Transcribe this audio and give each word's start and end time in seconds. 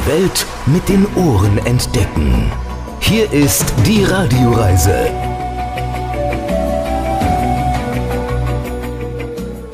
Die 0.00 0.06
Welt 0.06 0.46
mit 0.64 0.88
den 0.88 1.06
Ohren 1.14 1.58
entdecken. 1.66 2.50
Hier 3.00 3.30
ist 3.32 3.74
die 3.86 4.02
Radioreise. 4.04 5.10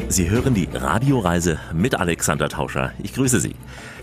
Sie 0.08 0.28
hören 0.28 0.54
die 0.54 0.68
Radioreise 0.72 1.60
mit 1.72 1.94
Alexander 1.94 2.48
Tauscher. 2.48 2.92
Ich 3.04 3.14
grüße 3.14 3.38
Sie. 3.38 3.54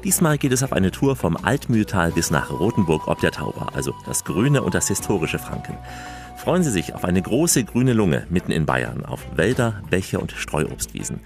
Diesmal 0.05 0.37
geht 0.37 0.53
es 0.53 0.63
auf 0.63 0.71
eine 0.71 0.91
Tour 0.91 1.17
vom 1.17 1.35
Altmühltal 1.35 2.11
bis 2.11 2.31
nach 2.31 2.51
Rothenburg 2.51 3.09
ob 3.09 3.19
der 3.19 3.31
Tauber, 3.31 3.67
also 3.73 3.93
das 4.05 4.23
grüne 4.23 4.61
und 4.61 4.75
das 4.75 4.87
historische 4.87 5.39
Franken. 5.39 5.77
Freuen 6.35 6.63
Sie 6.63 6.71
sich 6.71 6.93
auf 6.93 7.05
eine 7.05 7.21
große 7.21 7.63
grüne 7.63 7.93
Lunge 7.93 8.25
mitten 8.29 8.51
in 8.51 8.65
Bayern, 8.65 9.05
auf 9.05 9.21
Wälder, 9.35 9.81
Bäche 9.89 10.19
und 10.19 10.31
Streuobstwiesen. 10.31 11.19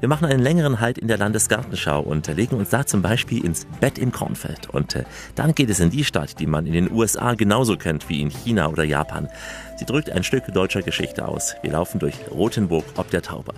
Wir 0.00 0.08
machen 0.08 0.26
einen 0.26 0.42
längeren 0.42 0.80
Halt 0.80 0.98
in 0.98 1.08
der 1.08 1.18
Landesgartenschau 1.18 2.00
und 2.00 2.26
legen 2.28 2.56
uns 2.56 2.70
da 2.70 2.86
zum 2.86 3.02
Beispiel 3.02 3.44
ins 3.44 3.66
Bett 3.80 3.98
im 3.98 4.12
Kornfeld. 4.12 4.70
Und 4.70 4.94
äh, 4.94 5.04
dann 5.34 5.54
geht 5.54 5.68
es 5.68 5.80
in 5.80 5.90
die 5.90 6.04
Stadt, 6.04 6.38
die 6.38 6.46
man 6.46 6.66
in 6.66 6.72
den 6.72 6.90
USA 6.90 7.34
genauso 7.34 7.76
kennt 7.76 8.08
wie 8.08 8.22
in 8.22 8.30
China 8.30 8.68
oder 8.68 8.84
Japan. 8.84 9.28
Sie 9.76 9.84
drückt 9.84 10.10
ein 10.10 10.22
Stück 10.22 10.46
deutscher 10.52 10.82
Geschichte 10.82 11.26
aus. 11.26 11.54
Wir 11.62 11.72
laufen 11.72 11.98
durch 11.98 12.14
Rothenburg 12.30 12.84
ob 12.96 13.10
der 13.10 13.22
Tauber. 13.22 13.54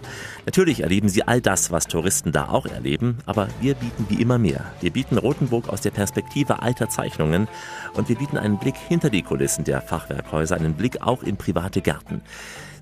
Natürlich 0.47 0.81
erleben 0.81 1.09
Sie 1.09 1.23
all 1.23 1.41
das, 1.41 1.71
was 1.71 1.87
Touristen 1.87 2.33
da 2.33 2.49
auch 2.49 2.67
erleben, 2.67 3.19
aber 3.27 3.49
wir 3.61 3.75
bieten 3.75 4.07
wie 4.09 4.21
immer 4.21 4.39
mehr. 4.39 4.65
Wir 4.81 4.91
bieten 4.91 5.19
Rothenburg 5.19 5.69
aus 5.69 5.81
der 5.81 5.91
Perspektive 5.91 6.63
alter 6.63 6.89
Zeichnungen 6.89 7.49
und 7.95 8.09
wir 8.09 8.17
bieten 8.17 8.39
einen 8.39 8.59
Blick 8.59 8.77
hinter 8.77 9.11
die 9.11 9.23
Kulissen 9.23 9.65
der 9.65 9.81
Fachwerkhäuser, 9.81 10.57
einen 10.57 10.75
Blick 10.75 11.03
auch 11.03 11.23
in 11.23 11.37
private 11.37 11.81
Gärten. 11.81 12.23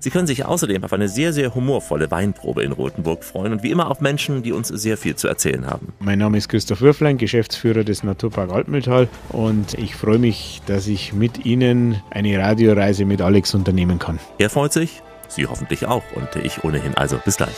Sie 0.03 0.09
können 0.09 0.27
sich 0.27 0.43
außerdem 0.43 0.83
auf 0.83 0.91
eine 0.91 1.07
sehr, 1.07 1.31
sehr 1.31 1.55
humorvolle 1.55 2.11
Weinprobe 2.11 2.61
in 2.61 2.73
Rothenburg 2.73 3.23
freuen 3.23 3.53
und 3.53 3.63
wie 3.63 3.71
immer 3.71 3.89
auf 3.89 4.01
Menschen, 4.01 4.43
die 4.43 4.51
uns 4.51 4.67
sehr 4.67 4.97
viel 4.97 5.15
zu 5.15 5.29
erzählen 5.29 5.65
haben. 5.65 5.93
Mein 5.99 6.19
Name 6.19 6.37
ist 6.37 6.49
Christoph 6.49 6.81
Würflein, 6.81 7.17
Geschäftsführer 7.17 7.85
des 7.85 8.03
Naturpark 8.03 8.51
Altmühltal 8.51 9.07
und 9.29 9.75
ich 9.75 9.95
freue 9.95 10.19
mich, 10.19 10.61
dass 10.65 10.87
ich 10.87 11.13
mit 11.13 11.45
Ihnen 11.45 12.01
eine 12.09 12.37
Radioreise 12.37 13.05
mit 13.05 13.21
Alex 13.21 13.55
unternehmen 13.55 13.97
kann. 13.97 14.19
Er 14.39 14.49
freut 14.49 14.73
sich, 14.73 15.01
Sie 15.29 15.47
hoffentlich 15.47 15.85
auch 15.85 16.03
und 16.15 16.35
ich 16.43 16.65
ohnehin. 16.65 16.95
Also 16.95 17.17
bis 17.23 17.37
gleich. 17.37 17.55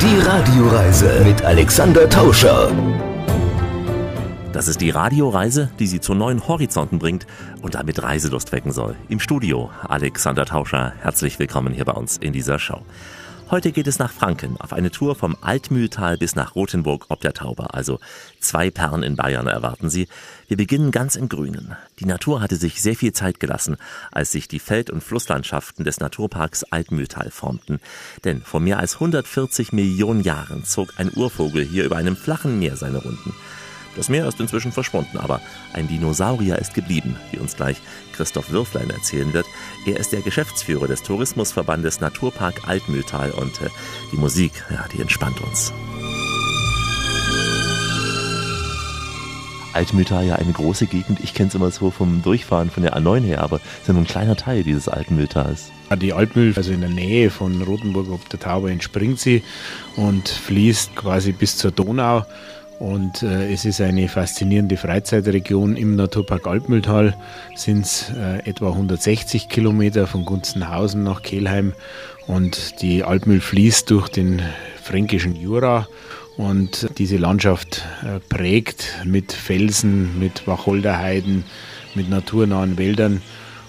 Die 0.00 0.18
Radioreise 0.26 1.24
mit 1.26 1.44
Alexander 1.44 2.08
Tauscher. 2.08 2.72
Das 4.52 4.68
ist 4.68 4.82
die 4.82 4.90
Radioreise, 4.90 5.70
die 5.78 5.86
Sie 5.86 6.00
zu 6.00 6.12
neuen 6.12 6.46
Horizonten 6.46 6.98
bringt 6.98 7.26
und 7.62 7.74
damit 7.74 8.02
Reiselust 8.02 8.52
wecken 8.52 8.70
soll. 8.70 8.96
Im 9.08 9.18
Studio 9.18 9.70
Alexander 9.88 10.44
Tauscher, 10.44 10.92
herzlich 11.00 11.38
willkommen 11.38 11.72
hier 11.72 11.86
bei 11.86 11.92
uns 11.92 12.18
in 12.18 12.34
dieser 12.34 12.58
Show. 12.58 12.82
Heute 13.50 13.72
geht 13.72 13.86
es 13.86 13.98
nach 13.98 14.12
Franken 14.12 14.56
auf 14.58 14.74
eine 14.74 14.90
Tour 14.90 15.14
vom 15.14 15.38
Altmühltal 15.40 16.18
bis 16.18 16.36
nach 16.36 16.54
Rothenburg 16.54 17.06
ob 17.08 17.22
der 17.22 17.32
Tauber. 17.32 17.74
Also 17.74 17.98
zwei 18.40 18.70
Perlen 18.70 19.02
in 19.02 19.16
Bayern 19.16 19.46
erwarten 19.46 19.88
Sie. 19.88 20.06
Wir 20.48 20.58
beginnen 20.58 20.90
ganz 20.90 21.16
im 21.16 21.30
Grünen. 21.30 21.74
Die 21.98 22.06
Natur 22.06 22.42
hatte 22.42 22.56
sich 22.56 22.82
sehr 22.82 22.94
viel 22.94 23.14
Zeit 23.14 23.40
gelassen, 23.40 23.78
als 24.10 24.32
sich 24.32 24.48
die 24.48 24.58
Feld- 24.58 24.90
und 24.90 25.02
Flusslandschaften 25.02 25.84
des 25.84 25.98
Naturparks 25.98 26.64
Altmühltal 26.64 27.30
formten. 27.30 27.80
Denn 28.24 28.42
vor 28.42 28.60
mehr 28.60 28.78
als 28.78 28.94
140 28.94 29.72
Millionen 29.72 30.22
Jahren 30.22 30.64
zog 30.64 30.92
ein 30.98 31.10
Urvogel 31.14 31.64
hier 31.64 31.84
über 31.84 31.96
einem 31.96 32.16
flachen 32.16 32.58
Meer 32.58 32.76
seine 32.76 32.98
Runden. 32.98 33.32
Das 33.96 34.08
Meer 34.08 34.26
ist 34.26 34.40
inzwischen 34.40 34.72
verschwunden, 34.72 35.18
aber 35.18 35.40
ein 35.72 35.88
Dinosaurier 35.88 36.58
ist 36.58 36.74
geblieben, 36.74 37.16
wie 37.30 37.38
uns 37.38 37.56
gleich 37.56 37.76
Christoph 38.12 38.50
Würflein 38.50 38.90
erzählen 38.90 39.32
wird. 39.32 39.46
Er 39.86 39.98
ist 39.98 40.12
der 40.12 40.22
Geschäftsführer 40.22 40.86
des 40.86 41.02
Tourismusverbandes 41.02 42.00
Naturpark 42.00 42.66
Altmühltal 42.66 43.30
und 43.32 43.60
äh, 43.60 43.68
die 44.12 44.16
Musik, 44.16 44.52
ja, 44.70 44.86
die 44.92 45.00
entspannt 45.00 45.40
uns. 45.42 45.72
Altmühltal 49.74 50.26
ja 50.26 50.36
eine 50.36 50.52
große 50.52 50.86
Gegend. 50.86 51.20
Ich 51.22 51.34
kenne 51.34 51.48
es 51.48 51.54
immer 51.54 51.70
so 51.70 51.90
vom 51.90 52.22
Durchfahren 52.22 52.70
von 52.70 52.82
der 52.82 52.96
A9 52.96 53.22
her, 53.22 53.42
aber 53.42 53.56
es 53.56 53.82
ist 53.82 53.88
ja 53.88 53.94
nur 53.94 54.02
ein 54.02 54.06
kleiner 54.06 54.36
Teil 54.36 54.64
dieses 54.64 54.88
Altmühltals. 54.88 55.70
Die 55.96 56.12
Altmühl, 56.12 56.52
also 56.56 56.72
in 56.72 56.80
der 56.80 56.90
Nähe 56.90 57.30
von 57.30 57.60
Rothenburg 57.62 58.10
ob 58.10 58.28
der 58.28 58.40
Tauber, 58.40 58.70
entspringt 58.70 59.18
sie 59.18 59.42
und 59.96 60.28
fließt 60.28 60.96
quasi 60.96 61.32
bis 61.32 61.56
zur 61.56 61.70
Donau. 61.70 62.24
Und 62.82 63.22
äh, 63.22 63.52
es 63.52 63.64
ist 63.64 63.80
eine 63.80 64.08
faszinierende 64.08 64.76
Freizeitregion 64.76 65.76
im 65.76 65.94
Naturpark 65.94 66.48
Altmühltal. 66.48 67.14
Sind 67.54 67.84
es 67.84 68.10
äh, 68.10 68.38
etwa 68.44 68.70
160 68.70 69.48
Kilometer 69.48 70.08
von 70.08 70.24
Gunzenhausen 70.24 71.04
nach 71.04 71.22
Kelheim. 71.22 71.74
Und 72.26 72.82
die 72.82 73.04
Altmühl 73.04 73.40
fließt 73.40 73.88
durch 73.88 74.08
den 74.08 74.42
fränkischen 74.82 75.36
Jura. 75.36 75.86
Und 76.36 76.90
diese 76.98 77.18
Landschaft 77.18 77.84
äh, 78.02 78.18
prägt 78.18 78.88
mit 79.04 79.30
Felsen, 79.30 80.18
mit 80.18 80.48
Wacholderheiden, 80.48 81.44
mit 81.94 82.10
naturnahen 82.10 82.78
Wäldern 82.78 83.22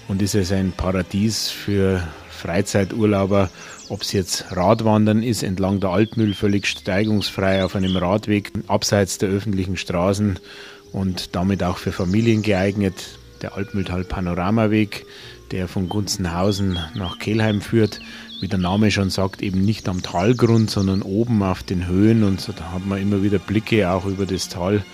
und 0.08 0.22
ist 0.22 0.34
es 0.34 0.50
ein 0.50 0.72
Paradies 0.72 1.50
für 1.50 2.02
Freizeiturlauber, 2.30 3.48
ob 3.88 4.02
es 4.02 4.12
jetzt 4.12 4.46
Radwandern 4.50 5.22
ist, 5.22 5.42
entlang 5.42 5.80
der 5.80 5.90
Altmühl, 5.90 6.34
völlig 6.34 6.66
steigungsfrei 6.66 7.64
auf 7.64 7.76
einem 7.76 7.96
Radweg, 7.96 8.52
abseits 8.66 9.18
der 9.18 9.28
öffentlichen 9.28 9.76
Straßen 9.76 10.38
und 10.92 11.34
damit 11.34 11.62
auch 11.62 11.78
für 11.78 11.92
Familien 11.92 12.42
geeignet. 12.42 13.18
Der 13.42 13.56
Altmühltal 13.56 14.04
Panoramaweg, 14.04 15.04
der 15.50 15.68
von 15.68 15.88
Gunzenhausen 15.88 16.78
nach 16.94 17.18
Kelheim 17.18 17.60
führt, 17.60 18.00
wie 18.40 18.48
der 18.48 18.58
Name 18.58 18.90
schon 18.90 19.10
sagt, 19.10 19.42
eben 19.42 19.64
nicht 19.64 19.88
am 19.88 20.02
Talgrund, 20.02 20.70
sondern 20.70 21.02
oben 21.02 21.42
auf 21.42 21.62
den 21.62 21.86
Höhen 21.86 22.24
und 22.24 22.40
so 22.40 22.52
da 22.52 22.72
hat 22.72 22.86
man 22.86 23.00
immer 23.00 23.22
wieder 23.22 23.38
Blicke 23.38 23.90
auch 23.90 24.06
über 24.06 24.26
das 24.26 24.48
Tal. 24.48 24.84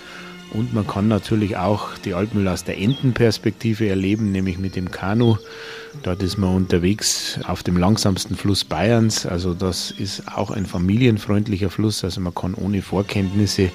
Und 0.52 0.74
man 0.74 0.86
kann 0.86 1.08
natürlich 1.08 1.56
auch 1.56 1.96
die 1.98 2.14
Altmühl 2.14 2.48
aus 2.48 2.64
der 2.64 2.78
Entenperspektive 2.78 3.88
erleben, 3.88 4.32
nämlich 4.32 4.58
mit 4.58 4.74
dem 4.74 4.90
Kanu. 4.90 5.36
Dort 6.02 6.22
ist 6.22 6.38
man 6.38 6.54
unterwegs 6.54 7.38
auf 7.46 7.62
dem 7.62 7.76
langsamsten 7.76 8.36
Fluss 8.36 8.64
Bayerns. 8.64 9.26
Also 9.26 9.54
das 9.54 9.90
ist 9.90 10.22
auch 10.28 10.50
ein 10.50 10.66
familienfreundlicher 10.66 11.70
Fluss. 11.70 12.02
Also 12.04 12.20
man 12.20 12.34
kann 12.34 12.54
ohne 12.54 12.82
Vorkenntnisse 12.82 13.70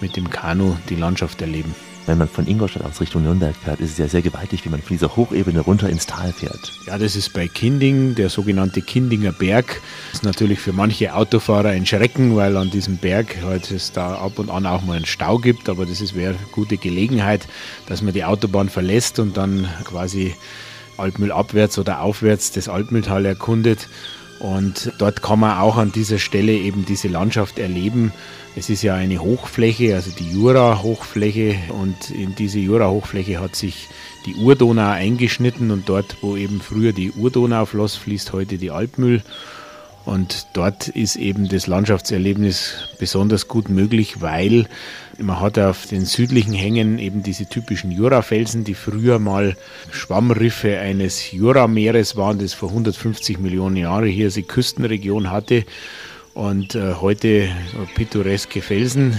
mit 0.00 0.16
dem 0.16 0.30
Kanu 0.30 0.76
die 0.88 0.96
Landschaft 0.96 1.40
erleben. 1.42 1.74
Wenn 2.06 2.18
man 2.18 2.28
von 2.28 2.46
Ingolstadt 2.46 2.84
aus 2.84 3.00
Richtung 3.00 3.24
Nürnberg 3.24 3.56
fährt, 3.56 3.80
ist 3.80 3.90
es 3.90 3.98
ja 3.98 4.06
sehr 4.06 4.22
gewaltig, 4.22 4.64
wie 4.64 4.68
man 4.68 4.80
von 4.80 4.94
dieser 4.94 5.16
Hochebene 5.16 5.58
runter 5.58 5.88
ins 5.88 6.06
Tal 6.06 6.32
fährt. 6.32 6.72
Ja, 6.86 6.98
das 6.98 7.16
ist 7.16 7.32
bei 7.32 7.48
Kinding, 7.48 8.14
der 8.14 8.28
sogenannte 8.28 8.80
Kindinger 8.80 9.32
Berg. 9.32 9.80
Das 10.12 10.20
ist 10.20 10.24
natürlich 10.24 10.60
für 10.60 10.72
manche 10.72 11.14
Autofahrer 11.14 11.70
ein 11.70 11.84
Schrecken, 11.84 12.36
weil 12.36 12.56
an 12.56 12.70
diesem 12.70 12.98
Berg 12.98 13.38
halt 13.42 13.72
es 13.72 13.90
da 13.90 14.14
ab 14.14 14.38
und 14.38 14.50
an 14.50 14.66
auch 14.66 14.82
mal 14.82 14.96
einen 14.96 15.04
Stau 15.04 15.38
gibt. 15.38 15.68
Aber 15.68 15.84
das 15.84 16.14
wäre 16.14 16.34
eine 16.34 16.46
gute 16.52 16.76
Gelegenheit, 16.76 17.48
dass 17.86 18.02
man 18.02 18.14
die 18.14 18.24
Autobahn 18.24 18.68
verlässt 18.68 19.18
und 19.18 19.36
dann 19.36 19.68
quasi 19.82 20.36
Altmühl 20.98 21.32
abwärts 21.32 21.76
oder 21.78 22.02
aufwärts 22.02 22.52
das 22.52 22.68
Altmühltal 22.68 23.26
erkundet. 23.26 23.88
Und 24.38 24.92
dort 24.98 25.22
kann 25.22 25.40
man 25.40 25.58
auch 25.58 25.76
an 25.76 25.92
dieser 25.92 26.18
Stelle 26.18 26.52
eben 26.52 26.84
diese 26.84 27.08
Landschaft 27.08 27.58
erleben. 27.58 28.12
Es 28.54 28.70
ist 28.70 28.82
ja 28.82 28.94
eine 28.94 29.20
Hochfläche, 29.20 29.94
also 29.94 30.10
die 30.10 30.30
Jura-Hochfläche. 30.30 31.56
Und 31.68 32.10
in 32.10 32.34
diese 32.34 32.58
Jura-Hochfläche 32.58 33.40
hat 33.40 33.56
sich 33.56 33.88
die 34.26 34.34
Urdonau 34.34 34.90
eingeschnitten. 34.90 35.70
Und 35.70 35.88
dort, 35.88 36.16
wo 36.20 36.36
eben 36.36 36.60
früher 36.60 36.92
die 36.92 37.12
Urdonau 37.12 37.64
floss, 37.66 37.96
fließt 37.96 38.32
heute 38.32 38.58
die 38.58 38.70
Altmühl. 38.70 39.22
Und 40.04 40.46
dort 40.52 40.86
ist 40.86 41.16
eben 41.16 41.48
das 41.48 41.66
Landschaftserlebnis 41.66 42.90
besonders 42.98 43.48
gut 43.48 43.68
möglich, 43.68 44.20
weil 44.20 44.66
man 45.18 45.40
hat 45.40 45.58
auf 45.58 45.86
den 45.86 46.04
südlichen 46.04 46.52
Hängen 46.52 46.98
eben 46.98 47.22
diese 47.22 47.46
typischen 47.46 47.90
Jurafelsen, 47.90 48.64
die 48.64 48.74
früher 48.74 49.18
mal 49.18 49.56
Schwammriffe 49.90 50.78
eines 50.78 51.32
Jurameeres 51.32 52.16
waren, 52.16 52.38
das 52.38 52.54
vor 52.54 52.70
150 52.70 53.38
Millionen 53.38 53.76
Jahren 53.76 54.06
hier 54.06 54.30
die 54.30 54.42
Küstenregion 54.42 55.30
hatte 55.30 55.64
und 56.34 56.74
äh, 56.74 56.94
heute 56.94 57.48
pittoreske 57.94 58.60
Felsen 58.60 59.18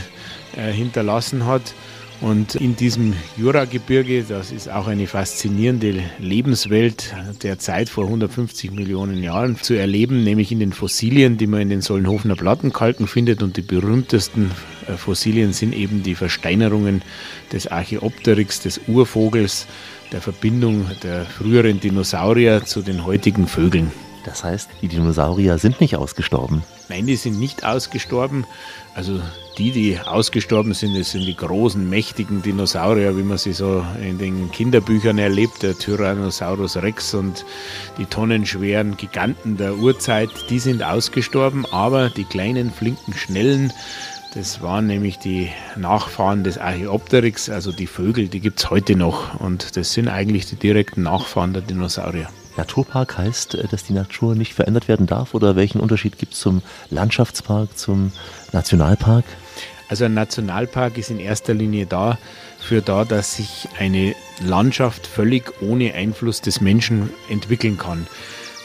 äh, 0.55 0.71
hinterlassen 0.71 1.45
hat. 1.45 1.73
Und 2.19 2.55
in 2.55 2.75
diesem 2.75 3.13
Juragebirge, 3.37 4.23
das 4.23 4.51
ist 4.51 4.69
auch 4.69 4.87
eine 4.87 5.05
faszinierende 5.05 6.01
Lebenswelt 6.17 7.13
der 7.43 7.59
Zeit 7.59 7.89
vor 7.89 8.05
150 8.05 8.71
Millionen 8.71 9.21
Jahren 9.21 9.57
zu 9.57 9.75
erleben, 9.75 10.23
nämlich 10.23 10.51
in 10.51 10.59
den 10.59 10.73
Fossilien, 10.73 11.37
die 11.37 11.45
man 11.45 11.61
in 11.61 11.69
den 11.69 11.81
Sollenhofener 11.81 12.35
Plattenkalken 12.35 13.05
findet. 13.05 13.43
Und 13.43 13.57
die 13.57 13.61
berühmtesten 13.61 14.49
Fossilien 14.95 15.53
sind 15.53 15.73
eben 15.73 16.03
die 16.03 16.15
Versteinerungen 16.15 17.01
des 17.51 17.67
Archaeopteryx, 17.67 18.61
des 18.61 18.81
Urvogels, 18.87 19.67
der 20.11 20.21
Verbindung 20.21 20.89
der 21.03 21.25
früheren 21.25 21.79
Dinosaurier 21.79 22.63
zu 22.63 22.81
den 22.81 23.05
heutigen 23.05 23.47
Vögeln. 23.47 23.91
Das 24.27 24.43
heißt, 24.43 24.69
die 24.81 24.89
Dinosaurier 24.89 25.57
sind 25.57 25.79
nicht 25.79 25.95
ausgestorben. 25.95 26.61
Nein, 26.89 27.07
die 27.07 27.15
sind 27.15 27.39
nicht 27.39 27.65
ausgestorben. 27.65 28.45
Also 28.93 29.21
die, 29.57 29.71
die 29.71 29.99
ausgestorben 29.99 30.73
sind, 30.73 30.97
das 30.99 31.11
sind 31.11 31.25
die 31.25 31.35
großen, 31.35 31.89
mächtigen 31.89 32.41
Dinosaurier, 32.41 33.17
wie 33.17 33.23
man 33.23 33.37
sie 33.37 33.53
so 33.53 33.85
in 34.01 34.17
den 34.17 34.51
Kinderbüchern 34.51 35.17
erlebt, 35.17 35.63
der 35.63 35.77
Tyrannosaurus 35.77 36.75
Rex 36.77 37.13
und 37.13 37.45
die 37.97 38.05
tonnenschweren 38.05 38.97
Giganten 38.97 39.55
der 39.55 39.77
Urzeit, 39.77 40.29
die 40.49 40.59
sind 40.59 40.83
ausgestorben, 40.83 41.65
aber 41.71 42.09
die 42.09 42.25
kleinen, 42.25 42.69
flinken, 42.69 43.13
schnellen 43.13 43.71
Das 44.33 44.61
waren 44.61 44.87
nämlich 44.87 45.19
die 45.19 45.49
Nachfahren 45.75 46.43
des 46.43 46.57
Archaeopteryx, 46.57 47.49
also 47.49 47.71
die 47.71 47.87
Vögel, 47.87 48.27
die 48.27 48.39
gibt 48.39 48.59
es 48.59 48.69
heute 48.69 48.95
noch. 48.95 49.39
Und 49.39 49.77
das 49.77 49.93
sind 49.93 50.09
eigentlich 50.09 50.45
die 50.45 50.57
direkten 50.57 51.03
Nachfahren 51.03 51.53
der 51.53 51.61
Dinosaurier. 51.61 52.29
Naturpark 52.57 53.17
heißt, 53.17 53.55
äh, 53.55 53.67
dass 53.67 53.83
die 53.83 53.93
Natur 53.93 54.35
nicht 54.35 54.53
verändert 54.53 54.87
werden 54.87 55.05
darf? 55.05 55.33
Oder 55.33 55.55
welchen 55.55 55.79
Unterschied 55.79 56.17
gibt 56.17 56.33
es 56.33 56.39
zum 56.39 56.61
Landschaftspark, 56.89 57.77
zum 57.77 58.11
Nationalpark? 58.51 59.25
Also 59.89 60.05
ein 60.05 60.13
Nationalpark 60.13 60.97
ist 60.97 61.09
in 61.09 61.19
erster 61.19 61.53
Linie 61.53 61.85
dafür 61.85 62.81
da, 62.83 63.05
dass 63.05 63.35
sich 63.37 63.69
eine 63.79 64.15
Landschaft 64.41 65.07
völlig 65.07 65.61
ohne 65.61 65.93
Einfluss 65.93 66.41
des 66.41 66.59
Menschen 66.59 67.09
entwickeln 67.29 67.77
kann. 67.77 68.05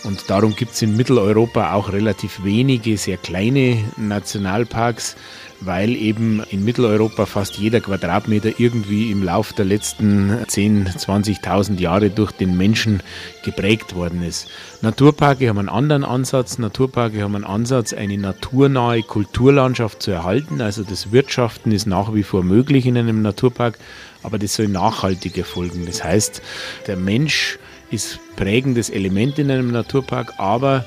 Und 0.04 0.31
darum 0.31 0.56
gibt 0.56 0.72
es 0.72 0.82
in 0.82 0.96
Mitteleuropa 0.96 1.75
auch 1.75 1.93
relativ 1.93 2.43
wenige, 2.43 2.96
sehr 2.96 3.16
kleine 3.16 3.84
Nationalparks, 3.96 5.14
weil 5.60 5.94
eben 5.94 6.43
in 6.50 6.64
Mitteleuropa 6.64 7.25
fast 7.25 7.56
jeder 7.56 7.81
Quadratmeter 7.81 8.58
irgendwie 8.58 9.12
im 9.12 9.22
Lauf 9.22 9.52
der 9.52 9.64
letzten 9.64 10.44
10, 10.49 10.88
20.000 10.88 11.78
Jahre 11.78 12.10
durch 12.10 12.32
den 12.32 12.56
Menschen 12.56 13.00
geprägt 13.44 13.94
worden 13.94 14.25
ist. 14.25 14.49
Naturparke 14.81 15.49
haben 15.49 15.58
einen 15.58 15.69
anderen 15.69 16.05
Ansatz. 16.05 16.58
Naturparke 16.58 17.22
haben 17.22 17.37
einen 17.37 17.44
Ansatz, 17.44 17.93
eine 17.93 18.19
naturnahe 18.19 19.05
Kulturlandschaft 19.05 20.02
zu 20.02 20.10
erhalten. 20.10 20.60
Also 20.60 20.82
das 20.82 21.12
Wirtschaften 21.12 21.70
ist 21.70 21.87
nach 21.87 22.12
wie 22.12 22.25
vor 22.25 22.43
möglich 22.43 22.87
in 22.87 22.98
einem 22.98 23.22
Naturpark, 23.22 23.78
aber 24.25 24.40
das 24.40 24.55
soll 24.55 24.66
nachhaltig 24.66 25.38
erfolgen. 25.38 25.87
Das 25.87 26.02
heißt, 26.02 26.43
der 26.88 26.96
Mensch 26.96 27.58
ist 27.92 28.18
prägendes 28.36 28.90
Element 28.90 29.38
in 29.38 29.50
einem 29.50 29.70
Naturpark, 29.70 30.34
aber 30.38 30.84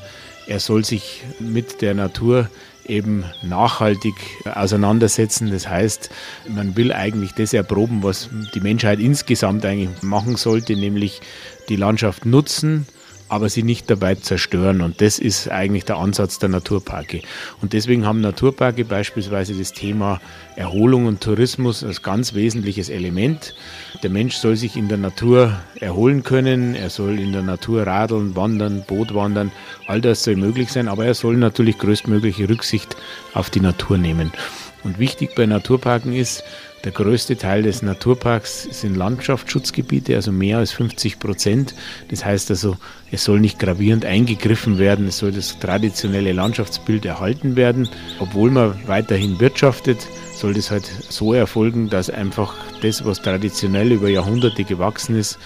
er 0.48 0.60
soll 0.60 0.84
sich 0.84 1.24
mit 1.40 1.82
der 1.82 1.94
Natur 1.94 2.50
eben 2.88 3.24
nachhaltig 3.42 4.14
auseinandersetzen. 4.46 5.52
Das 5.52 5.68
heißt, 5.68 6.10
man 6.48 6.76
will 6.76 6.92
eigentlich 6.92 7.34
das 7.34 7.54
erproben, 7.54 8.04
was 8.04 8.30
die 8.54 8.60
Menschheit 8.60 9.00
insgesamt 9.00 9.66
eigentlich 9.66 10.04
machen 10.04 10.36
sollte, 10.36 10.76
nämlich 10.76 11.22
die 11.70 11.76
Landschaft 11.76 12.26
nutzen, 12.26 12.86
aber 13.28 13.50
sie 13.50 13.64
nicht 13.64 13.90
dabei 13.90 14.16
zerstören. 14.16 14.82
Und 14.82 15.02
das 15.02 15.20
ist 15.20 15.50
eigentlich 15.50 15.86
der 15.86 15.98
Ansatz 15.98 16.40
der 16.40 16.50
Naturparke. 16.50 17.22
Und 17.62 17.74
deswegen 17.74 18.06
haben 18.06 18.22
Naturparke 18.22 18.86
beispielsweise 18.86 19.54
das 19.54 19.74
Thema 19.74 20.22
Erholung 20.56 21.06
und 21.06 21.22
Tourismus 21.22 21.84
als 21.84 22.02
ganz 22.02 22.34
wesentliches 22.34 22.90
Element. 22.90 23.56
Der 24.04 24.10
Mensch 24.10 24.36
soll 24.36 24.56
sich 24.56 24.78
in 24.78 24.88
der 24.88 24.98
Natur 24.98 25.60
erholen 25.80 26.24
können, 26.24 26.76
er 26.76 26.90
soll 26.90 27.20
in 27.20 27.32
der 27.32 27.42
Natur 27.42 27.88
radeln, 27.88 28.36
wandern, 28.36 28.84
Boot 28.88 29.14
wandern, 29.14 29.52
all 29.88 30.02
das 30.02 30.24
soll 30.24 30.36
möglich 30.36 30.72
sein, 30.72 30.88
aber 30.88 31.06
er 31.06 31.14
soll 31.14 31.38
natürlich 31.38 31.78
größtmögliche 31.78 32.48
Rücksicht 32.48 32.96
auf 33.34 33.50
die 33.50 33.62
Natur 33.62 33.98
nehmen. 33.98 34.32
Und 34.84 35.00
wichtig 35.00 35.34
bei 35.36 35.48
Naturparken 35.48 36.14
ist, 36.14 36.44
der 36.86 36.92
größte 36.92 37.36
Teil 37.36 37.64
des 37.64 37.82
Naturparks 37.82 38.68
sind 38.70 38.96
Landschaftsschutzgebiete, 38.96 40.16
also 40.16 40.32
mehr 40.32 40.60
als 40.60 40.72
50 40.72 41.18
Prozent. 41.18 41.74
Das 42.10 42.24
heißt 42.24 42.52
also, 42.52 42.78
es 43.12 43.24
soll 43.24 43.40
nicht 43.40 43.58
gravierend 43.58 44.06
eingegriffen 44.06 44.78
werden, 44.78 45.08
es 45.08 45.18
soll 45.18 45.32
das 45.32 45.58
traditionelle 45.58 46.32
Landschaftsbild 46.32 47.04
erhalten 47.06 47.56
werden. 47.56 47.90
Obwohl 48.20 48.52
man 48.52 48.76
weiterhin 48.86 49.40
wirtschaftet, 49.40 49.98
soll 50.36 50.54
das 50.54 50.70
halt 50.70 50.86
so 51.10 51.34
erfolgen, 51.34 51.90
dass 51.90 52.12
einfach 52.12 52.54
das, 52.84 53.04
was 53.04 53.22
traditionell 53.22 53.92
über 53.92 54.10
Jahrhunderte 54.10 54.64
gewachsen 54.64 55.16
ist, 55.16 55.40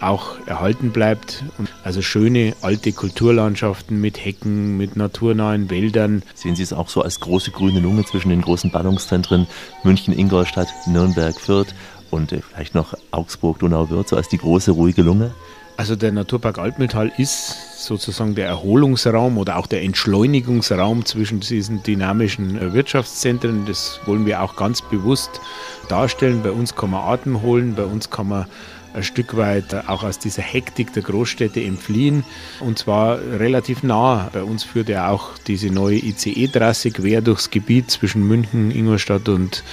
auch 0.00 0.36
erhalten 0.46 0.90
bleibt. 0.90 1.44
Also 1.82 2.02
schöne 2.02 2.54
alte 2.62 2.92
Kulturlandschaften 2.92 4.00
mit 4.00 4.24
Hecken, 4.24 4.76
mit 4.76 4.96
naturnahen 4.96 5.70
Wäldern. 5.70 6.22
Sehen 6.34 6.56
Sie 6.56 6.62
es 6.62 6.72
auch 6.72 6.88
so 6.88 7.02
als 7.02 7.20
große 7.20 7.50
grüne 7.50 7.80
Lunge 7.80 8.04
zwischen 8.04 8.30
den 8.30 8.42
großen 8.42 8.70
Ballungszentren 8.70 9.46
München, 9.82 10.16
Ingolstadt, 10.16 10.68
Nürnberg, 10.86 11.38
Fürth 11.40 11.74
und 12.10 12.32
äh, 12.32 12.40
vielleicht 12.40 12.74
noch 12.74 12.94
Augsburg, 13.10 13.58
Donauwörth, 13.58 14.08
so 14.08 14.16
als 14.16 14.28
die 14.28 14.38
große 14.38 14.70
ruhige 14.70 15.02
Lunge? 15.02 15.32
Also 15.76 15.96
der 15.96 16.12
Naturpark 16.12 16.58
Altmühltal 16.58 17.10
ist 17.18 17.82
sozusagen 17.84 18.36
der 18.36 18.46
Erholungsraum 18.46 19.38
oder 19.38 19.56
auch 19.56 19.66
der 19.66 19.82
Entschleunigungsraum 19.82 21.04
zwischen 21.04 21.40
diesen 21.40 21.82
dynamischen 21.82 22.56
äh, 22.56 22.72
Wirtschaftszentren. 22.72 23.66
Das 23.66 23.98
wollen 24.06 24.24
wir 24.24 24.42
auch 24.42 24.54
ganz 24.54 24.82
bewusst 24.82 25.40
darstellen. 25.88 26.42
Bei 26.44 26.52
uns 26.52 26.76
kann 26.76 26.90
man 26.90 27.02
Atem 27.02 27.42
holen, 27.42 27.74
bei 27.74 27.84
uns 27.84 28.08
kann 28.08 28.28
man 28.28 28.46
ein 28.94 29.02
Stück 29.02 29.36
weit 29.36 29.74
auch 29.88 30.04
aus 30.04 30.18
dieser 30.18 30.42
Hektik 30.42 30.92
der 30.92 31.02
Großstädte 31.02 31.62
entfliehen 31.62 32.24
und 32.60 32.78
zwar 32.78 33.18
relativ 33.18 33.82
nah. 33.82 34.30
Bei 34.32 34.42
uns 34.42 34.64
führt 34.64 34.88
ja 34.88 35.10
auch 35.10 35.36
diese 35.46 35.68
neue 35.68 35.96
ICE-Trasse 35.96 36.90
quer 36.92 37.20
durchs 37.20 37.50
Gebiet 37.50 37.90
zwischen 37.90 38.26
München, 38.26 38.70
Ingolstadt 38.70 39.28
und 39.28 39.64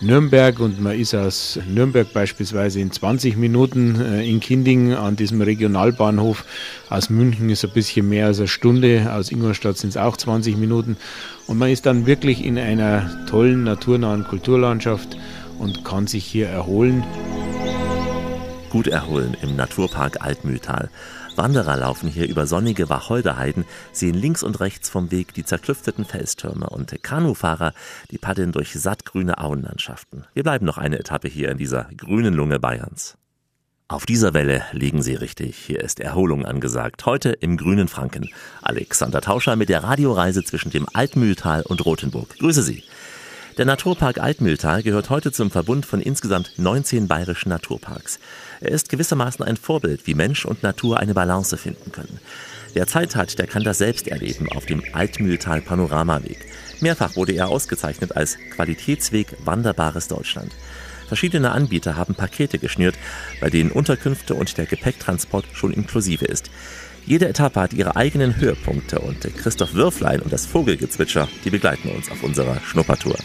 Nürnberg 0.00 0.58
und 0.58 0.80
man 0.80 0.98
ist 0.98 1.14
aus 1.14 1.58
Nürnberg 1.66 2.12
beispielsweise 2.12 2.80
in 2.80 2.90
20 2.90 3.36
Minuten 3.36 4.00
äh, 4.00 4.28
in 4.28 4.40
Kinding 4.40 4.92
an 4.92 5.14
diesem 5.14 5.40
Regionalbahnhof. 5.40 6.44
Aus 6.90 7.10
München 7.10 7.48
ist 7.48 7.64
ein 7.64 7.70
bisschen 7.70 8.08
mehr 8.08 8.26
als 8.26 8.38
eine 8.38 8.48
Stunde, 8.48 9.10
aus 9.12 9.30
Ingolstadt 9.30 9.78
sind 9.78 9.90
es 9.90 9.96
auch 9.96 10.16
20 10.16 10.56
Minuten 10.56 10.96
und 11.46 11.58
man 11.58 11.70
ist 11.70 11.86
dann 11.86 12.06
wirklich 12.06 12.44
in 12.44 12.58
einer 12.58 13.24
tollen 13.26 13.62
naturnahen 13.62 14.24
Kulturlandschaft 14.24 15.16
und 15.58 15.84
kann 15.84 16.08
sich 16.08 16.24
hier 16.24 16.48
erholen 16.48 17.04
gut 18.74 18.88
erholen 18.88 19.36
im 19.40 19.54
Naturpark 19.54 20.20
Altmühltal. 20.20 20.90
Wanderer 21.36 21.76
laufen 21.76 22.08
hier 22.08 22.28
über 22.28 22.44
sonnige 22.48 22.88
Wacholderheiden, 22.88 23.66
sehen 23.92 24.16
links 24.16 24.42
und 24.42 24.58
rechts 24.58 24.90
vom 24.90 25.12
Weg 25.12 25.32
die 25.32 25.44
zerklüfteten 25.44 26.04
Felstürme 26.04 26.68
und 26.68 26.92
Kanufahrer, 27.00 27.72
die 28.10 28.18
paddeln 28.18 28.50
durch 28.50 28.72
sattgrüne 28.72 29.38
Auenlandschaften. 29.38 30.24
Wir 30.34 30.42
bleiben 30.42 30.66
noch 30.66 30.76
eine 30.76 30.98
Etappe 30.98 31.28
hier 31.28 31.52
in 31.52 31.58
dieser 31.58 31.86
grünen 31.96 32.34
Lunge 32.34 32.58
Bayerns. 32.58 33.16
Auf 33.86 34.06
dieser 34.06 34.34
Welle 34.34 34.64
liegen 34.72 35.02
Sie 35.02 35.14
richtig. 35.14 35.56
Hier 35.56 35.78
ist 35.78 36.00
Erholung 36.00 36.44
angesagt. 36.44 37.06
Heute 37.06 37.30
im 37.30 37.56
grünen 37.56 37.86
Franken. 37.86 38.30
Alexander 38.60 39.20
Tauscher 39.20 39.54
mit 39.54 39.68
der 39.68 39.84
Radioreise 39.84 40.42
zwischen 40.42 40.72
dem 40.72 40.88
Altmühltal 40.92 41.62
und 41.62 41.84
Rothenburg. 41.84 42.36
Grüße 42.40 42.64
Sie. 42.64 42.82
Der 43.56 43.66
Naturpark 43.66 44.18
Altmühltal 44.18 44.82
gehört 44.82 45.10
heute 45.10 45.30
zum 45.30 45.48
Verbund 45.48 45.86
von 45.86 46.00
insgesamt 46.00 46.54
19 46.56 47.06
bayerischen 47.06 47.50
Naturparks. 47.50 48.18
Er 48.60 48.72
ist 48.72 48.88
gewissermaßen 48.88 49.44
ein 49.44 49.56
Vorbild, 49.56 50.08
wie 50.08 50.14
Mensch 50.14 50.44
und 50.44 50.64
Natur 50.64 50.98
eine 50.98 51.14
Balance 51.14 51.56
finden 51.56 51.92
können. 51.92 52.18
Wer 52.72 52.88
Zeit 52.88 53.14
hat, 53.14 53.38
der 53.38 53.46
kann 53.46 53.62
das 53.62 53.78
selbst 53.78 54.08
erleben 54.08 54.50
auf 54.50 54.66
dem 54.66 54.82
Altmühltal 54.92 55.60
Panoramaweg. 55.60 56.38
Mehrfach 56.80 57.14
wurde 57.14 57.30
er 57.30 57.46
ausgezeichnet 57.48 58.16
als 58.16 58.38
Qualitätsweg 58.56 59.36
Wanderbares 59.44 60.08
Deutschland. 60.08 60.50
Verschiedene 61.06 61.52
Anbieter 61.52 61.96
haben 61.96 62.16
Pakete 62.16 62.58
geschnürt, 62.58 62.96
bei 63.40 63.50
denen 63.50 63.70
Unterkünfte 63.70 64.34
und 64.34 64.58
der 64.58 64.66
Gepäcktransport 64.66 65.44
schon 65.52 65.72
inklusive 65.72 66.24
ist. 66.24 66.50
Jede 67.06 67.28
Etappe 67.28 67.60
hat 67.60 67.72
ihre 67.74 67.94
eigenen 67.94 68.36
Höhepunkte 68.36 68.98
und 68.98 69.20
Christoph 69.36 69.74
Würflein 69.74 70.20
und 70.20 70.32
das 70.32 70.46
Vogelgezwitscher, 70.46 71.28
die 71.44 71.50
begleiten 71.50 71.90
uns 71.90 72.10
auf 72.10 72.22
unserer 72.22 72.58
Schnuppertour. 72.60 73.16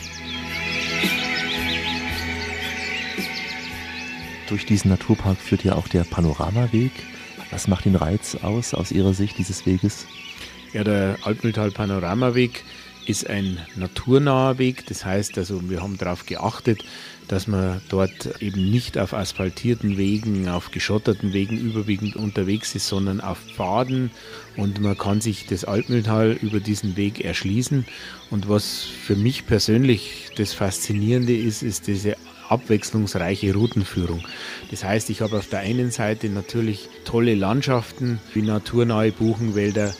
Durch 4.49 4.65
diesen 4.65 4.89
Naturpark 4.89 5.37
führt 5.37 5.63
ja 5.63 5.75
auch 5.75 5.87
der 5.87 6.03
Panoramaweg. 6.03 6.91
Was 7.51 7.67
macht 7.67 7.85
den 7.85 7.95
Reiz 7.95 8.35
aus, 8.35 8.73
aus 8.73 8.91
Ihrer 8.91 9.13
Sicht 9.13 9.37
dieses 9.37 9.67
Weges? 9.67 10.07
Ja, 10.73 10.83
der 10.83 11.17
Altmühltal 11.23 11.69
Panoramaweg 11.69 12.63
ist 13.05 13.29
ein 13.29 13.59
naturnaher 13.75 14.57
Weg. 14.57 14.87
Das 14.87 15.05
heißt 15.05 15.37
also, 15.37 15.69
wir 15.69 15.83
haben 15.83 15.99
darauf 15.99 16.25
geachtet, 16.25 16.83
dass 17.27 17.45
man 17.45 17.79
dort 17.89 18.41
eben 18.41 18.71
nicht 18.71 18.97
auf 18.97 19.13
asphaltierten 19.13 19.97
Wegen, 19.97 20.49
auf 20.49 20.71
geschotterten 20.71 21.31
Wegen 21.31 21.59
überwiegend 21.59 22.15
unterwegs 22.15 22.73
ist, 22.73 22.87
sondern 22.87 23.21
auf 23.21 23.37
Pfaden 23.55 24.09
und 24.57 24.81
man 24.81 24.97
kann 24.97 25.21
sich 25.21 25.45
das 25.45 25.63
Altmühltal 25.63 26.31
über 26.41 26.59
diesen 26.59 26.97
Weg 26.97 27.23
erschließen. 27.23 27.85
Und 28.31 28.49
was 28.49 28.81
für 28.81 29.15
mich 29.15 29.45
persönlich 29.45 30.29
das 30.37 30.53
Faszinierende 30.53 31.37
ist, 31.37 31.61
ist 31.61 31.85
diese 31.85 32.15
abwechslungsreiche 32.49 33.53
Routenführung. 33.53 34.23
Das 34.71 34.83
heißt, 34.83 35.09
ich 35.09 35.21
habe 35.21 35.37
auf 35.37 35.47
der 35.47 35.59
einen 35.59 35.91
Seite 35.91 36.29
natürlich 36.29 36.89
tolle 37.05 37.35
Landschaften 37.35 38.19
wie 38.33 38.41
naturnahe 38.41 39.11
Buchenwälder, 39.11 39.93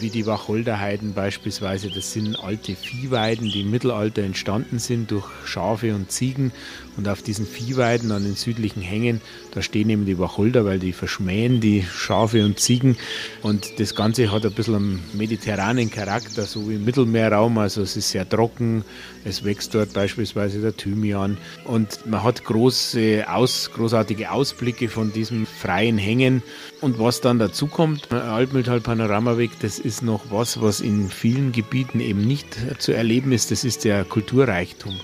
wie 0.00 0.10
die 0.10 0.26
Wacholderheiden 0.26 1.14
beispielsweise. 1.14 1.90
Das 1.90 2.12
sind 2.12 2.38
alte 2.38 2.74
Viehweiden, 2.74 3.50
die 3.50 3.62
im 3.62 3.70
Mittelalter 3.70 4.22
entstanden 4.22 4.78
sind 4.78 5.10
durch 5.10 5.26
Schafe 5.44 5.94
und 5.94 6.10
Ziegen. 6.10 6.52
Und 6.96 7.08
auf 7.08 7.22
diesen 7.22 7.46
Viehweiden 7.46 8.10
an 8.10 8.24
den 8.24 8.34
südlichen 8.34 8.80
Hängen, 8.80 9.20
da 9.52 9.60
stehen 9.60 9.90
eben 9.90 10.06
die 10.06 10.18
Wacholder, 10.18 10.64
weil 10.64 10.78
die 10.78 10.94
verschmähen 10.94 11.60
die 11.60 11.84
Schafe 11.94 12.44
und 12.44 12.58
Ziegen. 12.58 12.96
Und 13.42 13.78
das 13.78 13.94
Ganze 13.94 14.32
hat 14.32 14.46
ein 14.46 14.52
bisschen 14.52 14.74
einen 14.76 15.04
mediterranen 15.12 15.90
Charakter, 15.90 16.44
so 16.44 16.68
wie 16.70 16.76
im 16.76 16.84
Mittelmeerraum. 16.86 17.58
Also 17.58 17.82
es 17.82 17.96
ist 17.96 18.10
sehr 18.10 18.26
trocken, 18.26 18.84
es 19.24 19.44
wächst 19.44 19.74
dort 19.74 19.92
beispielsweise 19.92 20.60
der 20.60 20.76
Thymian. 20.76 21.36
Und 21.64 22.06
man 22.06 22.22
hat 22.22 22.44
große, 22.44 23.26
aus, 23.28 23.70
großartige 23.74 24.30
Ausblicke 24.30 24.88
von 24.88 25.12
diesem 25.12 25.46
freien 25.46 25.98
Hängen. 25.98 26.42
Und 26.80 26.98
was 26.98 27.20
dann 27.20 27.38
dazu 27.38 27.66
kommt, 27.66 28.12
Altmühltal 28.12 28.80
Panoramaweg, 28.80 29.50
das 29.60 29.74
das 29.74 29.84
ist 29.84 30.02
noch 30.02 30.30
was, 30.30 30.62
was 30.62 30.80
in 30.80 31.10
vielen 31.10 31.50
Gebieten 31.50 31.98
eben 31.98 32.20
nicht 32.20 32.46
zu 32.78 32.92
erleben 32.92 33.32
ist. 33.32 33.50
Das 33.50 33.64
ist 33.64 33.82
der 33.84 34.04
Kulturreichtum. 34.04 34.94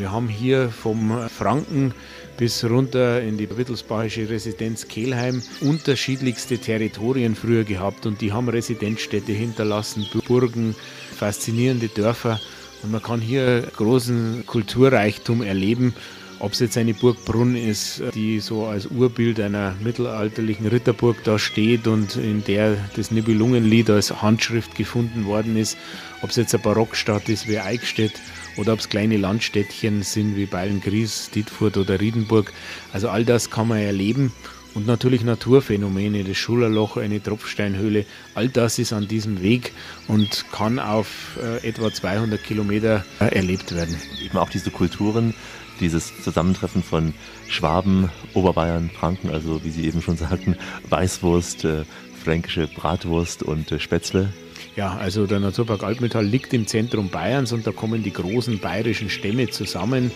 Wir 0.00 0.12
haben 0.12 0.28
hier 0.28 0.70
vom 0.70 1.28
Franken 1.28 1.92
bis 2.38 2.64
runter 2.64 3.20
in 3.20 3.36
die 3.36 3.54
wittelsbachische 3.54 4.30
Residenz 4.30 4.88
Kelheim 4.88 5.42
unterschiedlichste 5.60 6.56
Territorien 6.56 7.34
früher 7.34 7.64
gehabt 7.64 8.06
und 8.06 8.22
die 8.22 8.32
haben 8.32 8.48
Residenzstädte 8.48 9.32
hinterlassen, 9.32 10.06
Burgen, 10.26 10.74
faszinierende 11.14 11.88
Dörfer 11.88 12.40
und 12.82 12.92
man 12.92 13.02
kann 13.02 13.20
hier 13.20 13.60
großen 13.76 14.46
Kulturreichtum 14.46 15.42
erleben. 15.42 15.94
Ob 16.38 16.52
es 16.52 16.60
jetzt 16.60 16.78
eine 16.78 16.94
Burg 16.94 17.22
Brunn 17.26 17.54
ist, 17.54 18.02
die 18.14 18.40
so 18.40 18.64
als 18.64 18.86
Urbild 18.86 19.38
einer 19.38 19.74
mittelalterlichen 19.84 20.66
Ritterburg 20.66 21.22
da 21.24 21.38
steht 21.38 21.86
und 21.86 22.16
in 22.16 22.42
der 22.44 22.78
das 22.96 23.10
Nibelungenlied 23.10 23.90
als 23.90 24.22
Handschrift 24.22 24.74
gefunden 24.74 25.26
worden 25.26 25.58
ist, 25.58 25.76
ob 26.22 26.30
es 26.30 26.36
jetzt 26.36 26.54
eine 26.54 26.62
Barockstadt 26.62 27.28
ist 27.28 27.46
wie 27.46 27.58
Eichstätt 27.58 28.12
oder 28.60 28.74
ob 28.74 28.80
es 28.80 28.90
kleine 28.90 29.16
Landstädtchen 29.16 30.02
sind 30.02 30.36
wie 30.36 30.44
Beilngries, 30.44 31.30
Dietfurt 31.30 31.78
oder 31.78 31.98
Riedenburg. 31.98 32.52
Also 32.92 33.08
all 33.08 33.24
das 33.24 33.50
kann 33.50 33.68
man 33.68 33.78
erleben. 33.78 34.32
Und 34.74 34.86
natürlich 34.86 35.24
Naturphänomene, 35.24 36.22
das 36.22 36.36
Schulerloch, 36.36 36.96
eine 36.96 37.20
Tropfsteinhöhle, 37.20 38.04
all 38.34 38.48
das 38.48 38.78
ist 38.78 38.92
an 38.92 39.08
diesem 39.08 39.42
Weg 39.42 39.72
und 40.06 40.44
kann 40.52 40.78
auf 40.78 41.38
äh, 41.42 41.66
etwa 41.66 41.92
200 41.92 42.40
Kilometer 42.40 43.04
äh, 43.18 43.34
erlebt 43.34 43.74
werden. 43.74 43.96
Eben 44.22 44.38
auch 44.38 44.50
diese 44.50 44.70
Kulturen, 44.70 45.34
dieses 45.80 46.22
Zusammentreffen 46.22 46.84
von 46.84 47.14
Schwaben, 47.48 48.10
Oberbayern, 48.34 48.90
Franken, 48.90 49.30
also 49.30 49.64
wie 49.64 49.70
Sie 49.70 49.86
eben 49.86 50.02
schon 50.02 50.16
sagten, 50.16 50.54
Weißwurst, 50.88 51.64
äh, 51.64 51.84
fränkische 52.22 52.68
Bratwurst 52.68 53.42
und 53.42 53.72
äh, 53.72 53.80
Spätzle, 53.80 54.32
ja, 54.76 54.96
also 54.96 55.26
der 55.26 55.40
Naturpark 55.40 55.82
Altmetall 55.82 56.24
liegt 56.24 56.54
im 56.54 56.66
Zentrum 56.66 57.08
Bayerns 57.08 57.52
und 57.52 57.66
da 57.66 57.72
kommen 57.72 58.02
die 58.02 58.12
großen 58.12 58.58
bayerischen 58.60 59.10
Stämme 59.10 59.48
zusammen. 59.48 60.10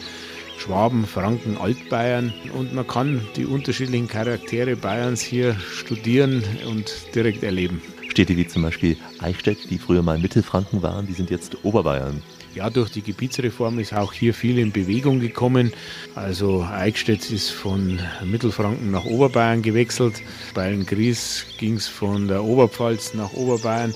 Schwaben, 0.58 1.04
Franken, 1.06 1.56
Altbayern 1.56 2.32
und 2.56 2.72
man 2.72 2.86
kann 2.86 3.20
die 3.36 3.44
unterschiedlichen 3.44 4.06
Charaktere 4.06 4.76
Bayerns 4.76 5.20
hier 5.20 5.56
studieren 5.56 6.44
und 6.68 6.92
direkt 7.14 7.42
erleben. 7.42 7.82
Städte 8.08 8.36
wie 8.36 8.46
zum 8.46 8.62
Beispiel 8.62 8.96
Eichstätt, 9.18 9.70
die 9.70 9.78
früher 9.78 10.02
mal 10.02 10.18
Mittelfranken 10.18 10.82
waren, 10.82 11.06
die 11.06 11.12
sind 11.12 11.30
jetzt 11.30 11.64
Oberbayern. 11.64 12.22
Ja, 12.54 12.70
durch 12.70 12.92
die 12.92 13.02
Gebietsreform 13.02 13.80
ist 13.80 13.92
auch 13.92 14.12
hier 14.12 14.32
viel 14.32 14.60
in 14.60 14.70
Bewegung 14.70 15.18
gekommen. 15.18 15.72
Also 16.14 16.62
Eichstätt 16.62 17.32
ist 17.32 17.50
von 17.50 17.98
Mittelfranken 18.24 18.92
nach 18.92 19.04
Oberbayern 19.04 19.60
gewechselt. 19.60 20.22
Bei 20.54 20.72
Gries 20.86 21.46
ging 21.58 21.74
es 21.74 21.88
von 21.88 22.28
der 22.28 22.44
Oberpfalz 22.44 23.14
nach 23.14 23.32
Oberbayern. 23.32 23.92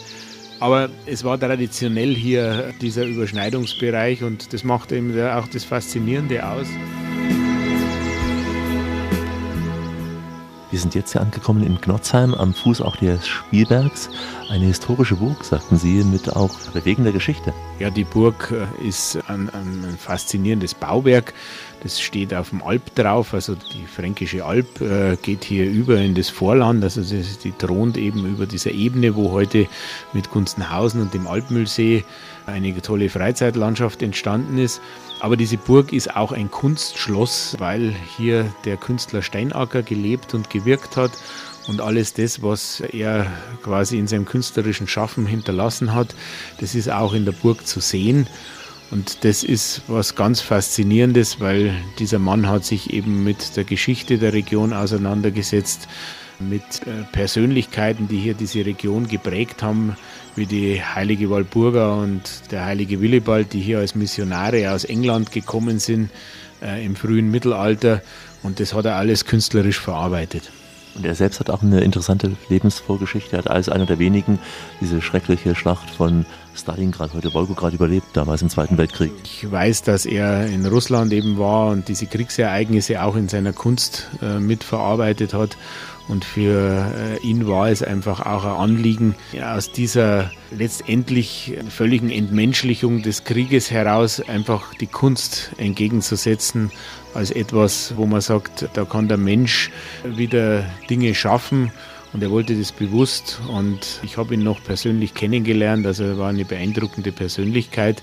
Aber 0.61 0.88
es 1.07 1.23
war 1.23 1.38
traditionell 1.38 2.15
hier 2.15 2.73
dieser 2.81 3.05
Überschneidungsbereich 3.05 4.25
und 4.25 4.53
das 4.53 4.65
macht 4.65 4.91
eben 4.93 5.19
auch 5.21 5.47
das 5.49 5.65
Faszinierende 5.65 6.45
aus. 6.47 6.67
Wir 10.71 10.79
sind 10.79 10.95
jetzt 10.95 11.12
hier 11.12 11.23
angekommen 11.23 11.62
in 11.62 11.81
Gnotzheim 11.81 12.35
am 12.35 12.53
Fuß 12.53 12.83
auch 12.83 12.97
des 12.97 13.27
Spielbergs. 13.27 14.11
Eine 14.49 14.64
historische 14.64 15.17
Burg, 15.17 15.45
sagten 15.45 15.76
Sie, 15.76 16.02
mit 16.05 16.35
auch 16.35 16.59
bewegender 16.73 17.12
Geschichte. 17.12 17.52
Ja, 17.78 17.90
die 17.90 18.05
Burg 18.05 18.50
äh, 18.50 18.88
ist 18.88 19.19
ein, 19.28 19.50
ein 19.50 19.99
faszinierendes 19.99 20.73
Bauwerk. 20.73 21.35
Das 21.83 22.00
steht 22.00 22.33
auf 22.33 22.49
dem 22.49 22.62
Alp 22.62 22.95
drauf, 22.95 23.35
also 23.35 23.55
die 23.55 23.85
fränkische 23.85 24.47
Alp 24.47 24.81
äh, 24.81 25.17
geht 25.21 25.45
hier 25.45 25.69
über 25.69 25.99
in 25.99 26.14
das 26.14 26.31
Vorland, 26.31 26.83
also 26.83 27.02
die 27.02 27.52
thront 27.52 27.99
eben 27.99 28.25
über 28.25 28.47
dieser 28.47 28.71
Ebene, 28.71 29.14
wo 29.14 29.33
heute 29.33 29.67
mit 30.14 30.31
Gunstenhausen 30.31 31.02
und 31.02 31.12
dem 31.12 31.26
Alpmühlsee 31.26 32.05
eine 32.47 32.81
tolle 32.81 33.11
Freizeitlandschaft 33.11 34.02
entstanden 34.02 34.57
ist. 34.57 34.81
Aber 35.21 35.37
diese 35.37 35.59
Burg 35.59 35.93
ist 35.93 36.17
auch 36.17 36.33
ein 36.33 36.50
Kunstschloss, 36.50 37.57
weil 37.59 37.95
hier 38.17 38.47
der 38.64 38.78
Künstler 38.78 39.21
Steinacker 39.21 39.83
gelebt 39.83 40.33
und 40.33 40.49
gewirkt 40.49 40.97
hat. 40.97 41.11
Und 41.68 41.82
alles 41.82 42.14
das, 42.14 42.42
was 42.42 42.80
er 42.80 43.30
quasi 43.62 43.98
in 43.98 44.06
seinem 44.06 44.25
künstlerischen 44.25 44.88
Schaffen 44.88 45.26
hinterlassen 45.26 45.94
hat, 45.94 46.14
das 46.60 46.75
ist 46.75 46.90
auch 46.90 47.12
in 47.12 47.26
der 47.26 47.32
Burg 47.32 47.66
zu 47.66 47.80
sehen. 47.80 48.26
Und 48.90 49.22
das 49.25 49.44
ist 49.44 49.82
was 49.87 50.14
ganz 50.14 50.40
Faszinierendes, 50.40 51.40
weil 51.40 51.75
dieser 51.98 52.18
Mann 52.18 52.48
hat 52.48 52.64
sich 52.64 52.94
eben 52.94 53.22
mit 53.22 53.54
der 53.54 53.64
Geschichte 53.64 54.16
der 54.16 54.32
Region 54.32 54.72
auseinandergesetzt, 54.72 55.88
mit 56.40 56.62
äh, 56.87 57.02
Persönlichkeiten, 57.12 58.08
die 58.08 58.18
hier 58.18 58.34
diese 58.34 58.64
Region 58.64 59.06
geprägt 59.06 59.62
haben, 59.62 59.96
wie 60.37 60.46
die 60.46 60.82
heilige 60.82 61.28
Walburga 61.28 61.94
und 61.94 62.22
der 62.50 62.64
heilige 62.64 63.00
Willibald, 63.02 63.52
die 63.52 63.60
hier 63.60 63.80
als 63.80 63.94
Missionare 63.94 64.72
aus 64.72 64.84
England 64.84 65.32
gekommen 65.32 65.80
sind 65.80 66.10
äh, 66.62 66.82
im 66.82 66.96
frühen 66.96 67.30
Mittelalter. 67.30 68.02
Und 68.42 68.60
das 68.60 68.72
hat 68.72 68.87
er 68.87 68.96
alles 68.96 69.25
künstlerisch 69.26 69.80
verarbeitet. 69.80 70.50
Und 70.99 71.07
er 71.07 71.14
selbst 71.14 71.38
hat 71.38 71.49
auch 71.49 71.62
eine 71.62 71.81
interessante 71.81 72.33
Lebensvorgeschichte. 72.49 73.37
Er 73.37 73.38
hat 73.38 73.50
als 73.50 73.69
einer 73.69 73.87
der 73.87 74.00
wenigen 74.00 74.40
diese 74.81 75.00
schreckliche 75.00 75.55
Schlacht 75.55 75.88
von 75.88 76.26
Stalingrad, 76.57 77.14
heute 77.14 77.33
Wolgograd, 77.35 77.73
überlebt, 77.73 78.09
damals 78.14 78.43
im 78.43 78.49
Zweiten 78.49 78.76
Weltkrieg. 78.78 79.12
Ich 79.23 79.49
weiß, 79.49 79.85
dass 79.85 80.07
er 80.07 80.47
in 80.47 80.67
Russland 80.67 81.12
eben 81.12 81.38
war 81.38 81.71
und 81.71 81.87
diese 81.87 82.07
Kriegsereignisse 82.07 83.00
auch 83.00 83.14
in 83.14 83.28
seiner 83.28 83.52
Kunst 83.52 84.09
äh, 84.21 84.40
mitverarbeitet 84.40 85.35
hat. 85.35 85.57
Und 86.09 86.25
für 86.25 86.90
äh, 86.97 87.25
ihn 87.25 87.47
war 87.47 87.69
es 87.69 87.83
einfach 87.83 88.26
auch 88.26 88.45
ein 88.45 88.57
Anliegen, 88.57 89.14
aus 89.40 89.71
dieser 89.71 90.33
letztendlich 90.50 91.59
völligen 91.69 92.11
Entmenschlichung 92.11 93.02
des 93.02 93.23
Krieges 93.23 93.71
heraus 93.71 94.21
einfach 94.21 94.75
die 94.75 94.87
Kunst 94.87 95.52
entgegenzusetzen 95.59 96.73
als 97.15 97.31
etwas, 97.31 97.95
wo 97.97 98.07
man 98.07 98.21
sagt, 98.21 98.69
da 98.75 98.85
kann 98.85 99.09
der 99.09 99.17
Mensch 99.17 99.71
wieder 100.05 100.65
Dinge 100.88 101.15
schaffen. 101.15 101.73
Und 102.12 102.23
er 102.23 102.31
wollte 102.31 102.55
das 102.55 102.73
bewusst 102.73 103.38
und 103.49 104.00
ich 104.03 104.17
habe 104.17 104.33
ihn 104.33 104.43
noch 104.43 104.62
persönlich 104.65 105.12
kennengelernt. 105.12 105.87
Also 105.87 106.05
er 106.05 106.19
war 106.19 106.31
eine 106.31 106.45
beeindruckende 106.45 107.12
Persönlichkeit. 107.12 108.03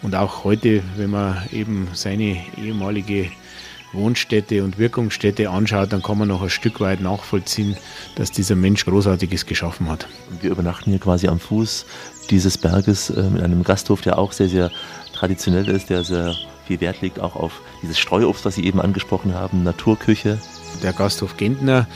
Und 0.00 0.14
auch 0.14 0.44
heute, 0.44 0.82
wenn 0.96 1.10
man 1.10 1.36
eben 1.52 1.88
seine 1.92 2.38
ehemalige 2.56 3.30
Wohnstätte 3.92 4.64
und 4.64 4.78
Wirkungsstätte 4.78 5.50
anschaut, 5.50 5.92
dann 5.92 6.02
kann 6.02 6.18
man 6.18 6.28
noch 6.28 6.42
ein 6.42 6.50
Stück 6.50 6.80
weit 6.80 7.00
nachvollziehen, 7.00 7.76
dass 8.16 8.30
dieser 8.30 8.56
Mensch 8.56 8.84
Großartiges 8.84 9.46
geschaffen 9.46 9.88
hat. 9.88 10.08
Wir 10.40 10.50
übernachten 10.50 10.90
hier 10.90 10.98
quasi 10.98 11.28
am 11.28 11.38
Fuß 11.38 11.84
dieses 12.30 12.56
Berges 12.56 13.10
äh, 13.10 13.22
mit 13.24 13.42
einem 13.42 13.62
Gasthof, 13.62 14.00
der 14.00 14.18
auch 14.18 14.32
sehr, 14.32 14.48
sehr 14.48 14.70
traditionell 15.12 15.68
ist, 15.68 15.90
der 15.90 16.04
sehr 16.04 16.34
viel 16.72 16.80
Wert 16.80 17.02
legt 17.02 17.20
auch 17.20 17.36
auf 17.36 17.60
dieses 17.82 17.98
Streuobst, 17.98 18.46
was 18.46 18.54
Sie 18.54 18.64
eben 18.64 18.80
angesprochen 18.80 19.34
haben, 19.34 19.62
Naturküche. 19.62 20.40
Der 20.82 20.94
Gasthof 20.94 21.36
Gentner 21.36 21.86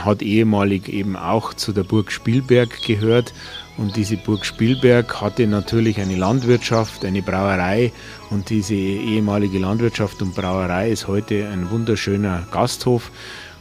hat 0.00 0.22
ehemalig 0.22 0.88
eben 0.88 1.16
auch 1.16 1.54
zu 1.54 1.72
der 1.72 1.84
Burg 1.84 2.10
Spielberg 2.10 2.82
gehört 2.84 3.32
und 3.76 3.94
diese 3.94 4.16
Burg 4.16 4.44
Spielberg 4.44 5.20
hatte 5.20 5.46
natürlich 5.46 6.00
eine 6.00 6.16
Landwirtschaft, 6.16 7.04
eine 7.04 7.22
Brauerei 7.22 7.92
und 8.30 8.50
diese 8.50 8.74
ehemalige 8.74 9.60
Landwirtschaft 9.60 10.20
und 10.20 10.34
Brauerei 10.34 10.90
ist 10.90 11.06
heute 11.06 11.48
ein 11.48 11.70
wunderschöner 11.70 12.44
Gasthof. 12.50 13.12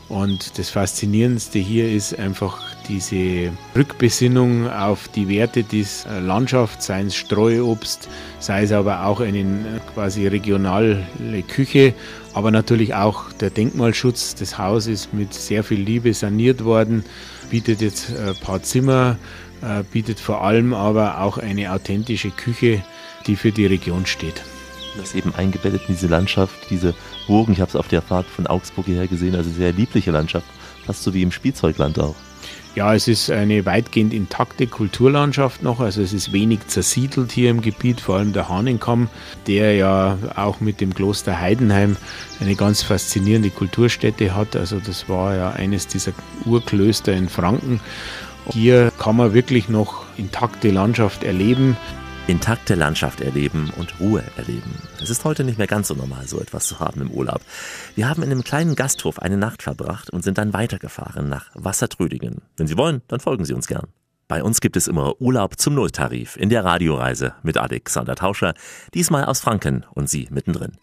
Und 0.10 0.60
das 0.60 0.70
Faszinierendste 0.70 1.60
hier 1.60 1.92
ist 1.92 2.20
einfach 2.20 2.62
diese 2.88 3.52
Rückbesinnung 3.76 4.70
auf 4.70 5.08
die 5.08 5.30
Werte 5.30 5.64
des 5.64 6.06
Landschaft, 6.22 6.84
sei 6.84 7.02
es 7.02 7.16
Streuobst, 7.16 8.10
sei 8.40 8.64
es 8.64 8.72
aber 8.72 9.06
auch 9.06 9.22
eine 9.22 9.82
quasi 9.94 10.28
regionale 10.28 11.04
Küche, 11.48 11.94
aber 12.34 12.52
natürlich 12.52 12.94
auch 12.94 13.32
der 13.34 13.50
Denkmalschutz 13.50 14.36
des 14.36 14.58
Hauses 14.58 15.10
mit 15.14 15.34
sehr 15.34 15.64
viel 15.64 15.80
Liebe 15.80 16.14
saniert 16.14 16.64
worden, 16.64 17.06
bietet 17.50 17.82
jetzt 17.82 18.12
ein 18.16 18.36
paar 18.36 18.62
Zimmer, 18.62 19.18
äh, 19.62 19.84
bietet 19.92 20.20
vor 20.20 20.44
allem 20.44 20.74
aber 20.74 21.22
auch 21.22 21.38
eine 21.38 21.72
authentische 21.72 22.32
Küche, 22.32 22.84
die 23.28 23.36
für 23.36 23.52
die 23.52 23.66
Region 23.66 24.06
steht. 24.06 24.44
Das 24.98 25.16
eben 25.16 25.34
eingebettet 25.34 25.84
in 25.88 25.96
diese 25.96 26.08
Landschaft, 26.08 26.70
diese 26.70 26.94
Burgen. 27.28 27.54
Ich 27.54 27.62
habe 27.62 27.70
es 27.70 27.76
auf 27.76 27.88
der 27.88 28.02
Fahrt 28.02 28.26
von 28.26 28.48
Augsburg 28.48 28.86
hierher 28.86 29.08
gesehen, 29.08 29.36
also 29.36 29.50
sehr 29.50 29.72
liebliche 29.72 30.12
Landschaft, 30.12 30.46
fast 30.86 31.04
so 31.04 31.14
wie 31.14 31.22
im 31.22 31.32
Spielzeugland 31.32 32.00
auch. 32.00 32.16
Ja, 32.76 32.96
es 32.96 33.08
ist 33.08 33.30
eine 33.30 33.68
weitgehend 33.68 34.14
intakte 34.14 34.66
Kulturlandschaft 34.66 35.62
noch, 35.62 35.80
also 35.80 36.02
es 36.02 36.12
ist 36.12 36.34
wenig 36.34 36.66
zersiedelt 36.68 37.32
hier 37.32 37.52
im 37.52 37.62
Gebiet, 37.62 38.02
vor 38.02 38.18
allem 38.18 38.34
der 38.34 38.50
Hahnenkamm, 38.50 39.10
der 39.46 39.76
ja 39.76 40.18
auch 40.36 40.60
mit 40.60 40.82
dem 40.82 40.96
Kloster 40.96 41.40
Heidenheim 41.40 41.98
eine 42.40 42.56
ganz 42.56 42.82
faszinierende 42.82 43.52
Kulturstätte 43.52 44.36
hat. 44.36 44.56
Also 44.56 44.80
das 44.80 45.08
war 45.08 45.36
ja 45.36 45.52
eines 45.52 45.88
dieser 45.88 46.14
Urklöster 46.46 47.14
in 47.14 47.30
Franken 47.30 47.80
hier 48.52 48.92
kann 49.00 49.16
man 49.16 49.34
wirklich 49.34 49.70
noch 49.70 50.04
intakte 50.18 50.70
Landschaft 50.70 51.24
erleben. 51.24 51.78
Intakte 52.26 52.76
Landschaft 52.76 53.20
erleben 53.20 53.70
und 53.76 54.00
Ruhe 54.00 54.24
erleben. 54.38 54.82
Es 55.02 55.10
ist 55.10 55.26
heute 55.26 55.44
nicht 55.44 55.58
mehr 55.58 55.68
ganz 55.68 55.90
so 55.90 55.94
normal, 55.94 56.26
so 56.26 56.40
etwas 56.40 56.68
zu 56.68 56.80
haben 56.80 57.02
im 57.02 57.12
Urlaub. 57.12 57.42
Wir 57.96 58.08
haben 58.08 58.24
in 58.24 58.32
einem 58.32 58.46
kleinen 58.46 58.76
Gasthof 58.76 59.20
eine 59.20 59.36
Nacht 59.36 59.62
verbracht 59.62 60.10
und 60.10 60.24
sind 60.24 60.38
dann 60.38 60.54
weitergefahren 60.54 61.28
nach 61.28 61.48
Wassertrödingen. 61.54 62.42
Wenn 62.56 62.68
Sie 62.68 62.78
wollen, 62.78 63.02
dann 63.10 63.20
folgen 63.20 63.44
Sie 63.44 63.54
uns 63.54 63.68
gern. 63.68 63.88
Bei 64.30 64.42
uns 64.42 64.62
gibt 64.62 64.78
es 64.78 64.88
immer 64.88 65.20
Urlaub 65.20 65.60
zum 65.60 65.76
Nulltarif 65.76 66.38
in 66.38 66.48
der 66.48 66.64
Radioreise 66.64 67.34
mit 67.44 67.58
Alexander 67.58 68.16
Tauscher, 68.16 68.54
diesmal 68.94 69.26
aus 69.26 69.42
Franken 69.42 69.86
und 69.94 70.10
Sie 70.10 70.30
mittendrin. 70.32 70.78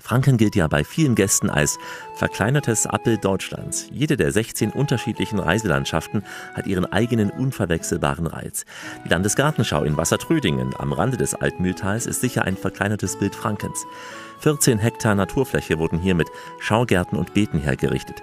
Franken 0.00 0.36
gilt 0.36 0.54
ja 0.54 0.68
bei 0.68 0.84
vielen 0.84 1.16
Gästen 1.16 1.50
als 1.50 1.76
verkleinertes 2.14 2.86
Abbild 2.86 3.24
Deutschlands. 3.24 3.88
Jede 3.90 4.16
der 4.16 4.30
16 4.30 4.70
unterschiedlichen 4.70 5.40
Reiselandschaften 5.40 6.24
hat 6.54 6.66
ihren 6.68 6.86
eigenen 6.86 7.30
unverwechselbaren 7.30 8.28
Reiz. 8.28 8.64
Die 9.04 9.08
Landesgartenschau 9.08 9.82
in 9.82 9.96
Wassertrödingen 9.96 10.72
am 10.78 10.92
Rande 10.92 11.16
des 11.16 11.34
Altmühltals 11.34 12.06
ist 12.06 12.20
sicher 12.20 12.44
ein 12.44 12.56
verkleinertes 12.56 13.18
Bild 13.18 13.34
Frankens. 13.34 13.84
14 14.40 14.78
Hektar 14.78 15.14
Naturfläche 15.14 15.78
wurden 15.78 15.98
hier 15.98 16.14
mit 16.14 16.28
Schaugärten 16.60 17.18
und 17.18 17.34
Beeten 17.34 17.58
hergerichtet. 17.58 18.22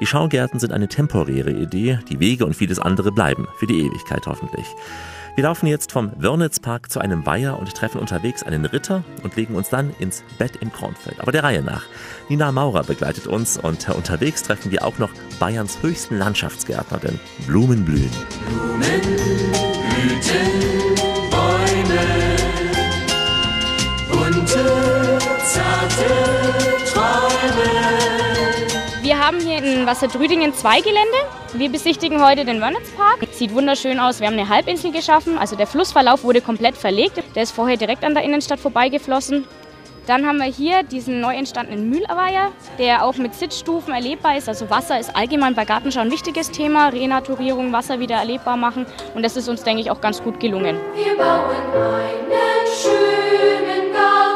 Die 0.00 0.06
Schaugärten 0.06 0.60
sind 0.60 0.72
eine 0.72 0.88
temporäre 0.88 1.50
Idee, 1.50 1.98
die 2.08 2.20
Wege 2.20 2.46
und 2.46 2.54
vieles 2.54 2.78
andere 2.78 3.12
bleiben, 3.12 3.46
für 3.58 3.66
die 3.66 3.80
Ewigkeit 3.80 4.26
hoffentlich. 4.26 4.66
Wir 5.36 5.44
laufen 5.44 5.66
jetzt 5.66 5.92
vom 5.92 6.12
Wörnitzpark 6.16 6.90
zu 6.90 6.98
einem 6.98 7.26
Weiher 7.26 7.58
und 7.58 7.74
treffen 7.74 8.00
unterwegs 8.00 8.42
einen 8.42 8.64
Ritter 8.64 9.04
und 9.22 9.36
legen 9.36 9.54
uns 9.54 9.68
dann 9.68 9.90
ins 9.98 10.24
Bett 10.38 10.56
im 10.62 10.72
Kornfeld. 10.72 11.20
Aber 11.20 11.30
der 11.30 11.44
Reihe 11.44 11.62
nach. 11.62 11.84
Nina 12.30 12.50
Maurer 12.52 12.84
begleitet 12.84 13.26
uns 13.26 13.58
und 13.58 13.86
unterwegs 13.90 14.42
treffen 14.42 14.72
wir 14.72 14.82
auch 14.82 14.98
noch 14.98 15.10
Bayerns 15.38 15.82
höchsten 15.82 16.16
Landschaftsgärtner, 16.16 16.98
denn 17.00 17.20
Blumen 17.46 17.84
blühen. 17.84 18.10
Blumen 18.48 19.02
blühten, 19.90 20.50
Bäume, 21.30 22.25
Wir 29.02 29.18
haben 29.18 29.38
hier 29.40 29.58
in 29.58 29.86
Wasserdrüdingen 29.86 30.54
zwei 30.54 30.80
Gelände. 30.80 31.16
Wir 31.54 31.70
besichtigen 31.70 32.24
heute 32.24 32.44
den 32.44 32.60
Wörnitzpark. 32.60 33.26
Sieht 33.32 33.54
wunderschön 33.54 33.98
aus. 33.98 34.20
Wir 34.20 34.26
haben 34.26 34.38
eine 34.38 34.48
Halbinsel 34.48 34.92
geschaffen. 34.92 35.38
Also 35.38 35.56
der 35.56 35.66
Flussverlauf 35.66 36.24
wurde 36.24 36.40
komplett 36.40 36.76
verlegt. 36.76 37.22
Der 37.34 37.42
ist 37.42 37.52
vorher 37.52 37.76
direkt 37.76 38.04
an 38.04 38.14
der 38.14 38.24
Innenstadt 38.24 38.60
vorbeigeflossen. 38.60 39.46
Dann 40.06 40.24
haben 40.24 40.38
wir 40.38 40.44
hier 40.44 40.84
diesen 40.84 41.20
neu 41.20 41.34
entstandenen 41.34 41.90
Mühlweiher, 41.90 42.52
der 42.78 43.04
auch 43.04 43.16
mit 43.16 43.34
Sitzstufen 43.34 43.92
erlebbar 43.92 44.36
ist. 44.36 44.48
Also 44.48 44.70
Wasser 44.70 45.00
ist 45.00 45.16
allgemein 45.16 45.56
bei 45.56 45.64
Gartenschau 45.64 46.00
ein 46.00 46.12
wichtiges 46.12 46.52
Thema. 46.52 46.88
Renaturierung, 46.88 47.72
Wasser 47.72 47.98
wieder 47.98 48.14
erlebbar 48.14 48.56
machen. 48.56 48.86
Und 49.14 49.24
das 49.24 49.36
ist 49.36 49.48
uns, 49.48 49.64
denke 49.64 49.82
ich, 49.82 49.90
auch 49.90 50.00
ganz 50.00 50.22
gut 50.22 50.38
gelungen. 50.38 50.78
Wir 50.94 51.16
bauen 51.16 51.56
einen 51.74 52.66
schönen 52.72 53.92
Garten, 53.92 54.35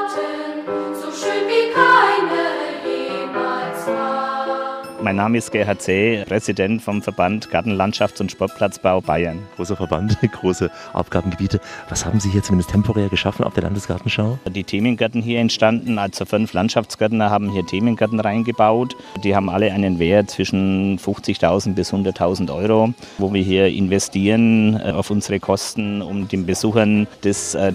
Mein 5.02 5.16
Name 5.16 5.38
ist 5.38 5.50
Gerhard 5.50 5.80
Zeh, 5.80 6.24
Präsident 6.24 6.82
vom 6.82 7.00
Verband 7.00 7.48
Gartenlandschafts- 7.48 8.20
und 8.20 8.30
Sportplatzbau 8.30 9.00
Bayern. 9.00 9.38
Großer 9.56 9.74
Verband, 9.74 10.18
große 10.40 10.70
Aufgabengebiete. 10.92 11.58
Was 11.88 12.04
haben 12.04 12.20
Sie 12.20 12.28
hier 12.28 12.42
zumindest 12.42 12.70
temporär 12.70 13.08
geschaffen 13.08 13.44
auf 13.44 13.54
der 13.54 13.62
Landesgartenschau? 13.62 14.38
Die 14.46 14.62
Themengärten 14.62 15.22
hier 15.22 15.40
entstanden, 15.40 15.98
also 15.98 16.26
fünf 16.26 16.52
Landschaftsgärtner 16.52 17.30
haben 17.30 17.50
hier 17.50 17.64
Themengärten 17.64 18.20
reingebaut. 18.20 18.94
Die 19.24 19.34
haben 19.34 19.48
alle 19.48 19.72
einen 19.72 19.98
Wert 19.98 20.30
zwischen 20.30 20.98
50.000 20.98 21.74
bis 21.74 21.92
100.000 21.94 22.54
Euro, 22.54 22.92
wo 23.16 23.32
wir 23.32 23.42
hier 23.42 23.68
investieren 23.68 24.78
äh, 24.78 24.92
auf 24.92 25.10
unsere 25.10 25.40
Kosten, 25.40 26.02
um 26.02 26.28
den 26.28 26.44
Besuchern 26.44 27.08
das 27.22 27.54
äh, 27.54 27.72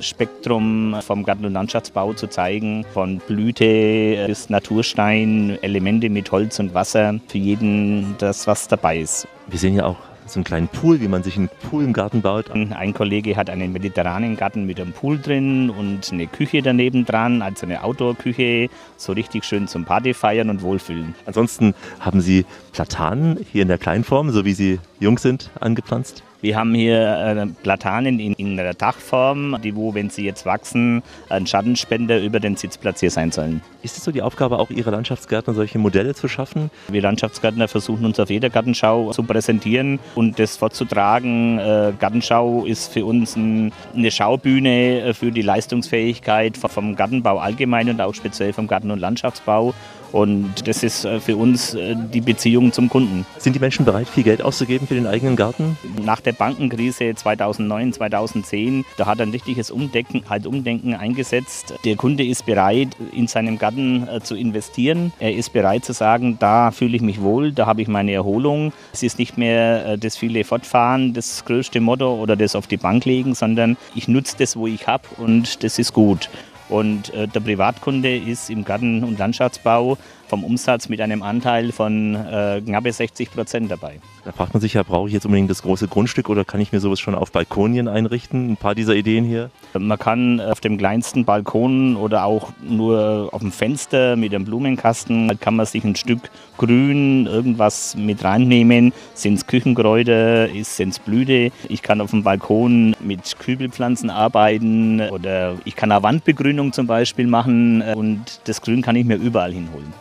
Spektrum 0.00 0.96
vom 1.00 1.24
Garten- 1.24 1.44
und 1.44 1.52
Landschaftsbau 1.52 2.12
zu 2.12 2.26
zeigen, 2.28 2.84
von 2.92 3.18
Blüte 3.18 4.24
bis 4.26 4.50
Naturstein, 4.50 5.58
Elemente 5.62 6.10
mit 6.10 6.30
Holz 6.32 6.58
und 6.58 6.74
Wasser, 6.74 7.18
für 7.28 7.38
jeden 7.38 8.14
das, 8.18 8.46
was 8.46 8.68
dabei 8.68 8.98
ist. 8.98 9.26
Wir 9.48 9.58
sehen 9.58 9.74
ja 9.74 9.86
auch 9.86 9.96
so 10.26 10.38
einen 10.38 10.44
kleinen 10.44 10.68
Pool, 10.68 11.00
wie 11.00 11.08
man 11.08 11.22
sich 11.22 11.36
einen 11.36 11.50
Pool 11.70 11.84
im 11.84 11.92
Garten 11.92 12.22
baut. 12.22 12.50
Ein 12.50 12.94
Kollege 12.94 13.36
hat 13.36 13.50
einen 13.50 13.72
mediterranen 13.72 14.36
Garten 14.36 14.64
mit 14.64 14.80
einem 14.80 14.92
Pool 14.92 15.18
drin 15.18 15.70
und 15.70 16.10
eine 16.12 16.26
Küche 16.26 16.62
daneben 16.62 17.04
dran, 17.04 17.42
also 17.42 17.66
eine 17.66 17.84
Outdoor-Küche, 17.84 18.68
so 18.96 19.12
richtig 19.12 19.44
schön 19.44 19.68
zum 19.68 19.84
Party 19.84 20.14
feiern 20.14 20.50
und 20.50 20.62
wohlfühlen. 20.62 21.14
Ansonsten 21.26 21.74
haben 22.00 22.20
Sie 22.20 22.46
Platanen 22.72 23.44
hier 23.52 23.62
in 23.62 23.68
der 23.68 23.78
Kleinform, 23.78 24.30
so 24.30 24.44
wie 24.44 24.54
sie 24.54 24.80
jung 24.98 25.18
sind, 25.18 25.50
angepflanzt. 25.60 26.22
Wir 26.44 26.58
haben 26.58 26.74
hier 26.74 27.00
äh, 27.00 27.46
Platanen 27.62 28.20
in, 28.20 28.34
in 28.34 28.58
der 28.58 28.74
Dachform, 28.74 29.56
die 29.64 29.74
wo, 29.74 29.94
wenn 29.94 30.10
sie 30.10 30.26
jetzt 30.26 30.44
wachsen, 30.44 31.02
ein 31.30 31.46
Schattenspender 31.46 32.20
über 32.20 32.38
den 32.38 32.54
Sitzplatz 32.54 33.00
hier 33.00 33.10
sein 33.10 33.32
sollen. 33.32 33.62
Ist 33.80 33.96
es 33.96 34.04
so 34.04 34.12
die 34.12 34.20
Aufgabe 34.20 34.58
auch 34.58 34.68
Ihrer 34.68 34.90
Landschaftsgärtner, 34.90 35.54
solche 35.54 35.78
Modelle 35.78 36.14
zu 36.14 36.28
schaffen? 36.28 36.70
Wir 36.88 37.00
Landschaftsgärtner 37.00 37.66
versuchen 37.66 38.04
uns 38.04 38.20
auf 38.20 38.28
jeder 38.28 38.50
Gartenschau 38.50 39.10
zu 39.12 39.22
präsentieren 39.22 39.98
und 40.16 40.38
das 40.38 40.58
vorzutragen. 40.58 41.58
Äh, 41.58 41.94
Gartenschau 41.98 42.66
ist 42.66 42.92
für 42.92 43.06
uns 43.06 43.36
ein, 43.36 43.72
eine 43.96 44.10
Schaubühne 44.10 45.00
äh, 45.00 45.14
für 45.14 45.32
die 45.32 45.40
Leistungsfähigkeit 45.40 46.58
vom 46.58 46.94
Gartenbau 46.94 47.38
allgemein 47.38 47.88
und 47.88 48.02
auch 48.02 48.12
speziell 48.12 48.52
vom 48.52 48.66
Garten- 48.66 48.90
und 48.90 48.98
Landschaftsbau. 48.98 49.72
Und 50.14 50.68
das 50.68 50.84
ist 50.84 51.04
äh, 51.04 51.18
für 51.18 51.36
uns 51.36 51.74
äh, 51.74 51.96
die 51.96 52.20
Beziehung 52.20 52.72
zum 52.72 52.88
Kunden. 52.88 53.26
Sind 53.36 53.56
die 53.56 53.58
Menschen 53.58 53.84
bereit, 53.84 54.06
viel 54.06 54.22
Geld 54.22 54.42
auszugeben 54.42 54.86
für 54.86 54.94
den 54.94 55.08
eigenen 55.08 55.34
Garten? 55.34 55.76
Nach 56.04 56.20
der 56.20 56.30
Bankenkrise 56.30 57.16
2009, 57.16 57.94
2010, 57.94 58.84
da 58.96 59.06
hat 59.06 59.20
ein 59.20 59.30
richtiges 59.30 59.72
Umdenken, 59.72 60.22
halt 60.30 60.46
Umdenken 60.46 60.94
eingesetzt. 60.94 61.74
Der 61.84 61.96
Kunde 61.96 62.24
ist 62.24 62.46
bereit, 62.46 62.90
in 63.10 63.26
seinem 63.26 63.58
Garten 63.58 64.06
äh, 64.06 64.20
zu 64.20 64.36
investieren. 64.36 65.12
Er 65.18 65.34
ist 65.34 65.52
bereit 65.52 65.84
zu 65.84 65.92
sagen, 65.92 66.36
da 66.38 66.70
fühle 66.70 66.94
ich 66.94 67.02
mich 67.02 67.20
wohl, 67.20 67.50
da 67.50 67.66
habe 67.66 67.82
ich 67.82 67.88
meine 67.88 68.12
Erholung. 68.12 68.72
Es 68.92 69.02
ist 69.02 69.18
nicht 69.18 69.36
mehr 69.36 69.96
das 69.96 70.16
viele 70.16 70.44
Fortfahren, 70.44 71.12
das 71.12 71.44
größte 71.44 71.80
Motto 71.80 72.14
oder 72.14 72.36
das 72.36 72.54
auf 72.54 72.68
die 72.68 72.76
Bank 72.76 73.04
legen, 73.04 73.34
sondern 73.34 73.76
ich 73.96 74.06
nutze 74.06 74.36
das, 74.38 74.54
wo 74.54 74.68
ich 74.68 74.86
habe 74.86 75.08
und 75.18 75.64
das 75.64 75.80
ist 75.80 75.92
gut. 75.92 76.28
Und 76.74 77.14
äh, 77.14 77.28
der 77.28 77.38
Privatkunde 77.38 78.16
ist 78.16 78.50
im 78.50 78.64
Garten- 78.64 79.04
und 79.04 79.16
Landschaftsbau 79.16 79.96
vom 80.28 80.44
Umsatz 80.44 80.88
mit 80.88 81.00
einem 81.00 81.22
Anteil 81.22 81.72
von 81.72 82.14
äh, 82.14 82.60
knappe 82.64 82.92
60 82.92 83.30
Prozent 83.30 83.70
dabei. 83.70 84.00
Da 84.24 84.32
fragt 84.32 84.54
man 84.54 84.60
sich 84.60 84.74
ja, 84.74 84.82
brauche 84.82 85.08
ich 85.08 85.14
jetzt 85.14 85.26
unbedingt 85.26 85.50
das 85.50 85.62
große 85.62 85.86
Grundstück 85.86 86.30
oder 86.30 86.44
kann 86.44 86.60
ich 86.60 86.72
mir 86.72 86.80
sowas 86.80 86.98
schon 86.98 87.14
auf 87.14 87.30
Balkonien 87.30 87.88
einrichten? 87.88 88.52
Ein 88.52 88.56
paar 88.56 88.74
dieser 88.74 88.94
Ideen 88.94 89.24
hier. 89.24 89.50
Man 89.78 89.98
kann 89.98 90.40
auf 90.40 90.60
dem 90.60 90.78
kleinsten 90.78 91.24
Balkon 91.24 91.96
oder 91.96 92.24
auch 92.24 92.52
nur 92.62 93.28
auf 93.32 93.42
dem 93.42 93.52
Fenster 93.52 94.16
mit 94.16 94.34
einem 94.34 94.44
Blumenkasten, 94.44 95.38
kann 95.40 95.56
man 95.56 95.66
sich 95.66 95.84
ein 95.84 95.96
Stück 95.96 96.30
Grün, 96.56 97.26
irgendwas 97.26 97.96
mit 97.96 98.24
reinnehmen. 98.24 98.92
Sind 99.14 99.34
es 99.34 99.46
Küchenkräuter, 99.46 100.48
sind 100.62 100.90
es 100.90 100.98
Blüte. 100.98 101.50
Ich 101.68 101.82
kann 101.82 102.00
auf 102.00 102.10
dem 102.10 102.22
Balkon 102.22 102.96
mit 103.00 103.38
Kübelpflanzen 103.38 104.08
arbeiten 104.08 105.00
oder 105.00 105.56
ich 105.64 105.76
kann 105.76 105.92
eine 105.92 106.02
Wandbegrünung 106.02 106.72
zum 106.72 106.86
Beispiel 106.86 107.26
machen 107.26 107.82
und 107.82 108.40
das 108.44 108.62
Grün 108.62 108.82
kann 108.82 108.96
ich 108.96 109.04
mir 109.04 109.16
überall 109.16 109.52
hinholen. 109.52 109.92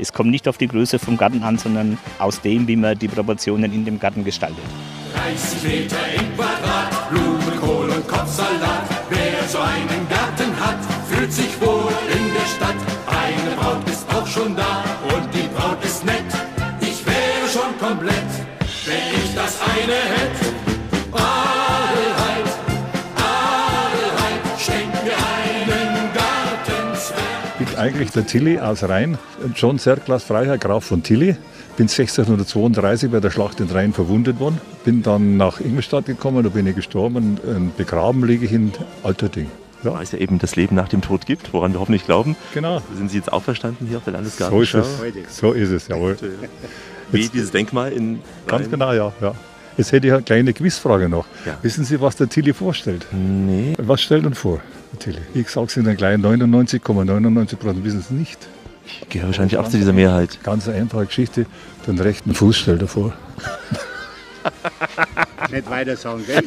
Es 0.00 0.14
kommt 0.14 0.30
nicht 0.30 0.48
auf 0.48 0.56
die 0.56 0.66
Größe 0.66 0.98
vom 0.98 1.18
Garten 1.18 1.42
an, 1.42 1.58
sondern 1.58 1.98
aus 2.18 2.40
dem, 2.40 2.66
wie 2.66 2.76
man 2.76 2.98
die 2.98 3.08
Proportionen 3.08 3.70
in 3.70 3.84
dem 3.84 4.00
Garten 4.00 4.24
gestaltet. 4.24 4.64
30 5.12 5.62
Meter 5.62 5.96
im 6.16 6.34
Quadrat, 6.36 7.10
Blumenkohl 7.10 7.90
und 7.90 8.08
Kopfsalat. 8.08 8.88
Wer 9.10 9.46
so 9.46 9.58
einen 9.58 10.08
Garten 10.08 10.58
hat, 10.58 10.78
fühlt 11.10 11.30
sich 11.30 11.60
wohl 11.60 11.92
in 12.12 12.32
der 12.32 12.46
Stadt. 12.56 12.80
Eine 13.06 13.56
Braut 13.56 13.86
ist 13.90 14.06
auch 14.14 14.26
schon 14.26 14.56
da 14.56 14.82
und 15.14 15.34
die 15.34 15.48
Braut 15.54 15.84
ist 15.84 16.02
nett. 16.06 16.32
Ich 16.80 17.04
wäre 17.04 17.46
schon 17.52 17.76
komplett, 17.78 18.30
wenn 18.86 19.22
ich 19.22 19.34
das 19.34 19.58
eine 19.60 19.92
hätte. 19.92 20.49
Eigentlich 28.00 28.12
der 28.12 28.26
Tilly 28.26 28.58
aus 28.58 28.82
Rhein, 28.82 29.18
John 29.54 29.78
Serklas 29.78 30.24
Freiherr 30.24 30.56
Graf 30.56 30.84
von 30.84 31.02
Tilly. 31.02 31.36
Bin 31.76 31.84
1632 31.86 33.10
bei 33.10 33.20
der 33.20 33.30
Schlacht 33.30 33.60
in 33.60 33.68
Rhein 33.70 33.92
verwundet 33.92 34.40
worden. 34.40 34.58
Bin 34.86 35.02
dann 35.02 35.36
nach 35.36 35.60
Ingolstadt 35.60 36.06
gekommen, 36.06 36.42
da 36.42 36.48
bin 36.48 36.66
ich 36.66 36.74
gestorben. 36.74 37.38
und 37.44 37.76
Begraben 37.76 38.24
liege 38.24 38.46
ich 38.46 38.52
in 38.52 38.72
Alterding. 39.02 39.50
Ja, 39.84 39.92
Weil 39.94 40.02
es 40.02 40.12
ja 40.12 40.18
eben 40.18 40.38
das 40.38 40.56
Leben 40.56 40.74
nach 40.76 40.88
dem 40.88 41.02
Tod 41.02 41.26
gibt, 41.26 41.52
woran 41.52 41.72
wir 41.74 41.80
hoffentlich 41.80 42.06
glauben. 42.06 42.36
genau. 42.54 42.80
Sind 42.96 43.10
Sie 43.10 43.18
jetzt 43.18 43.32
auferstanden 43.32 43.86
hier 43.86 43.98
auf 43.98 44.04
der 44.04 44.14
So 44.14 44.60
ist 44.62 44.72
Landesgartenschau? 44.72 44.78
es. 45.26 45.36
So 45.36 45.52
ist 45.52 45.70
es, 45.70 45.88
jawohl. 45.88 46.16
Wie 47.12 47.28
dieses 47.28 47.50
Denkmal 47.50 47.92
in 47.92 48.20
Ganz 48.46 48.64
Rhein? 48.64 48.70
genau, 48.70 48.92
ja. 48.92 49.12
ja. 49.20 49.34
Jetzt 49.76 49.92
hätte 49.92 50.06
ich 50.06 50.12
eine 50.14 50.22
kleine 50.22 50.52
Quizfrage 50.54 51.08
noch. 51.10 51.26
Ja. 51.46 51.56
Wissen 51.62 51.84
Sie, 51.84 52.00
was 52.00 52.16
der 52.16 52.28
Tilly 52.30 52.52
vorstellt? 52.54 53.06
Nee. 53.12 53.74
Was 53.78 54.00
stellt 54.02 54.24
er 54.24 54.34
vor, 54.34 54.60
Tilly? 54.98 55.18
Ich 55.34 55.48
sage 55.48 55.66
es 55.68 55.76
Ihnen 55.76 55.96
gleich, 55.96 56.16
99,99 56.18 57.56
Prozent 57.56 57.84
wissen 57.84 58.00
es 58.00 58.10
nicht. 58.10 58.38
Ich 58.86 59.08
gehöre 59.08 59.28
wahrscheinlich 59.28 59.56
auch 59.56 59.68
zu 59.68 59.76
dieser 59.76 59.92
Mehrheit. 59.92 60.38
Ganz 60.42 60.68
eine 60.68 60.78
einfache 60.78 61.06
Geschichte. 61.06 61.46
Den 61.86 61.98
rechten 61.98 62.34
Fuß 62.34 62.56
stellt 62.56 62.82
er 62.82 62.88
vor. 62.88 63.12
Nicht 65.50 65.68
weiter 65.70 65.96
sagen, 65.96 66.24
gell? 66.26 66.42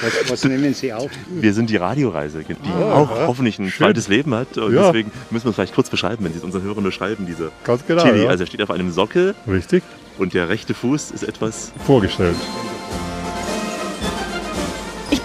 Was, 0.00 0.30
was 0.30 0.44
nehmen 0.44 0.72
Sie 0.74 0.92
auf? 0.92 1.10
Wir 1.28 1.52
sind 1.54 1.70
die 1.70 1.76
Radioreise, 1.76 2.42
die 2.44 2.54
auch 2.82 3.10
hoffentlich 3.26 3.58
ein 3.58 3.70
zweites 3.70 4.08
Leben 4.08 4.34
hat. 4.34 4.56
Und 4.58 4.74
Ja. 4.74 4.86
deswegen 4.86 5.10
müssen 5.30 5.46
wir 5.46 5.50
es 5.50 5.56
vielleicht 5.56 5.74
kurz 5.74 5.90
beschreiben, 5.90 6.24
wenn 6.24 6.32
Sie 6.32 6.38
es 6.38 6.44
unseren 6.44 6.62
Hörern 6.62 6.84
beschreiben, 6.84 7.26
diese 7.26 7.50
Ganz 7.64 7.84
genau. 7.86 8.02
Tilly. 8.02 8.24
ja. 8.24 8.30
Also 8.30 8.44
er 8.44 8.46
steht 8.46 8.62
auf 8.62 8.70
einem 8.70 8.90
Sockel 8.92 9.34
Richtig. 9.46 9.82
und 10.18 10.34
der 10.34 10.48
rechte 10.48 10.74
Fuß 10.74 11.10
ist 11.10 11.22
etwas 11.24 11.72
Vorgestellt. 11.86 12.36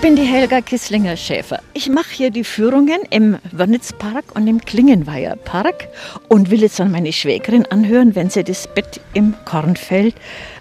Bin 0.01 0.15
die 0.15 0.23
Helga 0.23 0.61
Kisslinger-Schäfer. 0.61 1.59
Ich 1.73 1.89
mache 1.89 2.11
hier 2.11 2.29
die 2.29 2.43
Führungen 2.43 2.99
im 3.09 3.37
Wörnitzpark 3.51 4.35
und 4.35 4.47
im 4.47 4.61
Klingenweiher 4.61 5.35
Park 5.35 5.87
und 6.27 6.51
will 6.51 6.61
jetzt 6.61 6.79
an 6.81 6.91
meine 6.91 7.11
Schwägerin 7.11 7.65
anhören, 7.65 8.13
wenn 8.15 8.29
sie 8.29 8.43
das 8.43 8.67
Bett 8.67 8.99
im 9.13 9.33
Kornfeld 9.45 10.15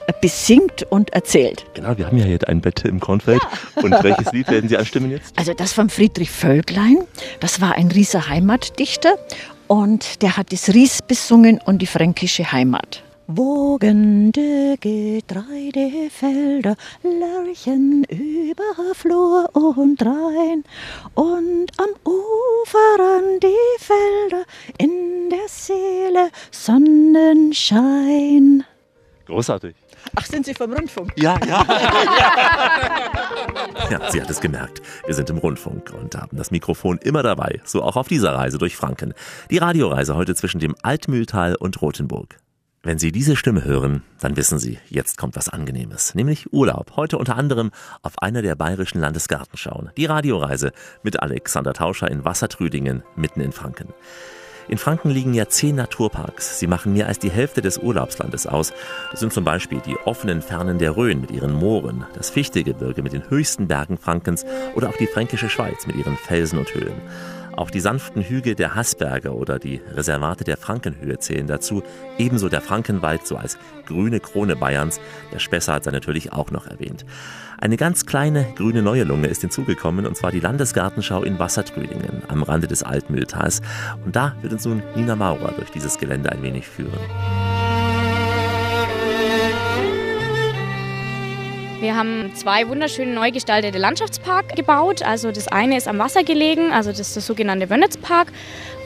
äh, 0.07 0.13
besingt 0.21 0.85
und 0.91 1.11
erzählt. 1.11 1.67
Genau, 1.75 1.99
wir 1.99 2.07
haben 2.07 2.17
ja 2.17 2.25
hier 2.25 2.39
ein 2.49 2.61
Bett 2.61 2.85
im 2.85 3.01
Kornfeld. 3.01 3.43
Ja. 3.43 3.83
Und 3.83 3.93
welches 4.03 4.33
Lied 4.33 4.49
werden 4.49 4.69
Sie 4.69 4.77
anstimmen 4.77 5.11
jetzt? 5.11 5.39
Also 5.39 5.55
das 5.55 5.73
von 5.73 5.91
Friedrich 5.91 6.31
Völklein. 6.31 6.99
Das 7.41 7.61
war 7.61 7.75
ein 7.75 7.89
Rieser 7.89 8.29
Heimatdichter 8.29 9.19
und 9.67 10.23
der 10.23 10.37
hat 10.37 10.53
das 10.53 10.73
Ries 10.73 11.03
besungen 11.03 11.61
und 11.65 11.83
die 11.83 11.87
fränkische 11.87 12.53
Heimat. 12.53 13.03
Wogende 13.29 14.77
Getreidefelder, 14.79 16.77
Lerchen 17.03 18.05
über 18.05 18.95
Flur 18.95 19.51
und 19.53 20.01
Rhein 20.01 20.63
und 21.15 21.73
am 21.77 21.89
Ufer 22.05 23.01
an 23.01 23.41
die 23.43 23.79
Felder 23.81 24.45
in 24.79 25.29
der 25.29 25.49
Seele 25.49 26.31
Sonnenschein. 26.53 28.65
Großartig. 29.27 29.75
Ach, 30.15 30.25
sind 30.25 30.47
Sie 30.47 30.55
vom 30.55 30.73
Rundfunk? 30.73 31.13
Ja, 31.17 31.37
ja. 31.45 31.67
ja, 33.91 34.09
sie 34.09 34.23
hat 34.23 34.31
es 34.31 34.41
gemerkt. 34.41 34.81
Wir 35.05 35.15
sind 35.15 35.29
im 35.31 35.39
Rundfunk 35.39 35.93
und 35.93 36.15
haben 36.15 36.37
das 36.37 36.53
Mikrofon 36.53 36.99
immer 36.99 37.25
dabei. 37.25 37.61
So 37.65 37.83
auch 37.83 37.97
auf 37.97 38.07
dieser 38.07 38.35
Reise 38.35 38.59
durch 38.59 38.77
Franken. 38.77 39.15
Die 39.51 39.59
Radioreise 39.59 40.15
heute 40.15 40.37
zwischen 40.37 40.61
dem 40.61 40.77
Altmühltal 40.83 41.57
und 41.57 41.83
Rothenburg. 41.83 42.39
Wenn 42.87 43.01
Sie 43.01 43.11
diese 43.11 43.35
Stimme 43.35 43.65
hören, 43.65 44.05
dann 44.21 44.37
wissen 44.37 44.61
Sie, 44.61 44.79
jetzt 44.89 45.19
kommt 45.19 45.35
was 45.35 45.49
Angenehmes, 45.49 46.15
nämlich 46.15 46.53
Urlaub. 46.53 46.93
Heute 46.95 47.19
unter 47.19 47.35
anderem 47.35 47.73
auf 48.03 48.23
einer 48.23 48.43
der 48.43 48.55
bayerischen 48.55 49.01
Landesgartenschauen. 49.01 49.91
Die 49.97 50.05
Radioreise 50.05 50.71
mit 51.03 51.21
Alexander 51.21 51.73
Tauscher 51.73 52.09
in 52.09 52.25
Wassertrüdingen, 52.25 53.03
mitten 53.17 53.41
in 53.41 53.51
Franken. 53.51 53.93
In 54.69 54.79
Franken 54.79 55.11
liegen 55.11 55.35
ja 55.35 55.49
zehn 55.49 55.75
Naturparks. 55.75 56.61
Sie 56.61 56.69
machen 56.69 56.93
mehr 56.93 57.09
als 57.09 57.19
die 57.19 57.31
Hälfte 57.31 57.61
des 57.61 57.79
Urlaubslandes 57.79 58.47
aus. 58.47 58.73
Das 59.11 59.19
sind 59.19 59.33
zum 59.33 59.43
Beispiel 59.43 59.81
die 59.85 59.97
offenen 60.05 60.41
Fernen 60.41 60.79
der 60.79 60.97
Rhön 60.97 61.21
mit 61.21 61.33
ihren 61.33 61.55
Mooren, 61.55 62.07
das 62.15 62.31
Fichtegebirge 62.31 63.03
mit 63.03 63.13
den 63.13 63.29
höchsten 63.29 63.67
Bergen 63.67 63.99
Frankens 63.99 64.45
oder 64.77 64.91
auch 64.91 64.97
die 64.97 65.09
fränkische 65.09 65.49
Schweiz 65.49 65.89
mit 65.89 65.97
ihren 65.97 66.17
Felsen 66.17 66.61
und 66.61 66.73
Höhlen. 66.73 67.01
Auch 67.57 67.71
die 67.71 67.81
sanften 67.81 68.23
Hügel 68.23 68.55
der 68.55 68.75
Haßberge 68.75 69.35
oder 69.35 69.59
die 69.59 69.81
Reservate 69.95 70.45
der 70.45 70.59
Frankenhöhe 70.59 71.19
zählen 71.19 71.47
dazu, 71.47 71.83
ebenso 72.19 72.51
der 72.51 72.61
Frankenwald, 72.61 73.27
so 73.27 73.37
als 73.37 73.59
grüne 73.87 74.21
Krone 74.21 74.57
Bayerns. 74.57 75.01
Der 75.33 75.39
Spessart 75.39 75.85
sei 75.85 75.91
natürlich 75.91 76.33
auch 76.33 76.51
noch 76.51 76.67
erwähnt. 76.67 77.07
Eine 77.59 77.79
ganz 77.79 78.05
kleine 78.05 78.47
grüne 78.55 78.83
neue 78.83 79.05
Lunge 79.05 79.29
ist 79.29 79.41
hinzugekommen, 79.41 80.05
und 80.05 80.17
zwar 80.17 80.31
die 80.31 80.41
Landesgartenschau 80.41 81.23
in 81.23 81.39
Wassertrödingen 81.39 82.23
am 82.29 82.43
Rande 82.43 82.67
des 82.67 82.83
Altmühltals. 82.83 83.63
Und 84.05 84.15
da 84.15 84.37
wird 84.43 84.53
uns 84.53 84.67
nun 84.67 84.83
Nina 84.95 85.17
Maurer 85.17 85.53
durch 85.53 85.71
dieses 85.71 85.99
Gelände 85.99 86.31
ein 86.31 86.43
wenig 86.43 86.69
führen. 86.69 87.56
Wir 91.79 91.95
haben 91.95 92.35
zwei 92.35 92.69
wunderschöne 92.69 93.13
neu 93.13 93.31
gestaltete 93.31 93.77
Landschaftspark 93.77 94.57
gebaut. 94.57 95.03
Also 95.03 95.31
das 95.31 95.47
eine 95.47 95.77
ist 95.77 95.89
am 95.89 95.99
Wasser 95.99 96.25
gelegen, 96.25 96.73
also 96.73 96.91
das 96.91 97.01
ist 97.01 97.17
der 97.17 97.23
sogenannte 97.23 97.69
Wönnitzpark, 97.69 98.33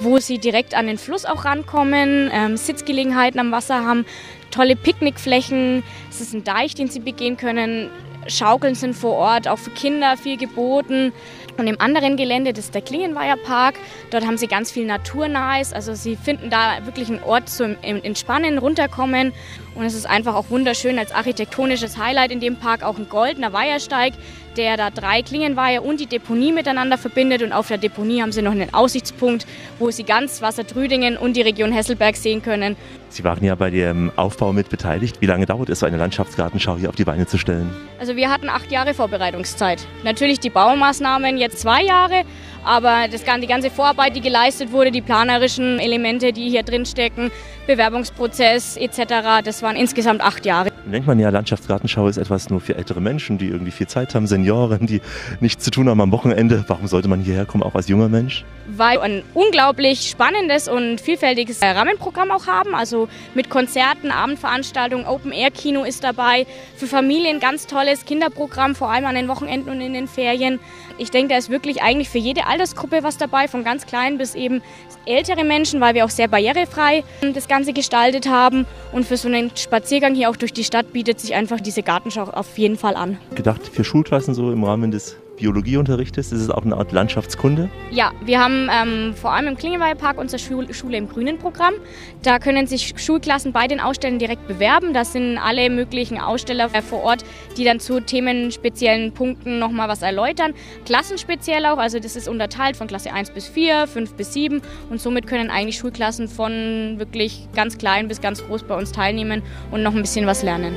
wo 0.00 0.18
Sie 0.18 0.38
direkt 0.38 0.74
an 0.74 0.88
den 0.88 0.98
Fluss 0.98 1.24
auch 1.24 1.44
rankommen, 1.44 2.31
ähm, 2.33 2.57
Sitzgelegenheiten 2.57 3.38
am 3.38 3.53
Wasser 3.53 3.85
haben, 3.85 4.07
tolle 4.50 4.74
Picknickflächen. 4.74 5.85
Es 6.11 6.20
ist 6.20 6.35
ein 6.35 6.42
Deich, 6.42 6.74
den 6.74 6.88
Sie 6.88 6.98
begehen 6.98 7.37
können. 7.37 7.90
Schaukeln 8.26 8.74
sind 8.74 8.94
vor 8.94 9.14
Ort, 9.14 9.46
auch 9.46 9.59
für 9.59 9.70
Kinder 9.70 10.16
viel 10.16 10.37
geboten. 10.37 11.12
Und 11.57 11.67
im 11.67 11.81
anderen 11.81 12.17
Gelände, 12.17 12.53
das 12.53 12.67
ist 12.67 12.75
der 12.75 12.83
Klingenweiher 12.83 13.37
Park, 13.37 13.75
dort 14.11 14.27
haben 14.27 14.39
sie 14.39 14.47
ganz 14.47 14.71
viel 14.71 14.87
Naturnahes. 14.87 15.73
Also 15.73 15.95
sie 15.95 16.17
finden 16.17 16.51
da 16.51 16.85
wirklich 16.85 17.09
einen 17.09 17.23
Ort 17.23 17.49
zum 17.49 17.77
Entspannen, 17.83 18.59
runterkommen. 18.59 19.33
Und 19.75 19.85
es 19.85 19.95
ist 19.95 20.07
einfach 20.07 20.35
auch 20.35 20.51
wunderschön 20.51 20.99
als 20.99 21.13
architektonisches 21.13 21.97
Highlight 21.97 22.33
in 22.33 22.41
dem 22.41 22.57
Park 22.57 22.83
auch 22.83 22.99
ein 22.99 23.09
goldener 23.09 23.53
Weihersteig, 23.53 24.15
der 24.57 24.77
da 24.77 24.91
drei 24.91 25.23
Klingenweiher 25.23 25.85
und 25.85 26.01
die 26.01 26.07
Deponie 26.07 26.53
miteinander 26.53 26.99
verbindet. 26.99 27.43
Und 27.43 27.53
auf 27.53 27.69
der 27.69 27.79
Deponie 27.79 28.23
haben 28.23 28.33
sie 28.33 28.43
noch 28.43 28.53
einen 28.53 28.75
Aussichtspunkt, 28.75 29.47
wo 29.79 29.91
sie 29.91 30.05
ganz 30.05 30.43
Wassertrüdingen 30.43 31.17
und 31.17 31.37
die 31.37 31.43
Region 31.43 31.73
Hesselberg 31.73 32.17
sehen 32.17 32.43
können. 32.43 32.77
Sie 33.12 33.25
waren 33.25 33.42
ja 33.42 33.57
bei 33.57 33.70
dem 33.70 34.12
Aufbau 34.14 34.53
mit 34.53 34.68
beteiligt. 34.68 35.20
Wie 35.20 35.27
lange 35.27 35.44
dauert 35.44 35.68
es, 35.68 35.81
so 35.81 35.87
eine 35.87 35.96
Landschaftsgartenschau 35.96 36.77
hier 36.77 36.88
auf 36.88 36.94
die 36.94 37.05
Beine 37.05 37.27
zu 37.27 37.38
stellen? 37.38 37.68
Also 37.99 38.14
wir 38.14 38.31
hatten 38.31 38.49
acht 38.49 38.70
Jahre 38.70 38.94
Vorbereitungszeit. 38.94 39.85
Natürlich 40.05 40.38
die 40.38 40.49
Baumaßnahmen 40.49 41.37
jetzt 41.37 41.59
zwei 41.59 41.83
Jahre, 41.83 42.23
aber 42.64 43.09
das, 43.11 43.25
die 43.25 43.46
ganze 43.49 43.68
Vorarbeit, 43.68 44.14
die 44.14 44.20
geleistet 44.20 44.70
wurde, 44.70 44.92
die 44.92 45.03
planerischen 45.03 45.81
Elemente, 45.81 46.33
die 46.33 46.51
hier 46.51 46.62
drin 46.62 46.87
stecken, 46.87 47.33
Bewerbungsprozess 47.66 48.77
etc., 48.77 49.42
das 49.44 49.61
waren 49.62 49.75
insgesamt 49.75 50.20
acht 50.20 50.46
Jahre. 50.46 50.70
Dann 50.85 50.92
denkt 50.92 51.07
man 51.07 51.18
ja, 51.18 51.31
Landschaftsgartenschau 51.31 52.09
ist 52.09 52.16
etwas 52.16 52.49
nur 52.49 52.61
für 52.61 52.77
ältere 52.77 53.01
Menschen, 53.01 53.38
die 53.38 53.49
irgendwie 53.49 53.70
viel 53.70 53.87
Zeit 53.87 54.14
haben, 54.14 54.27
Senioren, 54.27 54.87
die 54.87 55.01
nichts 55.40 55.64
zu 55.64 55.70
tun 55.70 55.88
haben 55.88 56.01
am 56.01 56.12
Wochenende. 56.12 56.64
Warum 56.68 56.87
sollte 56.87 57.09
man 57.09 57.20
hierher 57.20 57.44
kommen, 57.44 57.62
auch 57.62 57.75
als 57.75 57.88
junger 57.88 58.09
Mensch? 58.09 58.44
Weil 58.68 58.99
wir 58.99 59.03
ein 59.03 59.23
unglaublich 59.35 60.09
spannendes 60.09 60.68
und 60.68 61.01
vielfältiges 61.01 61.61
Rahmenprogramm 61.62 62.31
auch 62.31 62.46
haben. 62.46 62.75
Also 62.75 63.00
mit 63.35 63.51
Konzerten, 63.51 64.11
Abendveranstaltungen, 64.11 65.07
Open-Air-Kino 65.07 65.85
ist 65.85 66.05
dabei. 66.05 66.47
Für 66.77 66.87
Familien 66.87 67.41
ganz 67.41 67.67
tolles 67.67 68.05
Kinderprogramm, 68.05 68.75
vor 68.75 68.91
allem 68.91 69.07
an 69.07 69.15
den 69.15 69.29
Wochenenden 69.29 69.71
und 69.71 69.81
in 69.81 69.95
den 69.95 70.09
Ferien. 70.09 70.61
Ich 70.99 71.11
denke, 71.11 71.33
da 71.33 71.39
ist 71.39 71.51
wirklich 71.51 71.83
eigentlich 71.83 72.09
für 72.09 72.19
jede 72.19 72.47
Altersgruppe 72.47 73.03
was 73.03 73.17
dabei, 73.17 73.49
von 73.49 73.65
ganz 73.65 73.87
klein 73.87 74.19
bis 74.19 74.35
eben 74.35 74.63
ältere 75.07 75.45
Menschen, 75.45 75.81
weil 75.81 75.95
wir 75.95 76.05
auch 76.05 76.11
sehr 76.11 76.29
barrierefrei 76.29 77.05
das 77.35 77.49
Ganze 77.49 77.73
gestaltet 77.73 78.29
haben. 78.29 78.67
Und 78.93 79.07
für 79.07 79.17
so 79.17 79.29
einen 79.29 79.51
Spaziergang 79.57 80.15
hier 80.15 80.31
auch 80.31 80.37
durch 80.37 80.53
die 80.53 80.65
Stadt 80.65 80.93
bietet 80.93 81.21
sich 81.21 81.35
einfach 81.35 81.61
diese 81.61 81.83
Gartenschau 81.83 82.25
auf 82.25 82.59
jeden 82.59 82.77
Fall 82.77 82.97
an. 82.97 83.19
Gedacht 83.35 83.67
für 83.67 83.85
Schulklassen 83.85 84.35
so 84.35 84.53
im 84.53 84.65
Rahmen 84.65 84.91
des 84.91 85.17
Biologie 85.40 85.79
unterrichtest? 85.79 86.33
Ist 86.33 86.42
es 86.42 86.50
auch 86.50 86.64
eine 86.64 86.76
Art 86.76 86.92
Landschaftskunde? 86.92 87.70
Ja, 87.90 88.12
wir 88.24 88.40
haben 88.40 88.68
ähm, 88.70 89.14
vor 89.14 89.33
allem 89.33 89.48
im 89.48 89.57
Klingenweiher 89.57 89.94
Park 89.94 90.18
unsere 90.18 90.38
Schule, 90.38 90.72
Schule 90.74 90.98
im 90.98 91.09
Grünen 91.09 91.38
Programm. 91.38 91.74
Da 92.22 92.38
können 92.38 92.66
sich 92.66 92.92
Schulklassen 92.96 93.53
bei 93.53 93.66
den 93.66 93.81
Ausstellern 93.81 94.18
direkt 94.18 94.46
bewerben. 94.46 94.92
Das 94.92 95.12
sind 95.12 95.38
alle 95.38 95.70
möglichen 95.70 96.20
Aussteller 96.20 96.68
vor 96.83 97.03
Ort, 97.03 97.24
die 97.57 97.64
dann 97.64 97.81
zu 97.81 98.00
themenspeziellen 98.00 99.12
Punkten 99.12 99.59
nochmal 99.59 99.88
was 99.88 100.03
erläutern. 100.03 100.53
Klassenspeziell 100.85 101.64
auch, 101.66 101.79
also 101.79 101.98
das 101.98 102.16
ist 102.16 102.29
unterteilt 102.29 102.76
von 102.76 102.87
Klasse 102.87 103.12
1 103.12 103.31
bis 103.31 103.48
4, 103.48 103.87
5 103.87 104.14
bis 104.14 104.35
7 104.35 104.61
und 104.90 105.00
somit 105.00 105.26
können 105.26 105.50
eigentlich 105.50 105.79
Schulklassen 105.79 106.29
von 106.29 106.98
wirklich 106.98 107.48
ganz 107.55 107.79
klein 107.79 108.09
bis 108.09 108.20
ganz 108.20 108.44
groß 108.46 108.64
bei 108.64 108.76
uns 108.76 108.92
teilnehmen 108.92 109.42
und 109.70 109.83
noch 109.83 109.94
ein 109.94 110.03
bisschen 110.03 110.26
was 110.26 110.42
lernen. 110.42 110.76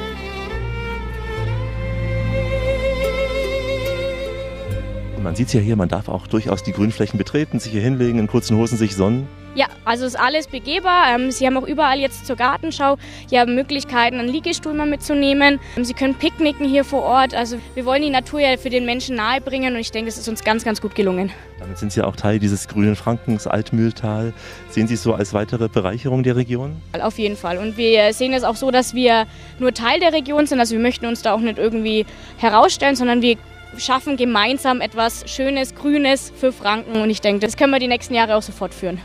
Man 5.24 5.36
sieht 5.36 5.48
es 5.48 5.54
ja 5.54 5.62
hier, 5.62 5.78
man 5.78 5.88
darf 5.88 6.10
auch 6.10 6.28
durchaus 6.28 6.64
die 6.64 6.74
Grünflächen 6.74 7.18
betreten, 7.18 7.58
sich 7.58 7.72
hier 7.72 7.82
hinlegen, 7.82 8.20
in 8.20 8.28
kurzen 8.28 8.58
Hosen 8.58 8.78
sich 8.78 8.94
sonnen. 8.94 9.26
Ja, 9.56 9.68
also 9.86 10.06
ist 10.06 10.20
alles 10.20 10.48
begehbar. 10.48 11.16
Ähm, 11.16 11.32
Sie 11.32 11.46
haben 11.46 11.56
auch 11.56 11.68
überall 11.68 12.00
jetzt 12.00 12.26
zur 12.26 12.36
Gartenschau 12.36 12.98
ja 13.30 13.46
Möglichkeiten, 13.46 14.20
einen 14.20 14.28
Liegestuhl 14.28 14.74
mal 14.74 14.88
mitzunehmen. 14.88 15.60
Ähm, 15.78 15.86
Sie 15.86 15.94
können 15.94 16.16
picknicken 16.16 16.68
hier 16.68 16.84
vor 16.84 17.04
Ort. 17.04 17.36
Also 17.36 17.58
wir 17.74 17.86
wollen 17.86 18.02
die 18.02 18.10
Natur 18.10 18.42
ja 18.42 18.58
für 18.58 18.70
den 18.70 18.86
Menschen 18.86 19.16
nahebringen 19.16 19.76
und 19.76 19.80
ich 19.80 19.92
denke, 19.92 20.10
es 20.10 20.18
ist 20.18 20.28
uns 20.28 20.44
ganz, 20.44 20.66
ganz 20.66 20.82
gut 20.82 20.96
gelungen. 20.96 21.32
Damit 21.60 21.78
sind 21.78 21.94
Sie 21.94 22.02
auch 22.02 22.16
Teil 22.18 22.40
dieses 22.40 22.68
grünen 22.68 22.96
Frankens, 22.98 23.48
Altmühltal. 23.48 24.34
Sehen 24.72 24.88
Sie 24.88 24.96
es 24.96 25.04
so 25.04 25.14
als 25.14 25.34
weitere 25.34 25.70
Bereicherung 25.70 26.24
der 26.24 26.36
Region? 26.36 26.82
Auf 27.00 27.18
jeden 27.18 27.38
Fall. 27.38 27.60
Und 27.60 27.78
wir 27.78 28.12
sehen 28.12 28.34
es 28.34 28.44
auch 28.44 28.56
so, 28.56 28.72
dass 28.72 28.94
wir 28.94 29.28
nur 29.60 29.74
Teil 29.74 30.00
der 30.00 30.12
Region 30.12 30.48
sind. 30.48 30.60
Also 30.60 30.74
wir 30.74 30.82
möchten 30.82 31.06
uns 31.06 31.22
da 31.22 31.32
auch 31.32 31.40
nicht 31.40 31.60
irgendwie 31.60 32.08
herausstellen, 32.38 32.96
sondern 32.96 33.22
wir 33.22 33.38
schaffen 33.78 34.18
gemeinsam 34.18 34.82
etwas 34.82 35.24
Schönes, 35.30 35.76
Grünes 35.76 36.32
für 36.36 36.52
Franken. 36.52 37.02
Und 37.02 37.10
ich 37.10 37.22
denke, 37.22 37.46
das 37.46 37.58
können 37.58 37.72
wir 37.72 37.80
die 37.80 37.88
nächsten 37.88 38.14
Jahre 38.14 38.36
auch 38.36 38.42
so 38.42 38.52
fortführen. 38.52 39.00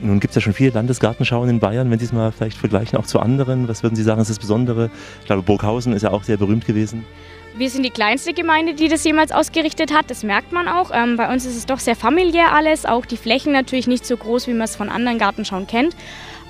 Nun 0.00 0.20
gibt 0.20 0.32
es 0.32 0.34
ja 0.36 0.40
schon 0.40 0.52
viele 0.52 0.70
Landesgartenschauen 0.70 1.48
in 1.48 1.60
Bayern. 1.60 1.90
Wenn 1.90 1.98
Sie 1.98 2.04
es 2.04 2.12
mal 2.12 2.32
vielleicht 2.32 2.58
vergleichen, 2.58 2.98
auch 2.98 3.06
zu 3.06 3.20
anderen, 3.20 3.68
was 3.68 3.82
würden 3.82 3.94
Sie 3.94 4.02
sagen, 4.02 4.20
ist 4.20 4.28
das 4.30 4.38
Besondere? 4.38 4.90
Ich 5.20 5.26
glaube, 5.26 5.42
Burghausen 5.42 5.92
ist 5.92 6.02
ja 6.02 6.10
auch 6.10 6.24
sehr 6.24 6.36
berühmt 6.36 6.66
gewesen. 6.66 7.04
Wir 7.56 7.70
sind 7.70 7.84
die 7.84 7.90
kleinste 7.90 8.32
Gemeinde, 8.32 8.74
die 8.74 8.88
das 8.88 9.04
jemals 9.04 9.30
ausgerichtet 9.30 9.94
hat. 9.94 10.10
Das 10.10 10.24
merkt 10.24 10.50
man 10.50 10.66
auch. 10.66 10.90
Ähm, 10.92 11.16
bei 11.16 11.32
uns 11.32 11.46
ist 11.46 11.56
es 11.56 11.66
doch 11.66 11.78
sehr 11.78 11.94
familiär 11.94 12.52
alles. 12.52 12.84
Auch 12.84 13.06
die 13.06 13.16
Flächen 13.16 13.52
natürlich 13.52 13.86
nicht 13.86 14.04
so 14.04 14.16
groß, 14.16 14.48
wie 14.48 14.52
man 14.52 14.62
es 14.62 14.74
von 14.74 14.88
anderen 14.88 15.18
Gartenschauen 15.18 15.68
kennt. 15.68 15.94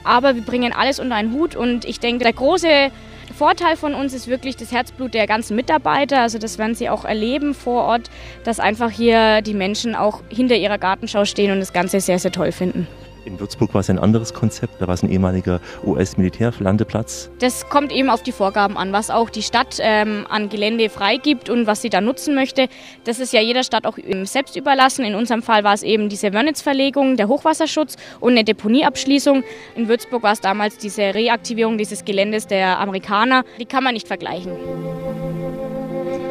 Aber 0.04 0.34
wir 0.34 0.42
bringen 0.42 0.72
alles 0.72 0.98
unter 0.98 1.14
einen 1.14 1.32
Hut 1.32 1.56
und 1.56 1.84
ich 1.84 2.00
denke, 2.00 2.24
der 2.24 2.32
große 2.32 2.90
Vorteil 3.36 3.76
von 3.76 3.94
uns 3.94 4.14
ist 4.14 4.28
wirklich 4.28 4.56
das 4.56 4.70
Herzblut 4.70 5.12
der 5.12 5.26
ganzen 5.26 5.56
Mitarbeiter. 5.56 6.20
Also 6.20 6.38
das 6.38 6.56
werden 6.56 6.74
sie 6.74 6.88
auch 6.88 7.04
erleben 7.04 7.52
vor 7.52 7.82
Ort, 7.84 8.10
dass 8.44 8.60
einfach 8.60 8.90
hier 8.90 9.42
die 9.42 9.54
Menschen 9.54 9.96
auch 9.96 10.22
hinter 10.28 10.54
ihrer 10.54 10.78
Gartenschau 10.78 11.24
stehen 11.24 11.50
und 11.50 11.58
das 11.58 11.72
Ganze 11.72 12.00
sehr, 12.00 12.18
sehr 12.18 12.30
toll 12.30 12.52
finden. 12.52 12.86
In 13.24 13.40
Würzburg 13.40 13.72
war 13.72 13.80
es 13.80 13.88
ein 13.88 13.98
anderes 13.98 14.34
Konzept, 14.34 14.80
da 14.80 14.86
war 14.86 14.94
es 14.94 15.02
ein 15.02 15.10
ehemaliger 15.10 15.60
US-Militärlandeplatz. 15.84 17.30
Das 17.38 17.68
kommt 17.68 17.90
eben 17.90 18.10
auf 18.10 18.22
die 18.22 18.32
Vorgaben 18.32 18.76
an, 18.76 18.92
was 18.92 19.10
auch 19.10 19.30
die 19.30 19.42
Stadt 19.42 19.78
ähm, 19.80 20.26
an 20.28 20.48
Gelände 20.50 20.90
freigibt 20.90 21.48
und 21.48 21.66
was 21.66 21.82
sie 21.82 21.88
da 21.88 22.00
nutzen 22.00 22.34
möchte. 22.34 22.68
Das 23.04 23.20
ist 23.20 23.32
ja 23.32 23.40
jeder 23.40 23.64
Stadt 23.64 23.86
auch 23.86 23.98
selbst 24.24 24.56
überlassen. 24.56 25.04
In 25.04 25.14
unserem 25.14 25.42
Fall 25.42 25.64
war 25.64 25.74
es 25.74 25.82
eben 25.82 26.08
diese 26.08 26.32
Wörnitzverlegung, 26.32 27.16
der 27.16 27.28
Hochwasserschutz 27.28 27.96
und 28.20 28.32
eine 28.32 28.44
Deponieabschließung. 28.44 29.42
In 29.74 29.88
Würzburg 29.88 30.22
war 30.22 30.32
es 30.32 30.40
damals 30.40 30.76
diese 30.76 31.02
Reaktivierung 31.14 31.78
dieses 31.78 32.04
Geländes 32.04 32.46
der 32.46 32.78
Amerikaner. 32.78 33.44
Die 33.58 33.66
kann 33.66 33.84
man 33.84 33.94
nicht 33.94 34.06
vergleichen 34.06 34.52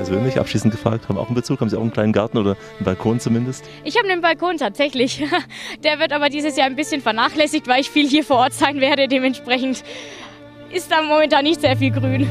persönlich 0.04 0.38
abschließend 0.38 0.74
gefragt, 0.74 1.08
haben 1.08 1.18
auch 1.18 1.28
einen 1.28 1.36
Bezug? 1.36 1.62
Haben 1.62 1.70
Sie 1.70 1.78
auch 1.78 1.82
einen 1.82 1.94
kleinen 1.94 2.12
Garten 2.12 2.38
oder 2.38 2.58
einen 2.76 2.86
Balkon 2.86 3.22
zumindest? 3.22 3.64
Ich 3.86 3.98
habe 3.98 4.10
einen 4.10 4.22
Balkon 4.22 4.58
tatsächlich. 4.58 5.24
Der 5.84 5.98
wird 6.00 6.12
aber 6.12 6.30
dieses 6.30 6.58
Jahr 6.58 6.68
ein 6.68 6.76
bisschen 6.76 7.02
vernachlässigt, 7.02 7.68
weil 7.68 7.80
ich 7.80 7.90
viel 7.90 8.08
hier 8.08 8.26
vor 8.26 8.38
Ort 8.38 8.54
sein 8.54 8.82
werde. 8.82 9.08
Dementsprechend 9.08 9.84
ist 10.72 10.92
da 10.92 11.02
momentan 11.04 11.46
nicht 11.46 11.62
sehr 11.62 11.78
viel 11.78 11.92
Grün. 11.92 12.28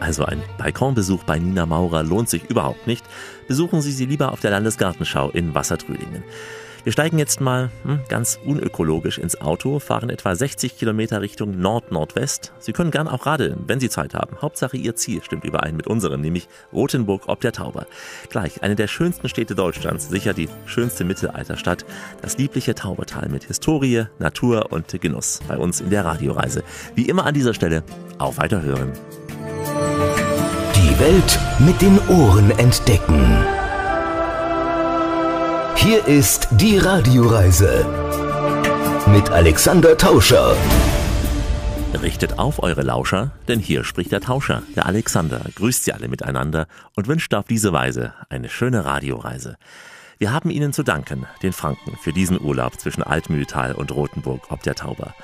Also 0.00 0.24
ein 0.24 0.42
Balkonbesuch 0.58 1.22
bei 1.22 1.38
Nina 1.38 1.64
Maurer 1.64 2.02
lohnt 2.02 2.28
sich 2.28 2.42
überhaupt 2.50 2.88
nicht. 2.88 3.04
Besuchen 3.46 3.82
Sie 3.82 3.92
sie 3.92 4.06
lieber 4.06 4.32
auf 4.32 4.40
der 4.40 4.50
Landesgartenschau 4.50 5.30
in 5.30 5.54
Wassertrüdingen. 5.54 6.24
Wir 6.82 6.92
steigen 6.92 7.18
jetzt 7.18 7.40
mal 7.40 7.70
hm, 7.84 8.00
ganz 8.08 8.38
unökologisch 8.44 9.18
ins 9.18 9.38
Auto, 9.40 9.80
fahren 9.80 10.08
etwa 10.08 10.34
60 10.34 10.78
Kilometer 10.78 11.20
Richtung 11.20 11.60
Nord-Nordwest. 11.60 12.52
Sie 12.58 12.72
können 12.72 12.90
gern 12.90 13.06
auch 13.06 13.26
radeln, 13.26 13.64
wenn 13.66 13.80
Sie 13.80 13.90
Zeit 13.90 14.14
haben. 14.14 14.38
Hauptsache 14.40 14.78
Ihr 14.78 14.96
Ziel 14.96 15.22
stimmt 15.22 15.44
überein 15.44 15.76
mit 15.76 15.86
unserem, 15.86 16.22
nämlich 16.22 16.48
Rothenburg 16.72 17.24
ob 17.26 17.40
der 17.40 17.52
Tauber. 17.52 17.86
Gleich 18.30 18.62
eine 18.62 18.76
der 18.76 18.86
schönsten 18.86 19.28
Städte 19.28 19.54
Deutschlands, 19.54 20.08
sicher 20.08 20.32
die 20.32 20.48
schönste 20.64 21.04
Mittelalterstadt. 21.04 21.84
Das 22.22 22.38
liebliche 22.38 22.74
Taubertal 22.74 23.28
mit 23.28 23.44
Historie, 23.44 24.06
Natur 24.18 24.72
und 24.72 24.88
Genuss. 25.00 25.40
Bei 25.48 25.58
uns 25.58 25.82
in 25.82 25.90
der 25.90 26.06
Radioreise. 26.06 26.64
Wie 26.94 27.08
immer 27.08 27.26
an 27.26 27.34
dieser 27.34 27.52
Stelle, 27.52 27.82
auf 28.18 28.38
Weiterhören. 28.38 28.92
Die 30.74 30.98
Welt 30.98 31.38
mit 31.58 31.80
den 31.82 31.98
Ohren 32.08 32.50
entdecken. 32.52 33.59
Hier 35.82 36.06
ist 36.06 36.46
die 36.52 36.76
Radioreise 36.76 37.86
mit 39.06 39.30
Alexander 39.30 39.96
Tauscher. 39.96 40.54
Richtet 42.02 42.38
auf 42.38 42.62
eure 42.62 42.82
Lauscher, 42.82 43.30
denn 43.48 43.60
hier 43.60 43.82
spricht 43.84 44.12
der 44.12 44.20
Tauscher, 44.20 44.62
der 44.76 44.84
Alexander, 44.84 45.40
grüßt 45.54 45.84
sie 45.84 45.94
alle 45.94 46.08
miteinander 46.08 46.66
und 46.96 47.08
wünscht 47.08 47.32
auf 47.32 47.46
diese 47.46 47.72
Weise 47.72 48.12
eine 48.28 48.50
schöne 48.50 48.84
Radioreise. 48.84 49.56
Wir 50.18 50.32
haben 50.32 50.50
Ihnen 50.50 50.74
zu 50.74 50.82
danken, 50.82 51.26
den 51.42 51.54
Franken, 51.54 51.96
für 51.96 52.12
diesen 52.12 52.38
Urlaub 52.38 52.78
zwischen 52.78 53.02
Altmühltal 53.02 53.72
und 53.72 53.90
Rothenburg 53.90 54.50
ob 54.50 54.62
der 54.62 54.74
Tauber. 54.74 55.14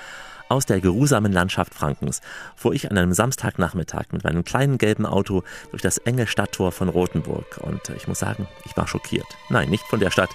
Aus 0.48 0.64
der 0.64 0.80
geruhsamen 0.80 1.32
Landschaft 1.32 1.74
Frankens 1.74 2.20
fuhr 2.54 2.72
ich 2.72 2.88
an 2.88 2.96
einem 2.96 3.12
Samstagnachmittag 3.12 4.12
mit 4.12 4.22
meinem 4.22 4.44
kleinen 4.44 4.78
gelben 4.78 5.04
Auto 5.04 5.42
durch 5.72 5.82
das 5.82 5.98
enge 5.98 6.28
Stadttor 6.28 6.70
von 6.70 6.88
Rothenburg 6.88 7.58
und 7.62 7.88
ich 7.96 8.06
muss 8.06 8.20
sagen, 8.20 8.46
ich 8.64 8.76
war 8.76 8.86
schockiert. 8.86 9.26
Nein, 9.48 9.70
nicht 9.70 9.84
von 9.84 9.98
der 9.98 10.12
Stadt, 10.12 10.30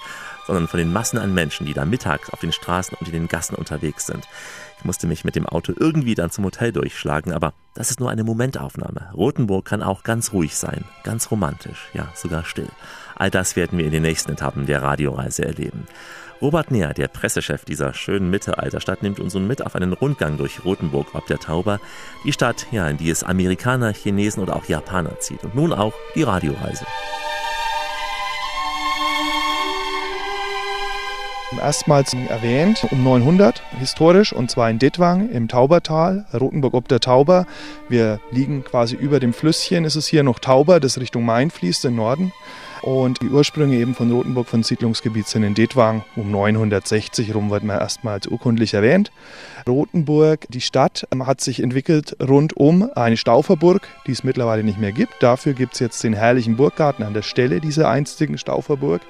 sondern 0.48 0.68
von 0.68 0.80
den 0.80 0.92
Massen 0.92 1.18
an 1.18 1.34
Menschen, 1.34 1.66
die 1.66 1.74
da 1.74 1.86
mittags 1.86 2.30
auf 2.30 2.42
den 2.42 2.52
Straßen 2.52 2.98
und 3.00 3.08
in 3.08 3.14
den 3.14 3.28
Gassen 3.30 3.56
unterwegs 3.56 4.06
sind. 4.06 4.28
Ich 4.80 4.84
musste 4.84 5.08
mich 5.08 5.24
mit 5.24 5.38
dem 5.38 5.46
Auto 5.46 5.72
irgendwie 5.78 6.16
dann 6.16 6.30
zum 6.30 6.44
Hotel 6.44 6.74
durchschlagen, 6.74 7.32
aber 7.32 7.54
das 7.74 7.90
ist 7.90 8.02
nur 8.02 8.10
eine 8.10 8.26
Momentaufnahme. 8.26 9.12
Rothenburg 9.14 9.64
kann 9.64 9.82
auch 9.82 10.04
ganz 10.04 10.34
ruhig 10.34 10.58
sein, 10.58 10.84
ganz 11.04 11.32
romantisch, 11.32 11.88
ja, 11.94 12.10
sogar 12.16 12.44
still. 12.44 12.68
All 13.16 13.30
das 13.30 13.56
werden 13.56 13.78
wir 13.78 13.86
in 13.86 13.92
den 13.92 14.02
nächsten 14.02 14.32
Etappen 14.32 14.66
der 14.66 14.82
Radioreise 14.82 15.46
erleben. 15.46 15.88
Robert 16.42 16.72
Neher, 16.72 16.96
der 16.96 17.08
Pressechef 17.08 17.66
dieser 17.66 17.94
schönen 17.94 18.32
Mittelalterstadt, 18.32 19.04
nimmt 19.04 19.20
uns 19.20 19.36
nun 19.36 19.46
mit 19.46 19.64
auf 19.64 19.76
einen 19.76 19.94
Rundgang 19.94 20.38
durch 20.38 20.66
Rothenburg 20.66 21.14
ob 21.14 21.28
der 21.28 21.38
Tauber, 21.38 21.80
die 22.26 22.34
Stadt, 22.34 22.66
ja, 22.72 22.88
in 22.90 22.98
die 22.98 23.12
es 23.12 23.24
Amerikaner, 23.24 23.94
Chinesen 23.94 24.42
oder 24.42 24.56
auch 24.56 24.66
Japaner 24.66 25.20
zieht. 25.20 25.44
Und 25.44 25.54
nun 25.54 25.72
auch 25.72 25.94
die 26.16 26.24
Radioreise. 26.24 26.86
Erstmals 31.60 32.16
erwähnt 32.30 32.88
um 32.90 33.04
900 33.04 33.62
historisch 33.78 34.34
und 34.34 34.50
zwar 34.50 34.72
in 34.72 34.80
Detwang 34.80 35.30
im 35.30 35.48
Taubertal, 35.48 36.26
Rothenburg 36.34 36.74
ob 36.74 36.88
der 36.88 37.02
Tauber. 37.02 37.46
Wir 37.88 38.20
liegen 38.32 38.64
quasi 38.64 38.96
über 38.96 39.20
dem 39.20 39.32
Flüsschen, 39.32 39.86
ist 39.86 39.96
es 39.96 40.08
hier 40.08 40.24
noch 40.24 40.40
Tauber, 40.40 40.80
das 40.80 41.00
Richtung 41.00 41.24
Main 41.24 41.52
fließt, 41.52 41.86
im 41.86 41.98
Norden. 41.98 42.34
Und 42.82 43.22
die 43.22 43.30
Ursprünge 43.30 43.76
eben 43.76 43.94
von 43.94 44.12
Rothenburg 44.12 44.48
von 44.48 44.64
Siedlungsgebiet 44.64 45.28
sind 45.28 45.44
in 45.44 45.54
Detwang. 45.54 46.04
Um 46.16 46.32
960 46.32 47.36
rum 47.36 47.52
wird 47.52 47.64
man 47.64 47.80
erstmals 47.80 48.28
urkundlich 48.28 48.74
erwähnt. 48.74 49.12
Rothenburg, 49.68 50.48
die 50.50 50.62
Stadt, 50.62 51.08
ähm, 51.12 51.28
hat 51.28 51.42
sich 51.42 51.62
entwickelt 51.62 52.16
rund 52.20 52.58
um 52.58 52.90
eine 52.96 53.18
Stauferburg, 53.18 53.88
die 54.08 54.12
es 54.12 54.24
mittlerweile 54.24 54.64
nicht 54.64 54.80
mehr 54.80 54.92
gibt. 54.92 55.22
Dafür 55.22 55.54
gibt 55.54 55.74
es 55.74 55.80
jetzt 55.80 56.04
den 56.04 56.14
herrlichen 56.14 56.58
Burggarten 56.58 57.04
an 57.04 57.14
der 57.14 57.22
Stelle 57.22 57.62
dieser 57.62 57.88
einstigen 57.88 58.40
Stauferburg. 58.40 59.02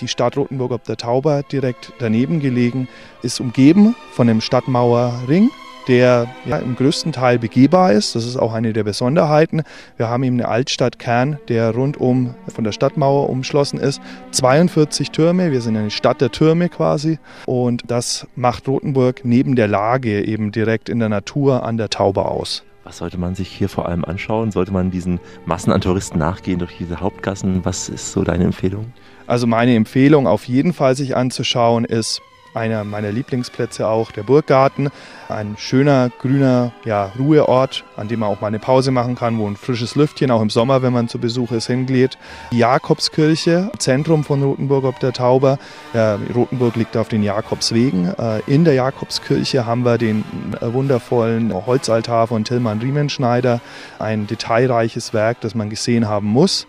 Die 0.00 0.08
Stadt 0.08 0.36
Rothenburg 0.36 0.72
ob 0.72 0.84
der 0.84 0.96
Tauber, 0.96 1.44
direkt 1.44 1.92
daneben 2.00 2.40
gelegen, 2.40 2.88
ist 3.22 3.40
umgeben 3.40 3.94
von 4.12 4.28
einem 4.28 4.40
Stadtmauerring 4.40 5.50
der 5.90 6.28
ja, 6.46 6.58
im 6.58 6.76
größten 6.76 7.10
Teil 7.10 7.40
begehbar 7.40 7.92
ist. 7.92 8.14
Das 8.14 8.24
ist 8.24 8.36
auch 8.36 8.52
eine 8.54 8.72
der 8.72 8.84
Besonderheiten. 8.84 9.62
Wir 9.96 10.08
haben 10.08 10.22
eben 10.22 10.36
einen 10.36 10.48
Altstadtkern, 10.48 11.40
der 11.48 11.74
rundum 11.74 12.36
von 12.46 12.62
der 12.62 12.70
Stadtmauer 12.70 13.28
umschlossen 13.28 13.80
ist. 13.80 14.00
42 14.30 15.10
Türme, 15.10 15.50
wir 15.50 15.60
sind 15.60 15.76
eine 15.76 15.90
Stadt 15.90 16.20
der 16.20 16.30
Türme 16.30 16.68
quasi. 16.68 17.18
Und 17.44 17.82
das 17.88 18.28
macht 18.36 18.68
Rothenburg 18.68 19.22
neben 19.24 19.56
der 19.56 19.66
Lage 19.66 20.24
eben 20.24 20.52
direkt 20.52 20.88
in 20.88 21.00
der 21.00 21.08
Natur 21.08 21.64
an 21.64 21.76
der 21.76 21.90
Taube 21.90 22.24
aus. 22.24 22.62
Was 22.84 22.98
sollte 22.98 23.18
man 23.18 23.34
sich 23.34 23.48
hier 23.48 23.68
vor 23.68 23.88
allem 23.88 24.04
anschauen? 24.04 24.52
Sollte 24.52 24.72
man 24.72 24.92
diesen 24.92 25.18
Massen 25.44 25.72
an 25.72 25.80
Touristen 25.80 26.18
nachgehen 26.18 26.60
durch 26.60 26.76
diese 26.78 27.00
Hauptgassen? 27.00 27.64
Was 27.64 27.88
ist 27.88 28.12
so 28.12 28.22
deine 28.22 28.44
Empfehlung? 28.44 28.92
Also 29.26 29.48
meine 29.48 29.74
Empfehlung 29.74 30.28
auf 30.28 30.44
jeden 30.44 30.72
Fall 30.72 30.94
sich 30.94 31.16
anzuschauen 31.16 31.84
ist 31.84 32.22
einer 32.54 32.84
meiner 32.84 33.12
Lieblingsplätze 33.12 33.88
auch, 33.88 34.10
der 34.12 34.22
Burggarten. 34.22 34.90
Ein 35.28 35.56
schöner, 35.58 36.10
grüner 36.18 36.72
ja, 36.84 37.12
Ruheort, 37.18 37.84
an 37.96 38.08
dem 38.08 38.20
man 38.20 38.28
auch 38.28 38.40
mal 38.40 38.48
eine 38.48 38.58
Pause 38.58 38.90
machen 38.90 39.14
kann, 39.14 39.38
wo 39.38 39.46
ein 39.46 39.56
frisches 39.56 39.94
Lüftchen 39.94 40.30
auch 40.30 40.42
im 40.42 40.50
Sommer, 40.50 40.82
wenn 40.82 40.92
man 40.92 41.08
zu 41.08 41.18
Besuch 41.18 41.52
ist, 41.52 41.66
hingeht. 41.66 42.18
Die 42.52 42.58
Jakobskirche, 42.58 43.70
Zentrum 43.78 44.24
von 44.24 44.42
Rothenburg 44.42 44.84
ob 44.84 44.98
der 45.00 45.12
Tauber. 45.12 45.58
Ja, 45.94 46.18
Rothenburg 46.34 46.76
liegt 46.76 46.96
auf 46.96 47.08
den 47.08 47.22
Jakobswegen. 47.22 48.14
Äh, 48.18 48.40
in 48.46 48.64
der 48.64 48.74
Jakobskirche 48.74 49.66
haben 49.66 49.84
wir 49.84 49.98
den 49.98 50.24
äh, 50.60 50.72
wundervollen 50.72 51.54
Holzaltar 51.66 52.26
von 52.26 52.44
Tillmann 52.44 52.80
Riemenschneider. 52.80 53.60
Ein 53.98 54.26
detailreiches 54.26 55.14
Werk, 55.14 55.40
das 55.40 55.54
man 55.54 55.70
gesehen 55.70 56.08
haben 56.08 56.26
muss. 56.26 56.66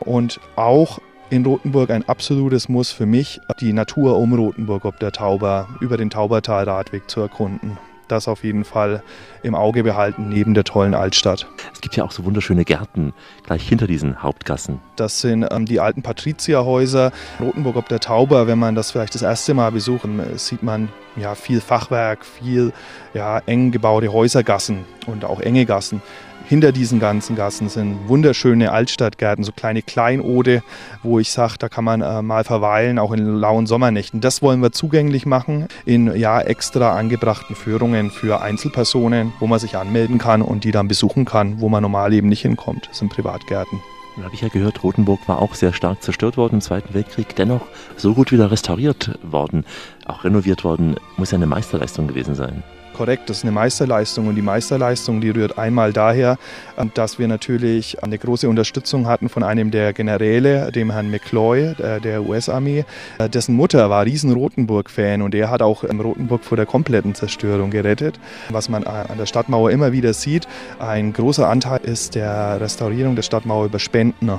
Und 0.00 0.40
auch 0.56 0.98
in 1.30 1.46
Rothenburg 1.46 1.90
ein 1.90 2.08
absolutes 2.08 2.68
Muss 2.68 2.90
für 2.90 3.06
mich, 3.06 3.40
die 3.60 3.72
Natur 3.72 4.18
um 4.18 4.34
Rothenburg 4.34 4.84
ob 4.84 4.98
der 4.98 5.12
Tauber 5.12 5.68
über 5.80 5.96
den 5.96 6.10
Taubertal-Radweg 6.10 7.08
zu 7.08 7.20
erkunden. 7.20 7.78
Das 8.08 8.26
auf 8.26 8.42
jeden 8.42 8.64
Fall 8.64 9.04
im 9.44 9.54
Auge 9.54 9.84
behalten 9.84 10.28
neben 10.28 10.52
der 10.54 10.64
tollen 10.64 10.94
Altstadt. 10.94 11.46
Es 11.72 11.80
gibt 11.80 11.94
ja 11.94 12.02
auch 12.02 12.10
so 12.10 12.24
wunderschöne 12.24 12.64
Gärten 12.64 13.12
gleich 13.44 13.68
hinter 13.68 13.86
diesen 13.86 14.20
Hauptgassen. 14.20 14.80
Das 14.96 15.20
sind 15.20 15.46
ähm, 15.48 15.64
die 15.64 15.78
alten 15.78 16.02
Patrizierhäuser. 16.02 17.12
Rothenburg 17.38 17.76
ob 17.76 17.88
der 17.88 18.00
Tauber, 18.00 18.48
wenn 18.48 18.58
man 18.58 18.74
das 18.74 18.90
vielleicht 18.90 19.14
das 19.14 19.22
erste 19.22 19.54
Mal 19.54 19.70
besucht, 19.70 20.08
sieht 20.34 20.64
man 20.64 20.88
ja 21.14 21.36
viel 21.36 21.60
Fachwerk, 21.60 22.26
viel 22.26 22.72
ja, 23.14 23.38
eng 23.46 23.70
gebaute 23.70 24.12
Häusergassen 24.12 24.84
und 25.06 25.24
auch 25.24 25.40
enge 25.40 25.64
Gassen 25.64 26.02
hinter 26.50 26.72
diesen 26.72 26.98
ganzen 26.98 27.36
Gassen 27.36 27.68
sind 27.68 28.08
wunderschöne 28.08 28.72
Altstadtgärten, 28.72 29.44
so 29.44 29.52
kleine 29.52 29.82
Kleinode, 29.82 30.64
wo 31.04 31.20
ich 31.20 31.30
sage, 31.30 31.54
da 31.60 31.68
kann 31.68 31.84
man 31.84 32.00
äh, 32.00 32.22
mal 32.22 32.42
verweilen, 32.42 32.98
auch 32.98 33.12
in 33.12 33.24
lauen 33.24 33.68
Sommernächten. 33.68 34.20
Das 34.20 34.42
wollen 34.42 34.60
wir 34.60 34.72
zugänglich 34.72 35.26
machen 35.26 35.68
in 35.84 36.12
ja 36.16 36.40
extra 36.40 36.98
angebrachten 36.98 37.54
Führungen 37.54 38.10
für 38.10 38.42
Einzelpersonen, 38.42 39.32
wo 39.38 39.46
man 39.46 39.60
sich 39.60 39.76
anmelden 39.76 40.18
kann 40.18 40.42
und 40.42 40.64
die 40.64 40.72
dann 40.72 40.88
besuchen 40.88 41.24
kann, 41.24 41.60
wo 41.60 41.68
man 41.68 41.84
normal 41.84 42.12
eben 42.12 42.28
nicht 42.28 42.42
hinkommt. 42.42 42.88
Das 42.88 42.98
sind 42.98 43.12
Privatgärten. 43.12 43.78
Dann 44.16 44.24
habe 44.24 44.34
ich 44.34 44.40
ja 44.40 44.48
gehört, 44.48 44.82
Rothenburg 44.82 45.20
war 45.28 45.40
auch 45.40 45.54
sehr 45.54 45.72
stark 45.72 46.02
zerstört 46.02 46.36
worden 46.36 46.54
im 46.54 46.60
Zweiten 46.62 46.92
Weltkrieg, 46.94 47.36
dennoch 47.36 47.62
so 47.96 48.12
gut 48.14 48.32
wieder 48.32 48.50
restauriert 48.50 49.16
worden, 49.22 49.64
auch 50.04 50.24
renoviert 50.24 50.64
worden, 50.64 50.96
muss 51.16 51.30
ja 51.30 51.36
eine 51.36 51.46
Meisterleistung 51.46 52.08
gewesen 52.08 52.34
sein 52.34 52.64
korrekt, 53.00 53.30
das 53.30 53.38
ist 53.38 53.44
eine 53.44 53.52
Meisterleistung 53.52 54.28
und 54.28 54.34
die 54.34 54.42
Meisterleistung, 54.42 55.22
die 55.22 55.30
rührt 55.30 55.56
einmal 55.56 55.94
daher, 55.94 56.36
ähm, 56.76 56.90
dass 56.92 57.18
wir 57.18 57.28
natürlich 57.28 58.02
eine 58.04 58.18
große 58.18 58.46
Unterstützung 58.46 59.06
hatten 59.06 59.30
von 59.30 59.42
einem 59.42 59.70
der 59.70 59.94
Generäle, 59.94 60.70
dem 60.70 60.90
Herrn 60.90 61.10
McCloy 61.10 61.74
der 62.04 62.22
US-Armee, 62.22 62.84
äh, 63.16 63.30
dessen 63.30 63.56
Mutter 63.56 63.88
war 63.88 64.04
riesen 64.04 64.34
Rotenburg-Fan 64.34 65.22
und 65.22 65.34
er 65.34 65.48
hat 65.48 65.62
auch 65.62 65.82
ähm, 65.82 65.98
Rotenburg 65.98 66.44
vor 66.44 66.58
der 66.58 66.66
kompletten 66.66 67.14
Zerstörung 67.14 67.70
gerettet. 67.70 68.20
Was 68.50 68.68
man 68.68 68.82
äh, 68.82 68.88
an 68.88 69.16
der 69.16 69.24
Stadtmauer 69.24 69.70
immer 69.70 69.92
wieder 69.92 70.12
sieht, 70.12 70.46
ein 70.78 71.14
großer 71.14 71.48
Anteil 71.48 71.80
ist 71.82 72.16
der 72.16 72.60
Restaurierung 72.60 73.16
der 73.16 73.22
Stadtmauer 73.22 73.64
über 73.64 73.78
Spenden. 73.78 74.30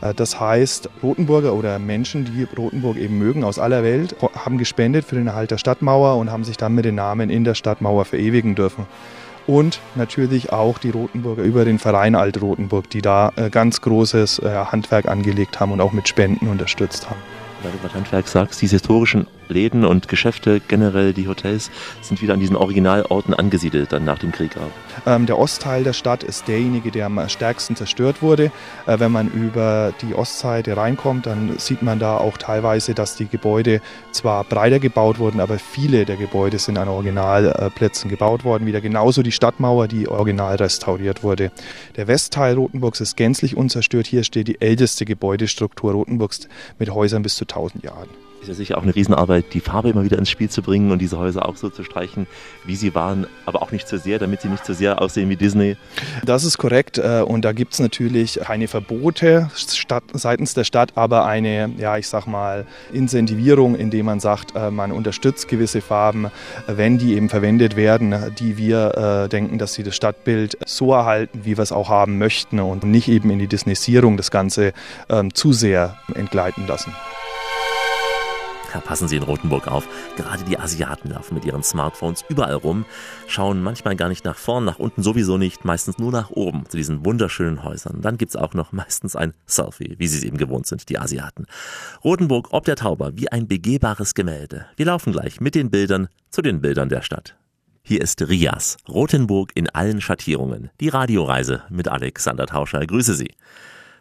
Äh, 0.00 0.14
das 0.14 0.40
heißt, 0.40 0.88
Rotenburger 1.02 1.54
oder 1.54 1.78
Menschen, 1.78 2.24
die 2.24 2.46
Rotenburg 2.56 2.96
eben 2.96 3.18
mögen 3.18 3.44
aus 3.44 3.58
aller 3.58 3.82
Welt, 3.82 4.16
haben 4.34 4.58
gespendet 4.58 5.04
für 5.04 5.14
den 5.14 5.26
Erhalt 5.26 5.50
der 5.50 5.58
Stadtmauer 5.58 6.16
und 6.16 6.30
haben 6.30 6.44
sich 6.44 6.56
dann 6.56 6.74
mit 6.74 6.84
den 6.84 6.94
Namen 6.94 7.30
in 7.30 7.44
der 7.44 7.54
Stadtmauer 7.54 8.04
verewigen 8.04 8.54
dürfen. 8.54 8.86
Und 9.46 9.80
natürlich 9.94 10.52
auch 10.52 10.78
die 10.78 10.90
Rotenburger 10.90 11.42
über 11.42 11.64
den 11.64 11.78
Verein 11.78 12.14
Alt-Rotenburg, 12.14 12.88
die 12.90 13.02
da 13.02 13.32
äh, 13.36 13.50
ganz 13.50 13.80
großes 13.80 14.38
äh, 14.40 14.48
Handwerk 14.66 15.08
angelegt 15.08 15.60
haben 15.60 15.72
und 15.72 15.80
auch 15.80 15.92
mit 15.92 16.08
Spenden 16.08 16.48
unterstützt 16.48 17.08
haben. 17.08 17.20
Weil 17.62 17.72
du 17.72 17.94
Handwerk 17.94 18.28
sagst, 18.28 18.62
diese 18.62 18.76
historischen 18.76 19.26
Läden 19.50 19.84
und 19.84 20.08
Geschäfte, 20.08 20.60
generell 20.66 21.12
die 21.12 21.28
Hotels, 21.28 21.70
sind 22.00 22.22
wieder 22.22 22.34
an 22.34 22.40
diesen 22.40 22.56
Originalorten 22.56 23.34
angesiedelt, 23.34 23.92
dann 23.92 24.04
nach 24.04 24.18
dem 24.18 24.32
Krieg 24.32 24.56
auch. 24.56 25.10
Ähm, 25.10 25.26
der 25.26 25.38
Ostteil 25.38 25.84
der 25.84 25.92
Stadt 25.92 26.22
ist 26.22 26.48
derjenige, 26.48 26.90
der 26.90 27.06
am 27.06 27.28
stärksten 27.28 27.76
zerstört 27.76 28.22
wurde. 28.22 28.50
Äh, 28.86 28.98
wenn 28.98 29.12
man 29.12 29.28
über 29.28 29.92
die 30.00 30.14
Ostseite 30.14 30.76
reinkommt, 30.76 31.26
dann 31.26 31.58
sieht 31.58 31.82
man 31.82 31.98
da 31.98 32.18
auch 32.18 32.38
teilweise, 32.38 32.94
dass 32.94 33.16
die 33.16 33.26
Gebäude 33.26 33.80
zwar 34.12 34.44
breiter 34.44 34.78
gebaut 34.78 35.18
wurden, 35.18 35.40
aber 35.40 35.58
viele 35.58 36.04
der 36.04 36.16
Gebäude 36.16 36.58
sind 36.58 36.78
an 36.78 36.88
Originalplätzen 36.88 38.10
gebaut 38.10 38.44
worden. 38.44 38.66
Wieder 38.66 38.80
genauso 38.80 39.22
die 39.22 39.32
Stadtmauer, 39.32 39.88
die 39.88 40.08
original 40.08 40.56
restauriert 40.56 41.22
wurde. 41.22 41.50
Der 41.96 42.06
Westteil 42.08 42.54
Rotenburgs 42.54 43.00
ist 43.00 43.16
gänzlich 43.16 43.56
unzerstört. 43.56 44.06
Hier 44.06 44.24
steht 44.24 44.48
die 44.48 44.60
älteste 44.60 45.04
Gebäudestruktur 45.04 45.92
Rotenburgs 45.92 46.48
mit 46.78 46.90
Häusern 46.90 47.22
bis 47.22 47.36
zu 47.36 47.44
1000 47.44 47.84
Jahren. 47.84 48.29
Ist 48.40 48.48
ja 48.48 48.54
sicher 48.54 48.78
auch 48.78 48.82
eine 48.82 48.94
Riesenarbeit, 48.94 49.52
die 49.52 49.60
Farbe 49.60 49.90
immer 49.90 50.02
wieder 50.02 50.16
ins 50.16 50.30
Spiel 50.30 50.48
zu 50.48 50.62
bringen 50.62 50.90
und 50.92 50.98
diese 51.00 51.18
Häuser 51.18 51.46
auch 51.46 51.56
so 51.56 51.68
zu 51.68 51.84
streichen, 51.84 52.26
wie 52.64 52.74
sie 52.74 52.94
waren, 52.94 53.26
aber 53.44 53.60
auch 53.60 53.70
nicht 53.70 53.86
zu 53.86 53.98
sehr, 53.98 54.18
damit 54.18 54.40
sie 54.40 54.48
nicht 54.48 54.64
zu 54.64 54.72
sehr 54.72 55.02
aussehen 55.02 55.28
wie 55.28 55.36
Disney. 55.36 55.76
Das 56.24 56.44
ist 56.44 56.56
korrekt 56.56 56.96
äh, 56.96 57.20
und 57.20 57.44
da 57.44 57.52
gibt 57.52 57.74
es 57.74 57.80
natürlich 57.80 58.40
keine 58.42 58.66
Verbote 58.66 59.50
seitens 60.14 60.54
der 60.54 60.64
Stadt, 60.64 60.92
aber 60.94 61.26
eine, 61.26 61.70
ja, 61.76 61.98
ich 61.98 62.08
sag 62.08 62.26
mal, 62.26 62.66
Incentivierung, 62.94 63.74
indem 63.74 64.06
man 64.06 64.20
sagt, 64.20 64.56
äh, 64.56 64.70
man 64.70 64.90
unterstützt 64.90 65.48
gewisse 65.48 65.82
Farben, 65.82 66.30
wenn 66.66 66.96
die 66.96 67.16
eben 67.16 67.28
verwendet 67.28 67.76
werden, 67.76 68.34
die 68.38 68.56
wir 68.56 69.24
äh, 69.24 69.28
denken, 69.28 69.58
dass 69.58 69.74
sie 69.74 69.82
das 69.82 69.94
Stadtbild 69.96 70.56
so 70.64 70.94
erhalten, 70.94 71.40
wie 71.44 71.58
wir 71.58 71.62
es 71.62 71.72
auch 71.72 71.90
haben 71.90 72.16
möchten 72.16 72.58
und 72.58 72.84
nicht 72.84 73.08
eben 73.08 73.28
in 73.28 73.38
die 73.38 73.48
Disneysierung 73.48 74.16
das 74.16 74.30
Ganze 74.30 74.72
ähm, 75.10 75.34
zu 75.34 75.52
sehr 75.52 75.98
entgleiten 76.14 76.66
lassen. 76.66 76.94
Ja, 78.72 78.80
passen 78.80 79.08
Sie 79.08 79.16
in 79.16 79.22
Rothenburg 79.22 79.66
auf. 79.66 79.88
Gerade 80.16 80.44
die 80.44 80.58
Asiaten 80.58 81.10
laufen 81.10 81.34
mit 81.34 81.44
ihren 81.44 81.62
Smartphones 81.62 82.24
überall 82.28 82.54
rum, 82.54 82.84
schauen 83.26 83.62
manchmal 83.62 83.96
gar 83.96 84.08
nicht 84.08 84.24
nach 84.24 84.36
vorn, 84.36 84.64
nach 84.64 84.78
unten 84.78 85.02
sowieso 85.02 85.38
nicht, 85.38 85.64
meistens 85.64 85.98
nur 85.98 86.12
nach 86.12 86.30
oben 86.30 86.64
zu 86.68 86.76
diesen 86.76 87.04
wunderschönen 87.04 87.64
Häusern. 87.64 88.00
Dann 88.00 88.16
gibt's 88.16 88.36
auch 88.36 88.54
noch 88.54 88.72
meistens 88.72 89.16
ein 89.16 89.34
Selfie, 89.46 89.96
wie 89.98 90.06
sie 90.06 90.18
es 90.18 90.24
eben 90.24 90.36
gewohnt 90.36 90.66
sind, 90.66 90.88
die 90.88 90.98
Asiaten. 90.98 91.46
Rothenburg 92.04 92.48
ob 92.52 92.64
der 92.64 92.76
Tauber, 92.76 93.16
wie 93.16 93.30
ein 93.30 93.48
begehbares 93.48 94.14
Gemälde. 94.14 94.66
Wir 94.76 94.86
laufen 94.86 95.12
gleich 95.12 95.40
mit 95.40 95.54
den 95.54 95.70
Bildern 95.70 96.08
zu 96.30 96.42
den 96.42 96.60
Bildern 96.60 96.88
der 96.88 97.02
Stadt. 97.02 97.36
Hier 97.82 98.02
ist 98.02 98.22
Rias, 98.28 98.76
Rothenburg 98.88 99.50
in 99.54 99.68
allen 99.68 100.00
Schattierungen. 100.00 100.70
Die 100.80 100.90
Radioreise 100.90 101.62
mit 101.70 101.88
Alexander 101.88 102.46
Tauscher. 102.46 102.86
Grüße 102.86 103.14
Sie. 103.14 103.34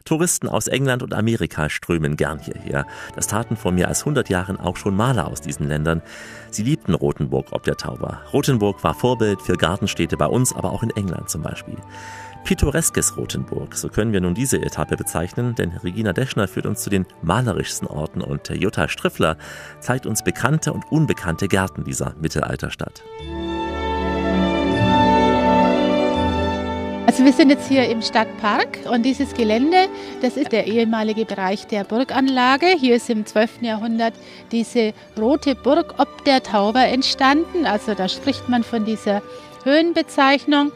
Touristen 0.10 0.50
aus 0.50 0.68
England 0.68 1.04
und 1.04 1.14
Amerika 1.14 1.70
strömen 1.70 2.16
gern 2.18 2.40
hierher. 2.40 2.88
Das 3.16 3.28
taten 3.28 3.56
vor 3.56 3.72
mehr 3.72 3.90
als 3.90 4.00
100 4.00 4.28
Jahren 4.28 4.60
auch 4.60 4.76
schon 4.76 4.96
Maler 4.96 5.28
aus 5.28 5.40
diesen 5.40 5.68
Ländern. 5.68 6.02
Sie 6.50 6.64
liebten 6.64 6.96
Rothenburg 6.96 7.50
ob 7.52 7.62
der 7.62 7.78
Tauber. 7.78 8.22
Rothenburg 8.34 8.84
war 8.84 8.96
Vorbild 8.96 9.40
für 9.40 9.56
Gartenstädte 9.56 10.18
bei 10.18 10.26
uns, 10.26 10.52
aber 10.56 10.72
auch 10.72 10.82
in 10.82 10.90
England 10.90 11.30
zum 11.30 11.44
Beispiel. 11.44 11.78
Pittoreskes 12.44 13.18
Rothenburg, 13.18 13.76
so 13.76 13.88
können 13.88 14.12
wir 14.12 14.22
nun 14.22 14.34
diese 14.34 14.60
Etappe 14.60 14.98
bezeichnen, 14.98 15.54
denn 15.54 15.78
Regina 15.84 16.12
Deschner 16.12 16.48
führt 16.48 16.66
uns 16.66 16.82
zu 16.82 16.90
den 16.90 17.06
malerischsten 17.22 17.88
Orten 17.88 18.22
und 18.22 18.50
Jutta 18.50 18.88
Striffler 18.88 19.38
zeigt 19.80 20.08
uns 20.08 20.24
bekannte 20.24 20.74
und 20.74 20.92
unbekannte 20.92 21.48
Gärten 21.48 21.84
dieser 21.84 22.16
Mittelalterstadt. 22.20 23.04
Also 27.20 27.32
wir 27.32 27.38
sind 27.38 27.50
jetzt 27.50 27.68
hier 27.68 27.90
im 27.90 28.02
Stadtpark 28.02 28.80
und 28.90 29.04
dieses 29.04 29.34
Gelände, 29.34 29.90
das 30.22 30.38
ist 30.38 30.54
der 30.54 30.68
ehemalige 30.68 31.26
Bereich 31.26 31.68
der 31.68 31.84
Burganlage. 31.84 32.68
Hier 32.80 32.96
ist 32.96 33.10
im 33.10 33.26
12. 33.26 33.62
Jahrhundert 33.62 34.14
diese 34.54 34.94
rote 35.20 35.54
Burg 35.54 35.96
ob 35.98 36.24
der 36.24 36.42
Tauber 36.42 36.86
entstanden. 36.86 37.66
Also 37.66 37.94
da 37.94 38.08
spricht 38.08 38.48
man 38.48 38.64
von 38.64 38.86
dieser 38.86 39.22
Höhenbezeichnung. 39.66 40.72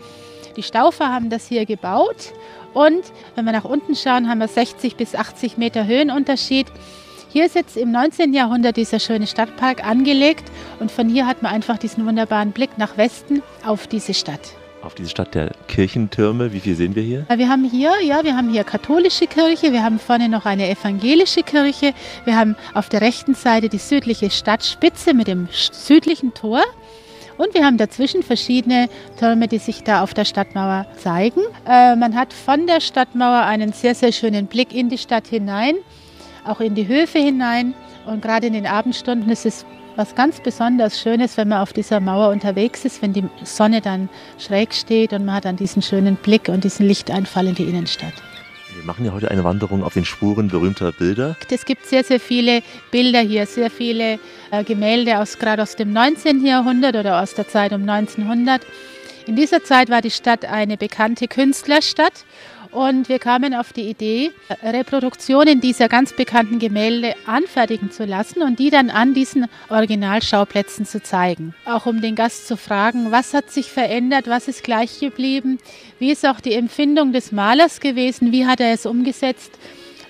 Die 0.58 0.64
Staufer 0.64 1.14
haben 1.14 1.30
das 1.30 1.48
hier 1.48 1.66
gebaut 1.66 2.34
und 2.74 3.06
wenn 3.36 3.46
wir 3.46 3.54
nach 3.54 3.64
unten 3.64 3.96
schauen, 3.96 4.28
haben 4.28 4.40
wir 4.40 4.50
60 4.50 4.98
bis 4.98 5.16
80 5.16 5.58
Meter 5.58 5.88
Höhenunterschied. 5.88 6.68
Hier 7.30 7.46
ist 7.46 7.56
jetzt 7.56 7.78
im 7.78 7.94
19. 7.94 8.34
Jahrhundert 8.34 8.76
dieser 8.76 9.00
schöne 9.00 9.28
Stadtpark 9.28 9.88
angelegt 9.88 10.44
und 10.82 10.92
von 10.92 11.08
hier 11.08 11.26
hat 11.26 11.42
man 11.42 11.54
einfach 11.54 11.78
diesen 11.78 12.06
wunderbaren 12.06 12.52
Blick 12.52 12.78
nach 12.78 12.98
Westen 12.98 13.42
auf 13.66 13.88
diese 13.88 14.14
Stadt 14.14 14.58
auf 14.84 14.96
diese 14.96 15.10
Stadt 15.10 15.34
der 15.34 15.52
Kirchentürme. 15.68 16.54
Wie 16.54 16.60
viel 16.60 16.76
sehen 16.76 16.96
wir 16.96 17.04
hier? 17.04 17.26
Wir 17.36 17.50
haben 17.50 17.64
hier, 17.64 17.92
ja, 18.04 18.24
wir 18.24 18.36
haben 18.36 18.50
hier 18.50 18.64
katholische 18.64 19.28
Kirche, 19.28 19.72
wir 19.72 19.84
haben 19.84 20.00
vorne 20.00 20.30
noch 20.30 20.46
eine 20.46 20.70
evangelische 20.70 21.44
Kirche, 21.44 21.94
wir 22.26 22.38
haben 22.38 22.56
auf 22.74 22.90
der 22.90 23.02
rechten 23.02 23.36
Seite 23.36 23.70
die 23.70 23.78
südliche 23.78 24.30
Stadtspitze 24.30 25.14
mit 25.14 25.28
dem 25.28 25.48
südlichen 25.52 26.34
Tor. 26.34 26.62
Und 27.38 27.56
wir 27.56 27.66
haben 27.66 27.78
dazwischen 27.78 28.22
verschiedene 28.22 28.90
Türme, 29.18 29.48
die 29.48 29.58
sich 29.58 29.84
da 29.84 30.04
auf 30.04 30.14
der 30.14 30.26
Stadtmauer 30.26 30.86
zeigen. 30.98 31.42
Äh, 31.68 31.96
man 31.96 32.16
hat 32.16 32.32
von 32.32 32.68
der 32.68 32.80
Stadtmauer 32.80 33.42
einen 33.42 33.74
sehr, 33.74 33.96
sehr 33.96 34.12
schönen 34.12 34.46
Blick 34.46 34.74
in 34.74 34.90
die 34.90 35.00
Stadt 35.00 35.28
hinein, 35.28 35.76
auch 36.46 36.60
in 36.60 36.76
die 36.76 36.88
Höfe 36.88 37.18
hinein. 37.18 37.74
Und 38.06 38.22
gerade 38.22 38.48
in 38.48 38.54
den 38.54 38.68
Abendstunden 38.68 39.32
ist 39.32 39.46
es 39.46 39.66
was 39.96 40.16
ganz 40.16 40.40
besonders 40.42 41.00
Schönes, 41.00 41.38
wenn 41.38 41.50
man 41.50 41.60
auf 41.60 41.74
dieser 41.74 42.00
Mauer 42.00 42.30
unterwegs 42.30 42.86
ist, 42.86 43.02
wenn 43.02 43.14
die 43.14 43.24
Sonne 43.44 43.82
dann 43.82 44.10
schräg 44.40 44.74
steht 44.74 45.14
und 45.14 45.26
man 45.26 45.36
hat 45.36 45.46
dann 45.46 45.56
diesen 45.56 45.82
schönen 45.82 46.16
Blick 46.16 46.50
und 46.50 46.64
diesen 46.64 46.88
Lichteinfall 46.88 47.48
in 47.48 47.56
die 47.56 47.64
Innenstadt. 47.64 48.14
Wir 48.76 48.84
machen 48.86 49.06
ja 49.06 49.14
heute 49.14 49.30
eine 49.30 49.44
Wanderung 49.44 49.84
auf 49.84 49.94
den 49.94 50.04
Spuren 50.04 50.48
berühmter 50.48 50.92
Bilder. 50.92 51.38
Es 51.50 51.66
gibt 51.66 51.86
sehr, 51.86 52.04
sehr 52.04 52.20
viele 52.20 52.64
Bilder 52.90 53.20
hier, 53.20 53.46
sehr 53.46 53.70
viele 53.70 54.20
äh, 54.52 54.64
Gemälde 54.64 55.20
aus 55.20 55.38
gerade 55.38 55.62
aus 55.62 55.76
dem 55.76 55.94
19. 55.94 56.44
Jahrhundert 56.44 56.96
oder 56.96 57.22
aus 57.22 57.36
der 57.36 57.48
Zeit 57.48 57.72
um 57.72 57.88
1900. 57.88 58.62
In 59.28 59.36
dieser 59.36 59.64
Zeit 59.64 59.90
war 59.90 60.02
die 60.02 60.12
Stadt 60.12 60.46
eine 60.46 60.76
bekannte 60.76 61.28
Künstlerstadt 61.28 62.26
und 62.74 63.10
wir 63.10 63.20
kamen 63.20 63.54
auf 63.54 63.74
die 63.74 63.90
Idee, 63.90 64.32
Reproduktionen 64.62 65.62
dieser 65.62 65.88
ganz 65.88 66.14
bekannten 66.14 66.60
Gemälde 66.60 67.16
anfertigen 67.26 67.92
zu 67.92 68.06
lassen 68.06 68.42
und 68.42 68.60
die 68.60 68.70
dann 68.70 68.90
an 68.90 69.14
diesen 69.14 69.48
Originalschauplätzen 69.70 70.86
zu 70.86 71.02
zeigen. 71.02 71.54
Auch 71.66 71.86
um 71.86 72.02
den 72.02 72.16
Gast 72.16 72.48
zu 72.48 72.58
fragen, 72.58 73.12
was 73.12 73.34
hat 73.34 73.52
sich 73.52 73.72
verändert, 73.72 74.28
was 74.28 74.48
ist 74.48 74.64
gleich 74.64 75.00
geblieben, 75.00 75.60
wie 76.00 76.12
ist 76.12 76.28
auch 76.28 76.40
die 76.40 76.54
Empfindung 76.54 77.14
des 77.14 77.32
Malers 77.32 77.80
gewesen, 77.80 78.32
wie 78.32 78.46
hat 78.46 78.60
er 78.60 78.74
es 78.74 78.86
umgesetzt. 78.86 79.52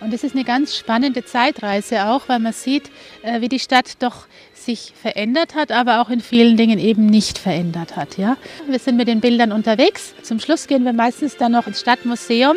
Und 0.03 0.13
es 0.13 0.23
ist 0.23 0.35
eine 0.35 0.43
ganz 0.43 0.75
spannende 0.75 1.23
Zeitreise 1.23 2.07
auch, 2.07 2.27
weil 2.27 2.39
man 2.39 2.51
sieht, 2.51 2.91
äh, 3.21 3.39
wie 3.39 3.47
die 3.47 3.59
Stadt 3.59 4.01
doch 4.03 4.27
sich 4.53 4.93
verändert 5.01 5.55
hat, 5.55 5.71
aber 5.71 6.01
auch 6.01 6.09
in 6.09 6.19
vielen 6.19 6.57
Dingen 6.57 6.77
eben 6.77 7.05
nicht 7.05 7.37
verändert 7.37 7.95
hat. 7.95 8.17
Ja? 8.17 8.37
Wir 8.67 8.79
sind 8.79 8.97
mit 8.97 9.07
den 9.07 9.21
Bildern 9.21 9.51
unterwegs. 9.51 10.13
Zum 10.21 10.39
Schluss 10.39 10.67
gehen 10.67 10.83
wir 10.83 10.93
meistens 10.93 11.37
dann 11.37 11.53
noch 11.53 11.67
ins 11.67 11.79
Stadtmuseum, 11.79 12.55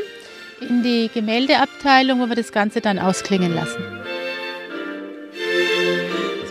in 0.69 0.83
die 0.83 1.09
Gemäldeabteilung, 1.13 2.21
wo 2.21 2.29
wir 2.29 2.37
das 2.37 2.51
Ganze 2.51 2.81
dann 2.81 2.99
ausklingen 2.99 3.55
lassen 3.55 3.96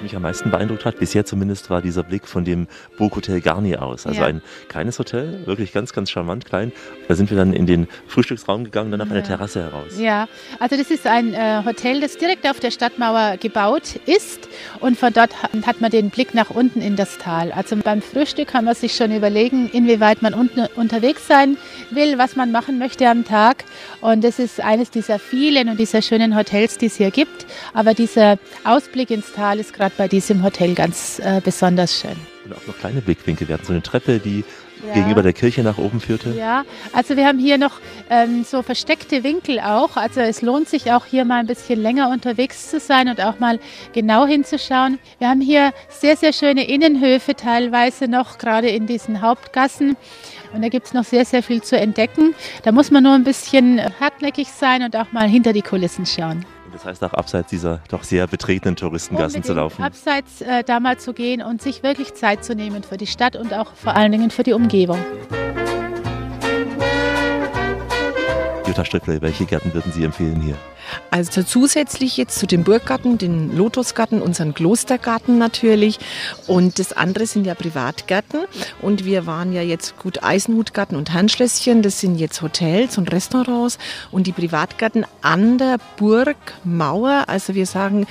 mich 0.05 0.15
am 0.15 0.21
meisten 0.21 0.51
beeindruckt 0.51 0.85
hat, 0.85 0.99
bisher 0.99 1.25
zumindest, 1.25 1.69
war 1.69 1.81
dieser 1.81 2.03
Blick 2.03 2.27
von 2.27 2.45
dem 2.45 2.67
Burghotel 2.97 3.41
Garnier 3.41 3.81
aus. 3.81 4.05
Also 4.05 4.21
ja. 4.21 4.27
ein 4.27 4.41
kleines 4.69 4.99
Hotel, 4.99 5.45
wirklich 5.45 5.73
ganz, 5.73 5.93
ganz 5.93 6.11
charmant 6.11 6.45
klein. 6.45 6.71
Da 7.07 7.15
sind 7.15 7.29
wir 7.31 7.37
dann 7.37 7.53
in 7.53 7.65
den 7.65 7.87
Frühstücksraum 8.07 8.65
gegangen, 8.65 8.91
dann 8.91 9.01
auf 9.01 9.09
ja. 9.09 9.15
eine 9.15 9.23
Terrasse 9.23 9.63
heraus. 9.63 9.99
Ja, 9.99 10.27
also 10.59 10.77
das 10.77 10.91
ist 10.91 11.07
ein 11.07 11.33
äh, 11.33 11.63
Hotel, 11.65 12.01
das 12.01 12.17
direkt 12.17 12.47
auf 12.47 12.59
der 12.59 12.69
Stadtmauer 12.71 13.37
gebaut 13.37 13.99
ist 14.05 14.47
und 14.79 14.97
von 14.97 15.11
dort 15.11 15.31
hat 15.65 15.81
man 15.81 15.89
den 15.89 16.11
Blick 16.11 16.33
nach 16.33 16.51
unten 16.51 16.81
in 16.81 16.95
das 16.95 17.17
Tal. 17.17 17.51
Also 17.51 17.75
beim 17.77 18.01
Frühstück 18.01 18.49
kann 18.49 18.65
man 18.65 18.75
sich 18.75 18.95
schon 18.95 19.11
überlegen, 19.11 19.69
inwieweit 19.71 20.21
man 20.21 20.33
unten 20.35 20.67
unterwegs 20.75 21.27
sein 21.27 21.57
will, 21.89 22.17
was 22.17 22.35
man 22.35 22.51
machen 22.51 22.77
möchte 22.77 23.09
am 23.09 23.25
Tag. 23.25 23.63
Und 24.01 24.23
das 24.23 24.37
ist 24.37 24.61
eines 24.61 24.91
dieser 24.91 25.17
vielen 25.17 25.69
und 25.69 25.79
dieser 25.79 26.03
schönen 26.03 26.37
Hotels, 26.37 26.77
die 26.77 26.85
es 26.85 26.95
hier 26.95 27.09
gibt. 27.09 27.47
Aber 27.73 27.95
dieser 27.95 28.37
Ausblick 28.63 29.09
ins 29.09 29.33
Tal 29.33 29.59
ist 29.59 29.73
gerade 29.73 29.94
bei 29.97 30.07
diesem 30.07 30.43
Hotel 30.43 30.73
ganz 30.75 31.19
äh, 31.19 31.41
besonders 31.43 31.99
schön. 31.99 32.15
Und 32.45 32.53
auch 32.53 32.67
noch 32.67 32.77
kleine 32.77 33.01
Blickwinkel. 33.01 33.47
Wir 33.47 33.55
hatten 33.55 33.65
so 33.65 33.73
eine 33.73 33.81
Treppe, 33.81 34.19
die 34.19 34.43
Ja. 34.85 34.93
gegenüber 34.93 35.23
der 35.23 35.33
Kirche 35.33 35.63
nach 35.63 35.77
oben 35.79 35.99
führte. 35.99 36.31
Ja, 36.37 36.63
also 36.93 37.15
wir 37.17 37.25
haben 37.25 37.39
hier 37.39 37.57
noch 37.57 37.79
ähm, 38.09 38.43
so 38.43 38.61
versteckte 38.61 39.23
Winkel 39.23 39.59
auch. 39.59 39.95
Also 39.97 40.19
es 40.19 40.41
lohnt 40.43 40.69
sich 40.69 40.91
auch 40.91 41.05
hier 41.05 41.25
mal 41.25 41.39
ein 41.39 41.47
bisschen 41.47 41.81
länger 41.81 42.09
unterwegs 42.09 42.69
zu 42.69 42.79
sein 42.79 43.07
und 43.09 43.19
auch 43.21 43.39
mal 43.39 43.59
genau 43.93 44.27
hinzuschauen. 44.27 44.99
Wir 45.17 45.29
haben 45.29 45.41
hier 45.41 45.71
sehr, 45.89 46.17
sehr 46.17 46.33
schöne 46.33 46.67
Innenhöfe 46.67 47.35
teilweise 47.35 48.07
noch, 48.07 48.37
gerade 48.37 48.67
in 48.69 48.85
diesen 48.85 49.21
Hauptgassen. 49.21 49.95
Und 50.53 50.61
da 50.61 50.69
gibt 50.69 50.87
es 50.87 50.93
noch 50.93 51.03
sehr, 51.05 51.25
sehr 51.25 51.41
viel 51.41 51.63
zu 51.63 51.77
entdecken. 51.77 52.35
Da 52.63 52.71
muss 52.71 52.91
man 52.91 53.01
nur 53.03 53.13
ein 53.13 53.23
bisschen 53.23 53.81
hartnäckig 53.99 54.49
sein 54.49 54.83
und 54.83 54.95
auch 54.95 55.11
mal 55.13 55.27
hinter 55.27 55.51
die 55.53 55.63
Kulissen 55.63 56.05
schauen. 56.05 56.45
Das 56.75 56.83
heißt 56.83 57.03
auch 57.05 57.13
abseits 57.13 57.51
dieser 57.51 57.79
doch 57.87 58.03
sehr 58.03 58.27
betretenen 58.27 58.75
Touristengassen 58.75 59.43
zu 59.43 59.53
laufen. 59.53 59.81
Abseits 59.81 60.41
äh, 60.41 60.61
da 60.61 60.81
mal 60.81 60.99
zu 60.99 61.13
gehen 61.13 61.41
und 61.41 61.61
sich 61.61 61.83
wirklich 61.83 62.15
Zeit 62.15 62.43
zu 62.43 62.53
nehmen 62.53 62.83
für 62.83 62.97
die 62.97 63.07
Stadt 63.07 63.37
und 63.37 63.53
auch 63.53 63.71
vor 63.75 63.95
allen 63.95 64.11
Dingen 64.11 64.29
für 64.29 64.43
die 64.43 64.51
Umgebung. 64.51 64.99
Jutta 68.67 68.83
Strickle, 68.85 69.21
welche 69.21 69.45
Gärten 69.45 69.73
würden 69.73 69.91
Sie 69.91 70.03
empfehlen 70.03 70.41
hier? 70.41 70.57
Also 71.11 71.43
zusätzlich 71.43 72.17
jetzt 72.17 72.37
zu 72.39 72.47
dem 72.47 72.63
Burggarten, 72.63 73.17
den 73.17 73.55
Lotusgarten, 73.55 74.21
unseren 74.21 74.53
Klostergarten 74.53 75.37
natürlich. 75.37 75.99
Und 76.47 76.79
das 76.79 76.93
andere 76.93 77.25
sind 77.25 77.45
ja 77.45 77.55
Privatgärten. 77.55 78.41
Und 78.81 79.05
wir 79.05 79.25
waren 79.25 79.53
ja 79.53 79.61
jetzt 79.61 79.97
gut 79.97 80.23
Eisenhutgarten 80.23 80.97
und 80.97 81.13
Herrnschlösschen. 81.13 81.81
Das 81.81 81.99
sind 81.99 82.15
jetzt 82.15 82.41
Hotels 82.41 82.97
und 82.97 83.11
Restaurants. 83.11 83.77
Und 84.11 84.27
die 84.27 84.31
Privatgärten 84.31 85.05
an 85.21 85.57
der 85.57 85.77
Burgmauer, 85.97 87.25
also 87.27 87.55
wir 87.55 87.65
sagen, 87.65 88.07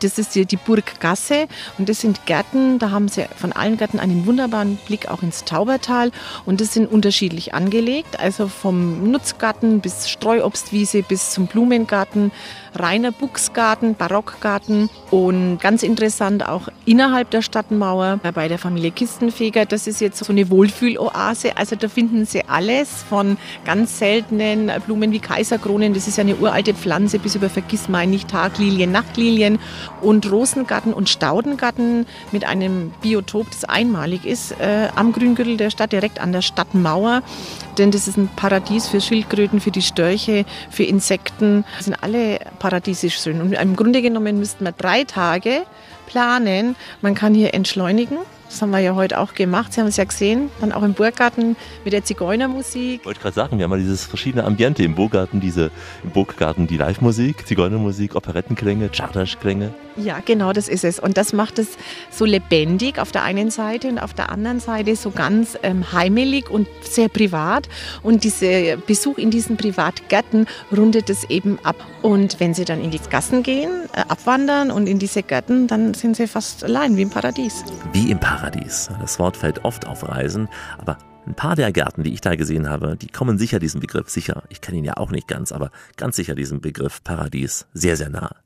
das 0.00 0.18
ist 0.18 0.34
die, 0.34 0.44
die 0.44 0.56
Burggasse 0.56 1.46
und 1.78 1.88
das 1.88 2.00
sind 2.00 2.26
Gärten, 2.26 2.78
da 2.78 2.90
haben 2.90 3.08
sie 3.08 3.26
von 3.36 3.52
allen 3.52 3.76
Gärten 3.76 3.98
einen 3.98 4.26
wunderbaren 4.26 4.76
Blick 4.86 5.08
auch 5.08 5.22
ins 5.22 5.44
Taubertal 5.44 6.10
und 6.44 6.60
das 6.60 6.74
sind 6.74 6.90
unterschiedlich 6.90 7.54
angelegt, 7.54 8.20
also 8.20 8.48
vom 8.48 9.10
Nutzgarten 9.10 9.80
bis 9.80 10.08
Streuobstwiese 10.08 11.02
bis 11.02 11.30
zum 11.30 11.46
Blumengarten, 11.46 12.32
reiner 12.74 13.12
Buchsgarten, 13.12 13.94
Barockgarten 13.94 14.90
und 15.10 15.58
ganz 15.58 15.82
interessant 15.82 16.46
auch 16.46 16.68
innerhalb 16.84 17.30
der 17.30 17.42
Stadtmauer 17.42 18.20
bei 18.34 18.48
der 18.48 18.58
Familie 18.58 18.90
Kistenfeger, 18.90 19.64
das 19.64 19.86
ist 19.86 20.00
jetzt 20.00 20.22
so 20.22 20.32
eine 20.32 20.50
Wohlfühloase, 20.50 21.56
also 21.56 21.76
da 21.76 21.88
finden 21.88 22.26
sie 22.26 22.44
alles 22.46 23.04
von 23.08 23.36
ganz 23.64 23.98
seltenen 23.98 24.70
Blumen 24.84 25.12
wie 25.12 25.20
Kaiserkronen, 25.20 25.94
das 25.94 26.08
ist 26.08 26.18
ja 26.18 26.22
eine 26.22 26.36
uralte 26.36 26.74
Pflanze, 26.74 27.18
bis 27.18 27.34
über 27.34 27.48
Vergissmeinnicht, 27.48 28.28
Taglilien, 28.28 28.92
Nachtlilien 28.92 29.58
und 30.00 30.30
Rosengarten 30.30 30.92
und 30.92 31.08
Staudengarten 31.08 32.06
mit 32.32 32.44
einem 32.44 32.92
Biotop, 33.00 33.50
das 33.50 33.64
einmalig 33.64 34.24
ist, 34.24 34.52
äh, 34.60 34.88
am 34.94 35.12
Grüngürtel 35.12 35.56
der 35.56 35.70
Stadt, 35.70 35.92
direkt 35.92 36.20
an 36.20 36.32
der 36.32 36.42
Stadtmauer. 36.42 37.22
Denn 37.78 37.90
das 37.90 38.08
ist 38.08 38.16
ein 38.16 38.28
Paradies 38.36 38.88
für 38.88 39.00
Schildkröten, 39.00 39.60
für 39.60 39.70
die 39.70 39.82
Störche, 39.82 40.44
für 40.70 40.84
Insekten. 40.84 41.64
Das 41.76 41.86
sind 41.86 41.96
alle 42.02 42.38
paradiesisch 42.58 43.18
schön. 43.18 43.40
Und 43.40 43.52
im 43.52 43.76
Grunde 43.76 44.02
genommen 44.02 44.38
müssten 44.38 44.64
wir 44.64 44.72
drei 44.72 45.04
Tage 45.04 45.62
planen. 46.06 46.76
Man 47.00 47.14
kann 47.14 47.34
hier 47.34 47.54
entschleunigen. 47.54 48.18
Das 48.48 48.62
haben 48.62 48.70
wir 48.70 48.78
ja 48.78 48.94
heute 48.94 49.18
auch 49.18 49.34
gemacht. 49.34 49.72
Sie 49.72 49.80
haben 49.80 49.88
es 49.88 49.96
ja 49.96 50.04
gesehen. 50.04 50.50
Dann 50.60 50.72
auch 50.72 50.82
im 50.82 50.94
Burggarten 50.94 51.56
mit 51.84 51.92
der 51.92 52.04
Zigeunermusik. 52.04 53.00
Ich 53.00 53.06
wollte 53.06 53.20
gerade 53.20 53.34
sagen, 53.34 53.58
wir 53.58 53.64
haben 53.64 53.70
mal 53.70 53.78
dieses 53.78 54.04
verschiedene 54.04 54.44
Ambiente 54.44 54.82
im 54.82 54.94
Burggarten, 54.94 55.40
diese 55.40 55.70
im 56.02 56.10
Burggarten 56.10 56.66
die 56.66 56.76
Live-Musik, 56.76 57.46
Zigeunermusik, 57.46 58.14
Operettenklänge, 58.14 58.90
Czardasch-Klänge. 58.90 59.72
Ja, 59.96 60.18
genau, 60.24 60.52
das 60.52 60.68
ist 60.68 60.84
es. 60.84 60.98
Und 60.98 61.16
das 61.16 61.32
macht 61.32 61.58
es 61.58 61.78
so 62.10 62.24
lebendig 62.24 62.98
auf 62.98 63.12
der 63.12 63.22
einen 63.22 63.50
Seite 63.50 63.88
und 63.88 63.98
auf 63.98 64.12
der 64.12 64.30
anderen 64.30 64.60
Seite 64.60 64.96
so 64.96 65.10
ganz 65.10 65.56
ähm, 65.62 65.92
heimelig 65.92 66.50
und 66.50 66.66
sehr 66.82 67.08
privat. 67.08 67.68
Und 68.02 68.24
dieser 68.24 68.76
Besuch 68.76 69.18
in 69.18 69.30
diesen 69.30 69.56
Privatgärten 69.56 70.46
rundet 70.76 71.10
es 71.10 71.24
eben 71.30 71.58
ab. 71.62 71.76
Und 72.02 72.40
wenn 72.40 72.54
Sie 72.54 72.64
dann 72.64 72.82
in 72.82 72.90
die 72.90 73.00
Gassen 73.08 73.42
gehen, 73.42 73.70
äh, 73.92 74.00
abwandern 74.08 74.70
und 74.70 74.88
in 74.88 74.98
diese 74.98 75.22
Gärten, 75.22 75.68
dann 75.68 75.94
sind 75.94 76.16
Sie 76.16 76.26
fast 76.26 76.64
allein 76.64 76.96
wie 76.96 77.02
im 77.02 77.10
Paradies. 77.10 77.64
Wie 77.92 78.10
im 78.10 78.18
Paradies. 78.18 78.33
Das 79.00 79.18
Wort 79.18 79.36
fällt 79.36 79.64
oft 79.64 79.86
auf 79.86 80.08
Reisen, 80.08 80.48
aber 80.78 80.98
ein 81.26 81.34
paar 81.34 81.56
der 81.56 81.72
Gärten, 81.72 82.02
die 82.02 82.12
ich 82.12 82.20
da 82.20 82.34
gesehen 82.34 82.68
habe, 82.68 82.96
die 82.96 83.08
kommen 83.08 83.38
sicher 83.38 83.58
diesem 83.58 83.80
Begriff 83.80 84.10
sicher. 84.10 84.42
Ich 84.50 84.60
kenne 84.60 84.78
ihn 84.78 84.84
ja 84.84 84.96
auch 84.96 85.10
nicht 85.10 85.28
ganz, 85.28 85.52
aber 85.52 85.70
ganz 85.96 86.16
sicher 86.16 86.34
diesem 86.34 86.60
Begriff 86.60 87.02
Paradies 87.02 87.66
sehr, 87.72 87.96
sehr 87.96 88.10
nah. 88.10 88.36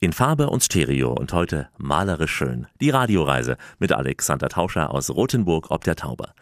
In 0.00 0.12
Farbe 0.12 0.48
und 0.48 0.62
Stereo 0.62 1.12
und 1.12 1.32
heute 1.32 1.68
malerisch 1.76 2.32
schön. 2.32 2.66
Die 2.80 2.90
Radioreise 2.90 3.56
mit 3.78 3.92
Alexander 3.92 4.48
Tauscher 4.48 4.92
aus 4.92 5.10
Rothenburg 5.10 5.70
ob 5.70 5.84
der 5.84 5.96
Tauber. 5.96 6.34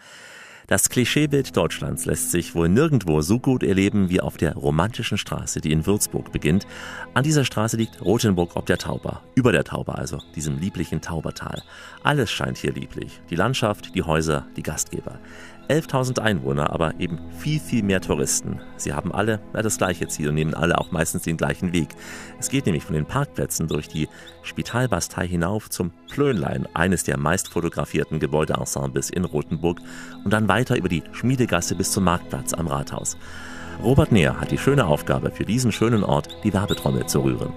Das 0.67 0.89
Klischeebild 0.89 1.57
Deutschlands 1.57 2.07
lässt 2.07 2.33
sich 2.33 2.57
wohl 2.57 2.69
nirgendwo 2.69 3.21
so 3.21 3.39
gut 3.39 3.63
erleben 3.63 4.11
wie 4.11 4.21
auf 4.21 4.37
der 4.37 4.55
romantischen 4.55 5.17
Straße, 5.17 5.61
die 5.61 5.71
in 5.71 5.87
Würzburg 5.87 6.33
beginnt. 6.33 6.67
An 7.15 7.23
dieser 7.23 7.45
Straße 7.45 7.77
liegt 7.77 8.03
Rothenburg 8.03 8.57
ob 8.57 8.67
der 8.67 8.79
Tauber, 8.79 9.23
über 9.37 9.53
der 9.53 9.63
Tauber 9.63 9.97
also, 9.97 10.19
diesem 10.35 10.59
lieblichen 10.59 11.01
Taubertal. 11.01 11.63
Alles 12.03 12.33
scheint 12.33 12.59
hier 12.59 12.73
lieblich. 12.73 13.21
Die 13.31 13.37
Landschaft, 13.37 13.95
die 13.95 14.03
Häuser, 14.03 14.49
die 14.57 14.65
Gastgeber. 14.65 15.21
11.000 15.69 16.21
Einwohner, 16.21 16.71
aber 16.71 16.95
eben 16.99 17.19
viel, 17.39 17.61
viel 17.61 17.83
mehr 17.83 18.01
Touristen. 18.01 18.61
Sie 18.77 18.93
haben 18.93 19.13
alle 19.13 19.41
das 19.53 19.79
gleiche 19.79 20.09
Ziel 20.09 20.29
und 20.29 20.35
nehmen 20.35 20.55
alle 20.55 20.79
auch 20.79 20.91
meistens 20.91 21.23
den 21.23 21.37
gleichen 21.37 21.73
Weg. 21.73 21.89
Es 22.39 22.49
geht 22.49 22.67
nämlich 22.67 22.85
von 22.85 22.95
den 22.95 23.07
Parkplätzen 23.07 23.69
durch 23.69 23.89
die 23.89 24.09
Spitalbastei 24.43 25.27
hinauf 25.27 25.71
zum 25.71 25.93
Plönlein, 26.11 26.69
eines 26.75 27.05
der 27.05 27.19
meist 27.19 27.49
fotografierten 27.49 28.21
Gebäudeensembles 28.21 29.11
in 29.11 29.25
Rothenburg, 29.25 29.81
und 30.25 30.33
dann 30.33 30.49
weiter 30.49 30.77
über 30.77 30.89
die 30.89 31.03
Schmiedegasse 31.13 31.75
bis 31.75 31.93
zum 31.93 32.05
Marktplatz 32.05 32.53
am 32.55 32.67
Rathaus. 32.67 33.17
Robert 33.83 34.13
Neher 34.13 34.41
hat 34.41 34.51
die 34.51 34.59
schöne 34.59 34.87
Aufgabe, 34.87 35.31
für 35.31 35.45
diesen 35.45 35.73
schönen 35.73 36.03
Ort 36.03 36.29
die 36.45 36.53
Werbetrommel 36.53 37.07
zu 37.07 37.21
rühren. 37.21 37.53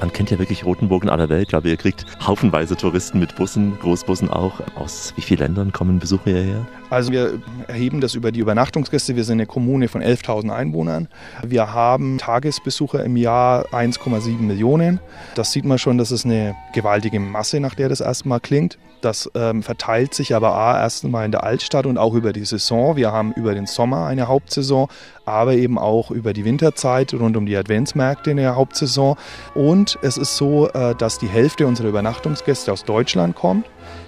Man 0.00 0.12
kennt 0.12 0.30
ja 0.30 0.38
wirklich 0.38 0.64
Rothenburg 0.64 1.04
in 1.04 1.08
aller 1.08 1.28
Welt. 1.28 1.42
Ich 1.42 1.48
glaube, 1.48 1.68
ihr 1.68 1.76
kriegt 1.76 2.04
haufenweise 2.26 2.76
Touristen 2.76 3.18
mit 3.18 3.34
Bussen, 3.36 3.78
Großbussen 3.80 4.28
auch. 4.28 4.60
Aus 4.76 5.14
wie 5.16 5.22
vielen 5.22 5.40
Ländern 5.40 5.72
kommen 5.72 5.98
Besucher 5.98 6.30
hierher? 6.30 6.66
Also 6.90 7.12
wir 7.12 7.40
erheben 7.66 8.00
das 8.00 8.14
über 8.14 8.30
die 8.30 8.40
Übernachtungsgäste. 8.40 9.16
Wir 9.16 9.24
sind 9.24 9.34
eine 9.34 9.46
Kommune 9.46 9.88
von 9.88 10.02
11.000 10.02 10.54
Einwohnern. 10.54 11.08
Wir 11.44 11.72
haben 11.72 12.18
Tagesbesucher 12.18 13.02
im 13.04 13.16
Jahr 13.16 13.66
1,7 13.72 14.38
Millionen. 14.40 15.00
Das 15.34 15.52
sieht 15.52 15.64
man 15.64 15.78
schon, 15.78 15.98
das 15.98 16.12
ist 16.12 16.26
eine 16.26 16.54
gewaltige 16.74 17.18
Masse, 17.18 17.60
nach 17.60 17.74
der 17.74 17.88
das 17.88 18.00
erstmal 18.00 18.40
klingt. 18.40 18.78
Das 19.06 19.30
ähm, 19.36 19.62
verteilt 19.62 20.14
sich 20.14 20.34
aber 20.34 20.56
A, 20.56 20.80
erstmal 20.80 21.26
in 21.26 21.30
der 21.30 21.44
Altstadt 21.44 21.86
und 21.86 21.96
auch 21.96 22.14
über 22.14 22.32
die 22.32 22.44
Saison. 22.44 22.96
Wir 22.96 23.12
haben 23.12 23.32
über 23.34 23.54
den 23.54 23.66
Sommer 23.66 24.06
eine 24.06 24.26
Hauptsaison, 24.26 24.88
aber 25.24 25.52
eben 25.52 25.78
auch 25.78 26.10
über 26.10 26.32
die 26.32 26.44
Winterzeit 26.44 27.14
rund 27.14 27.36
um 27.36 27.46
die 27.46 27.56
Adventsmärkte 27.56 28.32
in 28.32 28.38
der 28.38 28.56
Hauptsaison. 28.56 29.16
Und 29.54 29.96
es 30.02 30.16
ist 30.16 30.36
so, 30.36 30.68
äh, 30.70 30.96
dass 30.96 31.20
die 31.20 31.28
Hälfte 31.28 31.68
unserer 31.68 31.86
Übernachtungsgäste 31.86 32.72
aus 32.72 32.84
Deutschland 32.84 33.36
kommt. 33.36 33.64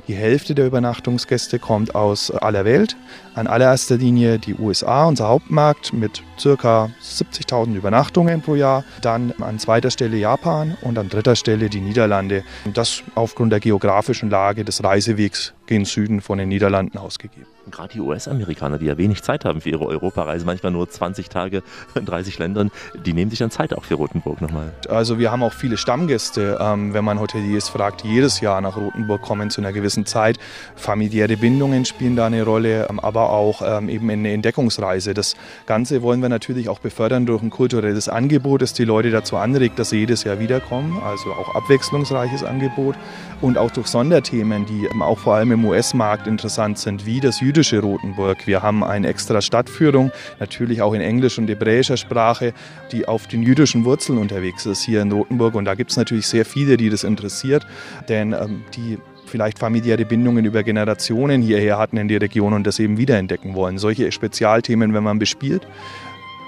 Die 0.09 0.15
Hälfte 0.15 0.55
der 0.55 0.67
Übernachtungsgäste 0.67 1.59
kommt 1.59 1.95
aus 1.95 2.31
aller 2.31 2.65
Welt. 2.65 2.97
An 3.35 3.47
allererster 3.47 3.99
Linie 3.99 4.39
die 4.39 4.55
USA, 4.55 5.05
unser 5.05 5.29
Hauptmarkt 5.29 5.93
mit 5.93 6.23
ca. 6.43 6.89
70.000 7.03 7.75
Übernachtungen 7.75 8.41
pro 8.41 8.55
Jahr. 8.55 8.85
Dann 9.03 9.35
an 9.39 9.59
zweiter 9.59 9.91
Stelle 9.91 10.17
Japan 10.17 10.79
und 10.81 10.99
an 10.99 11.11
dritter 11.11 11.37
Stelle 11.37 11.69
die 11.69 11.83
Niederlande. 11.83 12.43
Und 12.65 12.79
das 12.79 13.03
aufgrund 13.17 13.53
der 13.53 13.61
geografischen 13.61 14.31
Lage 14.31 14.65
des 14.65 14.83
Reisewegs 14.83 15.53
gen 15.67 15.85
Süden 15.85 16.23
von 16.23 16.39
den 16.39 16.49
Niederlanden 16.49 16.97
ausgegeben. 16.97 17.58
Gerade 17.71 17.93
die 17.93 18.01
US-Amerikaner, 18.01 18.79
die 18.79 18.87
ja 18.87 18.99
wenig 18.99 19.23
Zeit 19.23 19.45
haben 19.45 19.61
für 19.61 19.71
ihre 19.71 19.87
Europareise, 19.87 20.45
manchmal 20.45 20.73
nur 20.73 20.89
20 20.89 21.29
Tage 21.29 21.63
in 21.95 22.05
30 22.05 22.39
Ländern, 22.39 22.71
die 23.07 23.13
nehmen 23.13 23.31
sich 23.31 23.39
dann 23.39 23.51
Zeit 23.51 23.75
auch 23.75 23.85
für 23.85 23.95
Rotenburg 23.95 24.41
nochmal. 24.41 24.73
Also 24.89 25.19
wir 25.19 25.31
haben 25.31 25.43
auch 25.43 25.53
viele 25.53 25.77
Stammgäste, 25.77 26.59
ähm, 26.61 26.95
wenn 26.95 27.05
man 27.05 27.21
Hoteliers 27.21 27.69
fragt, 27.69 28.05
die 28.05 28.09
jedes 28.09 28.41
Jahr 28.41 28.61
nach 28.61 28.77
Rotenburg 28.77 29.23
kommen 29.23 29.51
zu 29.51 29.61
einer 29.61 29.73
gewissen 29.73 30.07
Zeit. 30.07 30.39
Familiäre 30.77 31.37
Bindungen 31.37 31.85
spielen 31.85 32.17
da 32.17 32.27
eine 32.27 32.43
Rolle, 32.43 32.89
ähm, 32.89 33.01
aber 33.01 33.31
auch 33.31 33.63
ähm, 33.65 33.89
eben 33.89 34.11
eine 34.11 34.33
Entdeckungsreise. 34.33 35.15
Das 35.15 35.37
Ganze 35.67 36.03
wollen 36.03 36.23
wir 36.23 36.29
natürlich 36.29 36.69
auch 36.69 36.79
befördern 36.79 37.27
durch 37.27 37.43
ein 37.43 37.51
kulturelles 37.51 38.09
Angebot, 38.09 38.63
das 38.63 38.73
die 38.73 38.85
Leute 38.85 39.11
dazu 39.11 39.37
anregt, 39.37 39.79
dass 39.79 39.91
sie 39.91 39.99
jedes 39.99 40.25
Jahr 40.25 40.41
wiederkommen. 40.41 41.01
Also 41.05 41.31
auch 41.33 41.55
abwechslungsreiches 41.55 42.45
Angebot 42.45 42.97
und 43.41 43.59
auch 43.59 43.71
durch 43.71 43.87
Sonderthemen, 43.87 44.67
die 44.67 44.87
ähm, 44.87 45.03
auch 45.03 45.19
vor 45.19 45.35
allem 45.35 45.53
im 45.53 45.65
US-Markt 45.65 46.27
interessant 46.27 46.79
sind, 46.79 47.07
wie 47.07 47.21
das 47.21 47.41
jüdische 47.41 47.58
Rotenburg. 47.63 48.47
Wir 48.47 48.63
haben 48.63 48.85
eine 48.85 49.09
extra 49.09 49.41
Stadtführung, 49.41 50.11
natürlich 50.41 50.83
auch 50.83 50.95
in 50.95 51.01
Englisch 51.01 51.39
und 51.39 51.49
hebräischer 51.49 51.97
Sprache, 51.97 52.53
die 52.93 53.07
auf 53.07 53.27
den 53.27 53.43
jüdischen 53.43 53.85
Wurzeln 53.85 54.19
unterwegs 54.19 54.67
ist 54.67 54.83
hier 54.83 55.03
in 55.03 55.13
Rotenburg. 55.13 55.55
Und 55.55 55.65
da 55.65 55.75
gibt 55.75 55.91
es 55.91 55.97
natürlich 55.97 56.27
sehr 56.27 56.45
viele, 56.45 56.77
die 56.77 56.91
das 56.91 57.05
interessiert, 57.05 57.67
denn 58.09 58.33
ähm, 58.33 58.65
die 58.75 58.99
vielleicht 59.27 59.59
familiäre 59.59 60.05
Bindungen 60.05 60.45
über 60.45 60.63
Generationen 60.63 61.43
hierher 61.43 61.79
hatten 61.79 61.97
in 61.97 62.09
die 62.09 62.17
Region 62.17 62.53
und 62.53 62.67
das 62.67 62.79
eben 62.79 62.97
wiederentdecken 62.97 63.55
wollen. 63.55 63.79
Solche 63.79 64.11
Spezialthemen, 64.11 64.95
wenn 64.95 65.05
man 65.05 65.19
bespielt, 65.19 65.67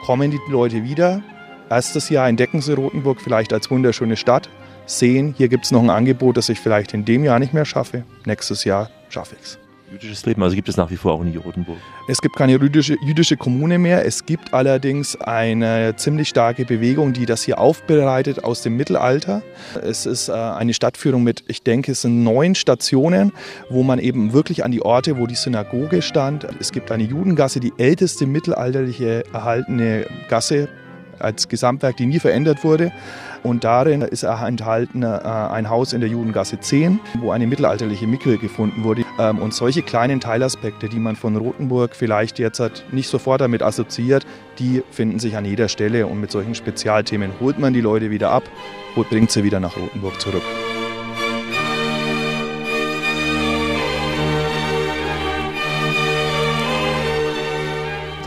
kommen 0.04 0.30
die 0.30 0.40
Leute 0.48 0.82
wieder. 0.84 1.22
Erstes 1.68 2.08
Jahr 2.08 2.28
entdecken 2.28 2.60
sie 2.62 2.74
Rotenburg 2.74 3.20
vielleicht 3.20 3.52
als 3.52 3.70
wunderschöne 3.70 4.16
Stadt, 4.16 4.48
sehen, 4.86 5.34
hier 5.36 5.48
gibt 5.48 5.64
es 5.66 5.70
noch 5.70 5.82
ein 5.82 5.90
Angebot, 5.90 6.36
das 6.36 6.48
ich 6.48 6.58
vielleicht 6.58 6.94
in 6.94 7.04
dem 7.04 7.24
Jahr 7.24 7.38
nicht 7.38 7.54
mehr 7.54 7.64
schaffe. 7.64 8.04
Nächstes 8.24 8.64
Jahr 8.64 8.90
schaffe 9.08 9.36
ich 9.38 9.46
es. 9.46 9.69
Jüdisches 9.90 10.24
Leben, 10.24 10.40
also 10.40 10.54
gibt 10.54 10.68
es 10.68 10.76
nach 10.76 10.88
wie 10.90 10.96
vor 10.96 11.14
auch 11.14 11.22
in 11.22 11.36
Rotenburg? 11.36 11.76
Es 12.06 12.20
gibt 12.20 12.36
keine 12.36 12.52
jüdische, 12.52 12.96
jüdische 13.02 13.36
Kommune 13.36 13.76
mehr. 13.76 14.06
Es 14.06 14.24
gibt 14.24 14.54
allerdings 14.54 15.16
eine 15.16 15.96
ziemlich 15.96 16.28
starke 16.28 16.64
Bewegung, 16.64 17.12
die 17.12 17.26
das 17.26 17.42
hier 17.42 17.58
aufbereitet 17.58 18.44
aus 18.44 18.62
dem 18.62 18.76
Mittelalter. 18.76 19.42
Es 19.82 20.06
ist 20.06 20.28
äh, 20.28 20.32
eine 20.32 20.74
Stadtführung 20.74 21.24
mit, 21.24 21.42
ich 21.48 21.64
denke, 21.64 21.90
es 21.90 22.02
sind 22.02 22.22
neun 22.22 22.54
Stationen, 22.54 23.32
wo 23.68 23.82
man 23.82 23.98
eben 23.98 24.32
wirklich 24.32 24.64
an 24.64 24.70
die 24.70 24.80
Orte, 24.80 25.18
wo 25.18 25.26
die 25.26 25.34
Synagoge 25.34 26.02
stand. 26.02 26.46
Es 26.60 26.70
gibt 26.70 26.92
eine 26.92 27.02
Judengasse, 27.02 27.58
die 27.58 27.72
älteste 27.76 28.26
mittelalterliche 28.26 29.24
erhaltene 29.32 30.06
Gasse 30.28 30.68
als 31.20 31.48
Gesamtwerk, 31.48 31.96
die 31.96 32.06
nie 32.06 32.18
verändert 32.18 32.64
wurde. 32.64 32.92
Und 33.42 33.64
darin 33.64 34.02
ist 34.02 34.22
enthalten 34.22 35.02
äh, 35.02 35.06
ein 35.06 35.70
Haus 35.70 35.92
in 35.92 36.00
der 36.00 36.10
Judengasse 36.10 36.60
10, 36.60 37.00
wo 37.20 37.30
eine 37.30 37.46
mittelalterliche 37.46 38.06
Mikre 38.06 38.36
gefunden 38.36 38.84
wurde. 38.84 39.04
Ähm, 39.18 39.38
und 39.38 39.54
solche 39.54 39.82
kleinen 39.82 40.20
Teilaspekte, 40.20 40.88
die 40.88 40.98
man 40.98 41.16
von 41.16 41.36
Rothenburg 41.36 41.96
vielleicht 41.96 42.38
jetzt 42.38 42.60
nicht 42.92 43.08
sofort 43.08 43.40
damit 43.40 43.62
assoziiert, 43.62 44.26
die 44.58 44.82
finden 44.90 45.18
sich 45.18 45.36
an 45.36 45.44
jeder 45.44 45.68
Stelle. 45.68 46.06
Und 46.06 46.20
mit 46.20 46.30
solchen 46.30 46.54
Spezialthemen 46.54 47.32
holt 47.40 47.58
man 47.58 47.72
die 47.72 47.80
Leute 47.80 48.10
wieder 48.10 48.30
ab 48.30 48.44
und 48.96 49.08
bringt 49.08 49.30
sie 49.30 49.44
wieder 49.44 49.60
nach 49.60 49.76
Rothenburg 49.76 50.20
zurück. 50.20 50.42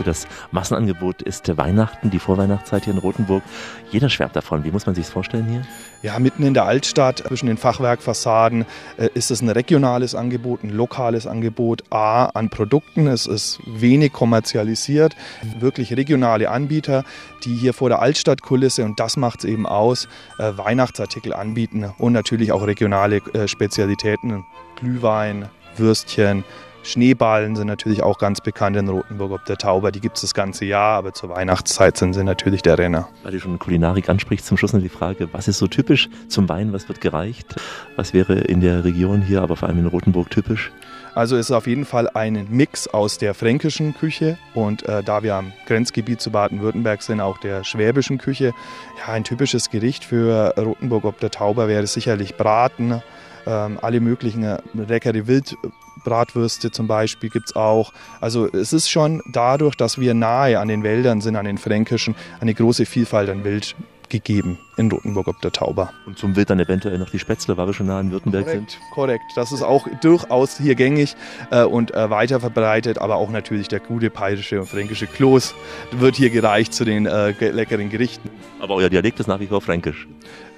Das 0.04 0.26
Massenangebot 0.50 1.22
ist 1.22 1.56
Weihnachten, 1.56 2.10
die 2.10 2.18
Vorweihnachtszeit 2.18 2.84
hier 2.84 2.92
in 2.92 2.98
Rothenburg. 2.98 3.42
Jeder 3.90 4.08
schwärmt 4.08 4.36
davon. 4.36 4.64
Wie 4.64 4.70
muss 4.70 4.86
man 4.86 4.94
sich 4.94 5.04
das 5.04 5.12
vorstellen 5.12 5.46
hier? 5.46 5.62
Ja, 6.02 6.18
mitten 6.18 6.42
in 6.42 6.52
der 6.52 6.66
Altstadt, 6.66 7.24
zwischen 7.26 7.46
den 7.46 7.56
Fachwerkfassaden, 7.56 8.66
äh, 8.98 9.08
ist 9.14 9.30
es 9.30 9.40
ein 9.40 9.48
regionales 9.48 10.14
Angebot, 10.14 10.62
ein 10.62 10.70
lokales 10.70 11.26
Angebot. 11.26 11.84
A, 11.90 12.26
an 12.26 12.50
Produkten. 12.50 13.06
Es 13.06 13.26
ist 13.26 13.60
wenig 13.66 14.12
kommerzialisiert. 14.12 15.16
Wirklich 15.58 15.96
regionale 15.96 16.50
Anbieter, 16.50 17.04
die 17.44 17.54
hier 17.54 17.72
vor 17.72 17.88
der 17.88 18.00
Altstadtkulisse, 18.00 18.84
und 18.84 19.00
das 19.00 19.16
macht 19.16 19.40
es 19.40 19.44
eben 19.46 19.66
aus, 19.66 20.08
äh, 20.38 20.52
Weihnachtsartikel 20.56 21.32
anbieten 21.32 21.92
und 21.98 22.12
natürlich 22.12 22.52
auch 22.52 22.66
regionale 22.66 23.16
äh, 23.32 23.48
Spezialitäten. 23.48 24.44
Glühwein, 24.76 25.48
Würstchen, 25.76 26.44
Schneeballen 26.84 27.56
sind 27.56 27.66
natürlich 27.66 28.02
auch 28.02 28.18
ganz 28.18 28.42
bekannt 28.42 28.76
in 28.76 28.88
Rothenburg 28.88 29.32
ob 29.32 29.44
der 29.46 29.56
Tauber. 29.56 29.90
Die 29.90 30.00
gibt 30.00 30.16
es 30.16 30.20
das 30.20 30.34
ganze 30.34 30.66
Jahr, 30.66 30.98
aber 30.98 31.14
zur 31.14 31.30
Weihnachtszeit 31.30 31.96
sind 31.96 32.12
sie 32.12 32.22
natürlich 32.22 32.60
der 32.60 32.78
Renner. 32.78 33.08
Weil 33.22 33.32
du 33.32 33.40
schon 33.40 33.58
Kulinarik 33.58 34.08
ansprichst, 34.10 34.46
zum 34.46 34.58
Schluss 34.58 34.74
noch 34.74 34.82
die 34.82 34.90
Frage, 34.90 35.28
was 35.32 35.48
ist 35.48 35.58
so 35.58 35.66
typisch 35.66 36.10
zum 36.28 36.48
Wein, 36.48 36.74
was 36.74 36.88
wird 36.88 37.00
gereicht? 37.00 37.56
Was 37.96 38.12
wäre 38.12 38.34
in 38.34 38.60
der 38.60 38.84
Region 38.84 39.22
hier, 39.22 39.40
aber 39.40 39.56
vor 39.56 39.68
allem 39.68 39.78
in 39.78 39.86
Rothenburg 39.86 40.30
typisch? 40.30 40.70
Also 41.14 41.36
es 41.36 41.46
ist 41.46 41.52
auf 41.52 41.66
jeden 41.66 41.84
Fall 41.84 42.10
ein 42.12 42.48
Mix 42.50 42.88
aus 42.88 43.18
der 43.18 43.34
fränkischen 43.34 43.94
Küche 43.94 44.36
und 44.52 44.82
äh, 44.88 45.02
da 45.02 45.22
wir 45.22 45.36
am 45.36 45.52
Grenzgebiet 45.66 46.20
zu 46.20 46.30
Baden-Württemberg 46.32 47.02
sind, 47.02 47.20
auch 47.20 47.38
der 47.38 47.62
schwäbischen 47.62 48.18
Küche. 48.18 48.52
Ja, 48.98 49.12
ein 49.12 49.22
typisches 49.22 49.70
Gericht 49.70 50.04
für 50.04 50.54
Rothenburg 50.58 51.04
ob 51.04 51.20
der 51.20 51.30
Tauber 51.30 51.68
wäre 51.68 51.86
sicherlich 51.86 52.36
Braten, 52.36 53.00
ähm, 53.46 53.78
alle 53.80 54.00
möglichen 54.00 54.42
äh, 54.42 54.58
leckere 54.74 55.26
Wild 55.26 55.56
Bratwürste 56.04 56.70
zum 56.70 56.86
Beispiel 56.86 57.30
gibt 57.30 57.46
es 57.48 57.56
auch. 57.56 57.92
Also 58.20 58.46
es 58.52 58.72
ist 58.72 58.90
schon 58.90 59.22
dadurch, 59.32 59.74
dass 59.74 59.98
wir 59.98 60.14
nahe 60.14 60.60
an 60.60 60.68
den 60.68 60.82
Wäldern 60.82 61.20
sind, 61.20 61.34
an 61.34 61.46
den 61.46 61.58
Fränkischen, 61.58 62.14
eine 62.40 62.54
große 62.54 62.86
Vielfalt 62.86 63.30
an 63.30 63.42
Wild 63.42 63.74
gegeben 64.10 64.58
in 64.76 64.90
Rotenburg 64.90 65.28
ob 65.28 65.40
der 65.40 65.50
Tauber. 65.50 65.92
Und 66.06 66.18
zum 66.18 66.36
Wild 66.36 66.50
dann 66.50 66.60
eventuell 66.60 66.98
noch 66.98 67.10
die 67.10 67.18
Spätzle, 67.18 67.56
weil 67.56 67.66
wir 67.66 67.74
schon 67.74 67.86
nah 67.86 68.00
in 68.00 68.10
Württemberg 68.10 68.44
korrekt, 68.44 68.70
sind. 68.70 68.80
Korrekt, 68.92 69.24
das 69.34 69.52
ist 69.52 69.62
auch 69.62 69.86
durchaus 70.02 70.58
hier 70.58 70.74
gängig 70.74 71.16
äh, 71.50 71.64
und 71.64 71.94
äh, 71.94 72.10
weiter 72.10 72.38
verbreitet, 72.38 72.98
aber 72.98 73.16
auch 73.16 73.30
natürlich 73.30 73.68
der 73.68 73.80
gute 73.80 74.10
bayerische 74.10 74.60
und 74.60 74.66
fränkische 74.66 75.06
Kloß 75.06 75.54
wird 75.92 76.16
hier 76.16 76.30
gereicht 76.30 76.74
zu 76.74 76.84
den 76.84 77.06
äh, 77.06 77.30
leckeren 77.50 77.88
Gerichten. 77.88 78.30
Aber 78.60 78.74
euer 78.74 78.90
Dialekt 78.90 79.20
ist 79.20 79.26
nach 79.26 79.40
wie 79.40 79.46
vor 79.46 79.60
fränkisch. 79.60 80.06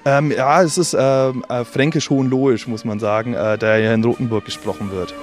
Ähm, 0.07 0.31
ja, 0.31 0.63
es 0.63 0.77
ist 0.77 0.95
ähm, 0.97 1.43
äh, 1.49 1.65
fränkisch-hohenlohisch, 1.65 2.65
muss 2.67 2.85
man 2.85 2.97
sagen, 2.97 3.33
äh, 3.33 3.57
der 3.57 3.79
ja 3.79 3.93
in 3.93 4.05
Rothenburg 4.05 4.45
gesprochen 4.45 4.89
wird. 4.89 5.13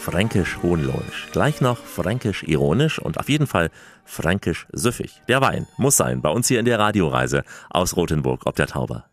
Fränkisch-hohenlohisch. 0.00 1.28
Gleich 1.30 1.60
noch 1.60 1.78
fränkisch-ironisch 1.78 2.98
und 2.98 3.20
auf 3.20 3.28
jeden 3.28 3.46
Fall 3.46 3.70
fränkisch-süffig. 4.04 5.22
Der 5.28 5.40
Wein 5.42 5.68
muss 5.76 5.96
sein, 5.96 6.22
bei 6.22 6.28
uns 6.28 6.48
hier 6.48 6.58
in 6.58 6.64
der 6.64 6.80
Radioreise 6.80 7.44
aus 7.70 7.96
Rothenburg 7.96 8.46
ob 8.46 8.56
der 8.56 8.66
Tauber. 8.66 9.04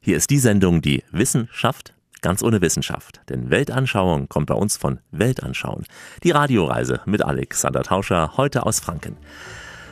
Hier 0.00 0.16
ist 0.16 0.30
die 0.30 0.38
Sendung, 0.38 0.80
die 0.80 1.04
Wissenschaft 1.10 1.92
ganz 2.22 2.42
ohne 2.42 2.62
Wissenschaft. 2.62 3.20
Denn 3.28 3.50
Weltanschauung 3.50 4.30
kommt 4.30 4.46
bei 4.46 4.54
uns 4.54 4.78
von 4.78 5.00
Weltanschauen. 5.10 5.84
Die 6.24 6.30
Radioreise 6.30 7.00
mit 7.04 7.22
Alexander 7.22 7.82
Tauscher, 7.82 8.38
heute 8.38 8.64
aus 8.64 8.80
Franken. 8.80 9.18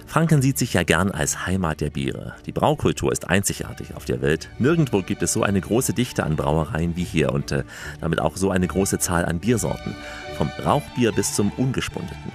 Franken 0.07 0.41
sieht 0.41 0.57
sich 0.57 0.73
ja 0.73 0.85
gern 0.85 1.11
als 1.11 1.47
Heimat 1.47 1.81
der 1.81 1.91
Biere. 1.91 2.37
Die 2.47 2.53
Braukultur 2.53 3.11
ist 3.11 3.29
einzigartig 3.29 3.95
auf 3.95 4.05
der 4.05 4.23
Welt. 4.23 4.49
Nirgendwo 4.59 5.03
gibt 5.03 5.23
es 5.23 5.33
so 5.33 5.43
eine 5.43 5.61
große 5.61 5.93
Dichte 5.93 6.25
an 6.25 6.37
Brauereien 6.37 6.97
wie 6.97 7.05
hier 7.05 7.33
und 7.33 7.51
äh, 7.51 7.65
damit 8.01 8.21
auch 8.21 8.37
so 8.37 8.51
eine 8.51 8.69
große 8.69 8.99
Zahl 8.99 9.25
an 9.25 9.41
Biersorten. 9.41 9.95
Vom 10.39 10.49
Rauchbier 10.65 11.13
bis 11.13 11.35
zum 11.35 11.51
Ungespundeten. 11.57 12.33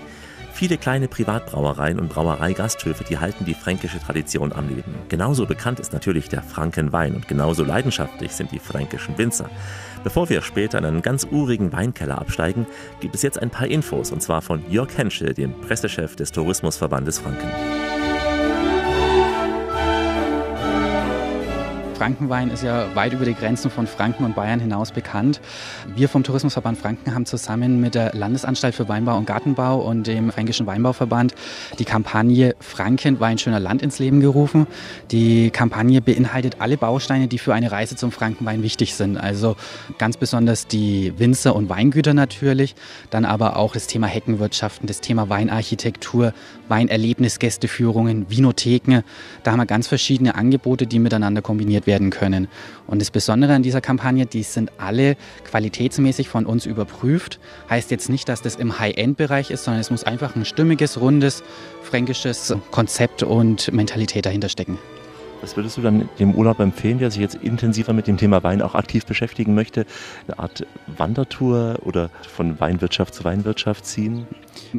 Viele 0.54 0.78
kleine 0.78 1.08
Privatbrauereien 1.08 2.00
und 2.00 2.10
Brauereigasthöfe, 2.10 3.04
die 3.06 3.18
halten 3.18 3.46
die 3.46 3.54
fränkische 3.54 4.00
Tradition 4.00 4.52
am 4.52 4.68
Leben. 4.68 4.94
Genauso 5.10 5.46
bekannt 5.46 5.80
ist 5.80 5.94
natürlich 5.94 6.30
der 6.30 6.44
Frankenwein 6.44 7.16
und 7.16 7.28
genauso 7.28 7.64
leidenschaftlich 7.64 8.34
sind 8.34 8.52
die 8.52 8.60
fränkischen 8.60 9.18
Winzer. 9.18 9.50
Bevor 10.04 10.30
wir 10.30 10.42
später 10.42 10.80
in 10.80 10.86
einen 10.86 11.02
ganz 11.02 11.28
urigen 11.30 11.72
Weinkeller 11.72 12.18
absteigen, 12.20 12.66
gibt 13.00 13.16
es 13.16 13.22
jetzt 13.22 13.42
ein 13.42 13.50
paar 13.50 13.68
Infos 13.68 14.12
und 14.12 14.22
zwar 14.22 14.42
von 14.42 14.64
Jörg 14.70 14.98
Henschel, 14.98 15.34
dem 15.34 15.54
Pressechef 15.62 16.16
des 16.16 16.32
Tourismusverbandes 16.32 17.20
Franken. 17.20 17.91
Frankenwein 22.02 22.50
ist 22.50 22.64
ja 22.64 22.96
weit 22.96 23.14
über 23.14 23.26
die 23.26 23.36
Grenzen 23.36 23.70
von 23.70 23.86
Franken 23.86 24.26
und 24.26 24.34
Bayern 24.34 24.60
hinaus 24.60 24.92
bekannt. 24.92 25.40
Wir 25.96 26.10
vom 26.10 26.24
Tourismusverband 26.24 26.80
Franken 26.80 27.14
haben 27.14 27.28
zusammen 27.28 27.80
mit 27.80 27.94
der 27.94 28.16
Landesanstalt 28.16 28.74
für 28.74 28.90
Weinbau 28.90 29.16
und 29.16 29.28
Gartenbau 29.28 29.78
und 29.82 30.08
dem 30.08 30.32
Fränkischen 30.32 30.66
Weinbauverband 30.66 31.36
die 31.78 31.86
Kampagne 31.86 32.56
Franken 32.60 33.20
war 33.20 33.28
ein 33.28 33.38
schöner 33.38 33.60
Land 33.60 33.84
ins 33.84 34.00
Leben 34.00 34.20
gerufen. 34.20 34.66
Die 35.12 35.52
Kampagne 35.52 36.02
beinhaltet 36.02 36.56
alle 36.58 36.76
Bausteine, 36.76 37.28
die 37.28 37.38
für 37.38 37.54
eine 37.54 37.72
Reise 37.72 37.96
zum 37.96 38.12
Frankenwein 38.12 38.64
wichtig 38.64 38.96
sind. 38.96 39.18
Also 39.18 39.56
ganz 40.00 40.18
besonders 40.18 40.66
die 40.66 41.14
Winzer 41.20 41.56
und 41.56 41.70
Weingüter 41.70 42.16
natürlich, 42.16 42.74
dann 43.12 43.26
aber 43.26 43.58
auch 43.58 43.74
das 43.74 43.86
Thema 43.86 44.08
Heckenwirtschaften, 44.08 44.88
das 44.88 45.02
Thema 45.02 45.30
Weinarchitektur, 45.30 46.34
Weinerlebnisgästeführungen, 46.68 48.28
Vinotheken. 48.28 49.04
Da 49.44 49.52
haben 49.52 49.60
wir 49.60 49.68
ganz 49.68 49.88
verschiedene 49.88 50.34
Angebote, 50.34 50.88
die 50.88 50.98
miteinander 50.98 51.44
kombiniert 51.44 51.86
werden 51.86 51.91
werden 51.92 52.10
können. 52.10 52.48
Und 52.88 53.02
das 53.02 53.12
Besondere 53.12 53.54
an 53.54 53.64
dieser 53.64 53.82
Kampagne, 53.82 54.26
die 54.26 54.44
sind 54.44 54.72
alle 54.78 55.18
qualitätsmäßig 55.44 56.30
von 56.30 56.46
uns 56.46 56.66
überprüft. 56.66 57.40
Heißt 57.70 57.92
jetzt 57.92 58.10
nicht, 58.10 58.30
dass 58.30 58.42
das 58.42 58.56
im 58.56 58.80
High-End-Bereich 58.80 59.52
ist, 59.52 59.66
sondern 59.66 59.82
es 59.82 59.92
muss 59.92 60.06
einfach 60.06 60.38
ein 60.38 60.46
stimmiges, 60.46 61.02
rundes, 61.02 61.44
fränkisches 61.84 62.56
Konzept 62.72 63.24
und 63.24 63.74
Mentalität 63.74 64.26
dahinter 64.26 64.48
stecken. 64.48 64.78
Was 65.42 65.56
würdest 65.56 65.78
du 65.78 65.82
dann 65.82 66.08
dem 66.20 66.36
Urlaub 66.36 66.60
empfehlen, 66.60 67.00
der 67.00 67.10
sich 67.10 67.20
jetzt 67.20 67.36
intensiver 67.36 67.94
mit 67.94 68.06
dem 68.06 68.18
Thema 68.18 68.44
Wein 68.44 68.62
auch 68.62 68.76
aktiv 68.76 69.08
beschäftigen 69.08 69.56
möchte? 69.56 69.86
Eine 70.28 70.38
Art 70.38 70.68
Wandertour 70.98 71.80
oder 71.84 72.12
von 72.34 72.60
Weinwirtschaft 72.60 73.16
zu 73.16 73.24
Weinwirtschaft 73.24 73.86
ziehen? 73.86 74.28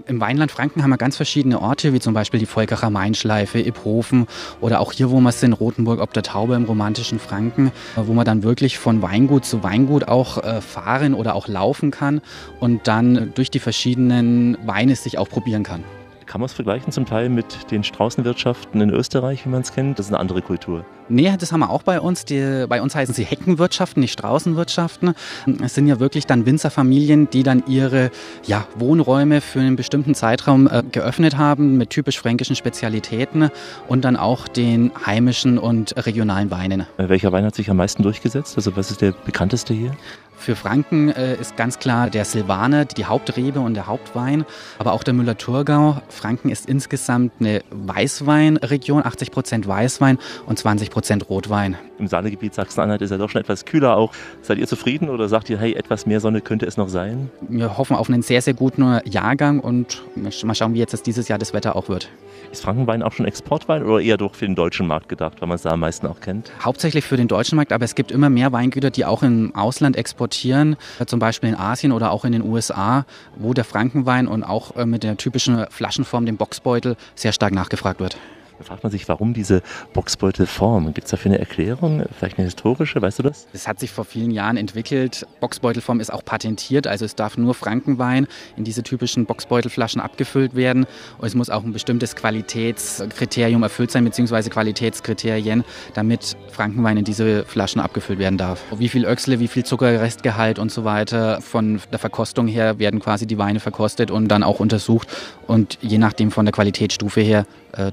Im 0.06 0.20
Weinland 0.20 0.52
Franken 0.52 0.82
haben 0.82 0.90
wir 0.90 0.98
ganz 0.98 1.16
verschiedene 1.16 1.60
Orte, 1.60 1.92
wie 1.92 1.98
zum 1.98 2.14
Beispiel 2.14 2.38
die 2.38 2.46
Volkacher 2.46 2.90
Mainschleife, 2.90 3.58
Iphofen 3.58 4.28
oder 4.60 4.78
auch 4.78 4.92
hier, 4.92 5.10
wo 5.10 5.20
wir 5.20 5.32
sind, 5.32 5.52
Rothenburg 5.54 6.00
ob 6.00 6.12
der 6.12 6.22
Taube 6.22 6.54
im 6.54 6.64
romantischen 6.64 7.18
Franken, 7.18 7.72
wo 7.96 8.12
man 8.12 8.24
dann 8.24 8.44
wirklich 8.44 8.78
von 8.78 9.02
Weingut 9.02 9.44
zu 9.44 9.64
Weingut 9.64 10.06
auch 10.06 10.38
äh, 10.38 10.60
fahren 10.60 11.14
oder 11.14 11.34
auch 11.34 11.48
laufen 11.48 11.90
kann 11.90 12.20
und 12.60 12.86
dann 12.86 13.32
durch 13.34 13.50
die 13.50 13.58
verschiedenen 13.58 14.56
Weine 14.64 14.94
sich 14.94 15.18
auch 15.18 15.28
probieren 15.28 15.64
kann. 15.64 15.82
Kann 16.26 16.40
man 16.40 16.46
es 16.46 16.52
vergleichen 16.52 16.92
zum 16.92 17.06
Teil 17.06 17.28
mit 17.28 17.70
den 17.70 17.84
Straußenwirtschaften 17.84 18.80
in 18.80 18.90
Österreich, 18.90 19.44
wie 19.44 19.50
man 19.50 19.62
es 19.62 19.72
kennt? 19.72 19.98
Das 19.98 20.06
ist 20.06 20.12
eine 20.12 20.20
andere 20.20 20.42
Kultur. 20.42 20.84
Nee, 21.12 21.30
das 21.38 21.52
haben 21.52 21.60
wir 21.60 21.68
auch 21.68 21.82
bei 21.82 22.00
uns. 22.00 22.24
Die, 22.24 22.64
bei 22.66 22.80
uns 22.80 22.94
heißen 22.94 23.14
sie 23.14 23.24
Heckenwirtschaften, 23.24 24.00
nicht 24.00 24.12
Straußenwirtschaften. 24.12 25.14
Es 25.62 25.74
sind 25.74 25.86
ja 25.86 26.00
wirklich 26.00 26.24
dann 26.24 26.46
Winzerfamilien, 26.46 27.28
die 27.28 27.42
dann 27.42 27.62
ihre 27.66 28.10
ja, 28.46 28.66
Wohnräume 28.76 29.42
für 29.42 29.60
einen 29.60 29.76
bestimmten 29.76 30.14
Zeitraum 30.14 30.68
äh, 30.68 30.82
geöffnet 30.90 31.36
haben 31.36 31.76
mit 31.76 31.90
typisch 31.90 32.18
fränkischen 32.18 32.56
Spezialitäten 32.56 33.50
und 33.88 34.06
dann 34.06 34.16
auch 34.16 34.48
den 34.48 34.90
heimischen 35.04 35.58
und 35.58 35.94
regionalen 36.06 36.50
Weinen. 36.50 36.86
Äh, 36.96 37.10
welcher 37.10 37.30
Wein 37.30 37.44
hat 37.44 37.54
sich 37.54 37.68
am 37.68 37.76
meisten 37.76 38.02
durchgesetzt? 38.02 38.56
Also 38.56 38.74
was 38.74 38.90
ist 38.90 39.02
der 39.02 39.12
bekannteste 39.12 39.74
hier? 39.74 39.94
Für 40.42 40.56
Franken 40.56 41.10
äh, 41.10 41.36
ist 41.36 41.56
ganz 41.56 41.78
klar 41.78 42.10
der 42.10 42.24
Silvaner 42.24 42.84
die 42.84 43.04
Hauptrebe 43.04 43.60
und 43.60 43.74
der 43.74 43.86
Hauptwein, 43.86 44.44
aber 44.76 44.92
auch 44.92 45.04
der 45.04 45.14
Müller-Thurgau. 45.14 46.02
Franken 46.08 46.48
ist 46.48 46.66
insgesamt 46.66 47.34
eine 47.38 47.62
Weißweinregion, 47.70 49.06
80 49.06 49.30
Prozent 49.30 49.68
Weißwein 49.68 50.18
und 50.46 50.58
20 50.58 50.90
Prozent 50.90 51.01
Rotwein. 51.28 51.76
Im 51.98 52.07
Sahnegebiet 52.07 52.55
Sachsen-Anhalt 52.55 53.03
ist 53.03 53.11
ja 53.11 53.18
doch 53.18 53.28
schon 53.28 53.40
etwas 53.40 53.64
kühler 53.64 53.96
auch. 53.96 54.12
Seid 54.40 54.59
ihr 54.59 54.66
zufrieden 54.66 55.09
oder 55.09 55.28
sagt 55.28 55.50
ihr, 55.50 55.59
hey, 55.59 55.74
etwas 55.74 56.07
mehr 56.07 56.20
Sonne 56.20 56.40
könnte 56.40 56.66
es 56.66 56.76
noch 56.76 56.88
sein? 56.88 57.30
Wir 57.48 57.76
hoffen 57.76 57.96
auf 57.96 58.09
einen 58.09 58.22
sehr, 58.22 58.42
sehr 58.42 58.55
guten 58.55 59.00
Jahrgang 59.05 59.61
und 59.61 60.03
mal 60.16 60.55
schauen, 60.55 60.74
wie 60.74 60.78
jetzt 60.78 61.07
dieses 61.07 61.28
Jahr 61.28 61.38
das 61.38 61.53
Wetter 61.53 61.76
auch 61.76 61.88
wird. 61.88 62.09
Ist 62.50 62.62
Frankenwein 62.62 63.03
auch 63.03 63.12
schon 63.12 63.26
Exportwein 63.26 63.82
oder 63.82 64.00
eher 64.00 64.16
doch 64.16 64.34
für 64.34 64.46
den 64.46 64.55
deutschen 64.55 64.86
Markt 64.86 65.09
gedacht, 65.09 65.40
weil 65.40 65.48
man 65.48 65.57
es 65.57 65.62
da 65.62 65.70
am 65.70 65.80
meisten 65.80 66.07
auch 66.07 66.20
kennt? 66.20 66.53
Hauptsächlich 66.62 67.05
für 67.05 67.16
den 67.16 67.28
deutschen 67.28 67.57
Markt, 67.57 67.72
aber 67.72 67.84
es 67.84 67.94
gibt 67.94 68.11
immer 68.11 68.30
mehr 68.30 68.53
Weingüter, 68.53 68.90
die 68.90 69.05
auch 69.05 69.22
im 69.22 69.55
Ausland 69.55 69.96
exportieren, 69.96 70.76
zum 71.07 71.18
Beispiel 71.18 71.50
in 71.50 71.57
Asien 71.57 71.92
oder 71.92 72.11
auch 72.11 72.24
in 72.24 72.32
den 72.32 72.42
USA, 72.42 73.07
wo 73.36 73.55
der 73.55 73.64
Frankenwein 73.64 74.28
und 74.28 74.44
auch 74.44 74.76
äh, 74.76 74.86
mit 74.86 75.03
der 75.03 75.16
typischen 75.16 75.66
Flaschenform, 75.70 76.26
dem 76.26 76.36
Boxbeutel, 76.36 76.96
sehr 77.14 77.32
stark 77.32 77.53
nachgefragt 77.53 78.00
wird. 78.00 78.16
Da 78.62 78.68
fragt 78.68 78.84
man 78.84 78.92
sich, 78.92 79.08
warum 79.08 79.34
diese 79.34 79.60
Boxbeutelform? 79.92 80.94
Gibt 80.94 81.06
es 81.06 81.10
dafür 81.10 81.32
eine 81.32 81.40
Erklärung? 81.40 82.04
Vielleicht 82.16 82.38
eine 82.38 82.44
historische, 82.44 83.02
weißt 83.02 83.18
du 83.18 83.24
das? 83.24 83.48
Es 83.52 83.66
hat 83.66 83.80
sich 83.80 83.90
vor 83.90 84.04
vielen 84.04 84.30
Jahren 84.30 84.56
entwickelt. 84.56 85.26
Boxbeutelform 85.40 85.98
ist 85.98 86.12
auch 86.12 86.24
patentiert, 86.24 86.86
also 86.86 87.04
es 87.04 87.16
darf 87.16 87.36
nur 87.36 87.54
Frankenwein 87.54 88.28
in 88.56 88.62
diese 88.62 88.84
typischen 88.84 89.26
Boxbeutelflaschen 89.26 90.00
abgefüllt 90.00 90.54
werden. 90.54 90.86
Und 91.18 91.26
es 91.26 91.34
muss 91.34 91.50
auch 91.50 91.64
ein 91.64 91.72
bestimmtes 91.72 92.14
Qualitätskriterium 92.14 93.64
erfüllt 93.64 93.90
sein, 93.90 94.04
beziehungsweise 94.04 94.48
Qualitätskriterien, 94.48 95.64
damit 95.94 96.36
Frankenwein 96.52 96.98
in 96.98 97.04
diese 97.04 97.44
Flaschen 97.44 97.80
abgefüllt 97.80 98.20
werden 98.20 98.38
darf. 98.38 98.62
Wie 98.78 98.88
viel 98.88 99.04
Öchsle, 99.04 99.40
wie 99.40 99.48
viel 99.48 99.64
Zuckerrestgehalt 99.64 100.60
und 100.60 100.70
so 100.70 100.84
weiter 100.84 101.40
von 101.40 101.80
der 101.90 101.98
Verkostung 101.98 102.46
her 102.46 102.78
werden 102.78 103.00
quasi 103.00 103.26
die 103.26 103.38
Weine 103.38 103.58
verkostet 103.58 104.12
und 104.12 104.28
dann 104.28 104.44
auch 104.44 104.60
untersucht. 104.60 105.08
Und 105.48 105.78
je 105.80 105.98
nachdem 105.98 106.30
von 106.30 106.44
der 106.44 106.52
Qualitätsstufe 106.52 107.22
her 107.22 107.44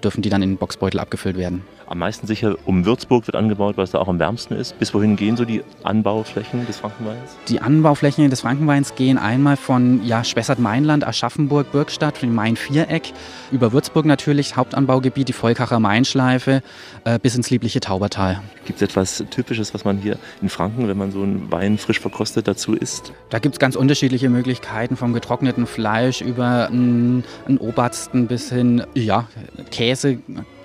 dürfen 0.04 0.22
die 0.22 0.30
dann 0.30 0.42
in 0.42 0.58
Boxbeutel 0.58 1.00
abgefüllt 1.00 1.38
werden. 1.38 1.64
Am 1.90 1.98
meisten 1.98 2.28
sicher 2.28 2.56
um 2.66 2.86
Würzburg 2.86 3.26
wird 3.26 3.36
angebaut, 3.36 3.76
weil 3.76 3.84
es 3.84 3.90
da 3.90 3.98
auch 3.98 4.08
am 4.08 4.20
wärmsten 4.20 4.56
ist. 4.56 4.78
Bis 4.78 4.94
wohin 4.94 5.16
gehen 5.16 5.36
so 5.36 5.44
die 5.44 5.64
Anbauflächen 5.82 6.68
des 6.68 6.78
Frankenweins? 6.78 7.36
Die 7.48 7.62
Anbauflächen 7.62 8.30
des 8.30 8.42
Frankenweins 8.42 8.94
gehen 8.94 9.18
einmal 9.18 9.58
von 9.58 10.06
ja, 10.06 10.24
Spessart-Mainland, 10.24 11.04
Aschaffenburg, 11.04 11.72
Birkstadt, 11.72 12.22
dem 12.22 12.36
Main-Viereck, 12.36 13.12
über 13.52 13.72
Würzburg 13.72 14.06
natürlich, 14.06 14.56
Hauptanbaugebiet, 14.56 15.30
die 15.30 15.34
Volkacher 15.34 15.80
Mainschleife, 15.80 16.62
äh, 17.06 17.18
bis 17.18 17.34
ins 17.34 17.50
liebliche 17.50 17.80
Taubertal. 17.80 18.40
Gibt 18.66 18.84
es 18.84 18.88
etwas 18.88 19.24
Typisches, 19.32 19.74
was 19.74 19.84
man 19.84 19.98
hier 19.98 20.20
in 20.44 20.50
Franken, 20.50 20.88
wenn 20.88 20.98
man 20.98 21.12
so 21.12 21.24
einen 21.24 21.52
Wein 21.52 21.80
frisch 21.80 22.00
verkostet, 22.00 22.48
dazu 22.48 22.76
isst? 22.76 23.14
Da 23.32 23.40
gibt 23.40 23.56
es 23.56 23.60
ganz 23.60 23.76
unterschiedliche 23.76 24.30
Möglichkeiten, 24.30 24.96
vom 24.96 25.12
getrockneten 25.12 25.66
Fleisch 25.66 26.22
über 26.22 26.68
einen, 26.68 27.24
einen 27.48 27.58
Obersten 27.58 28.28
bis 28.28 28.52
hin, 28.52 28.84
ja, 28.94 29.28
Käse 29.72 30.20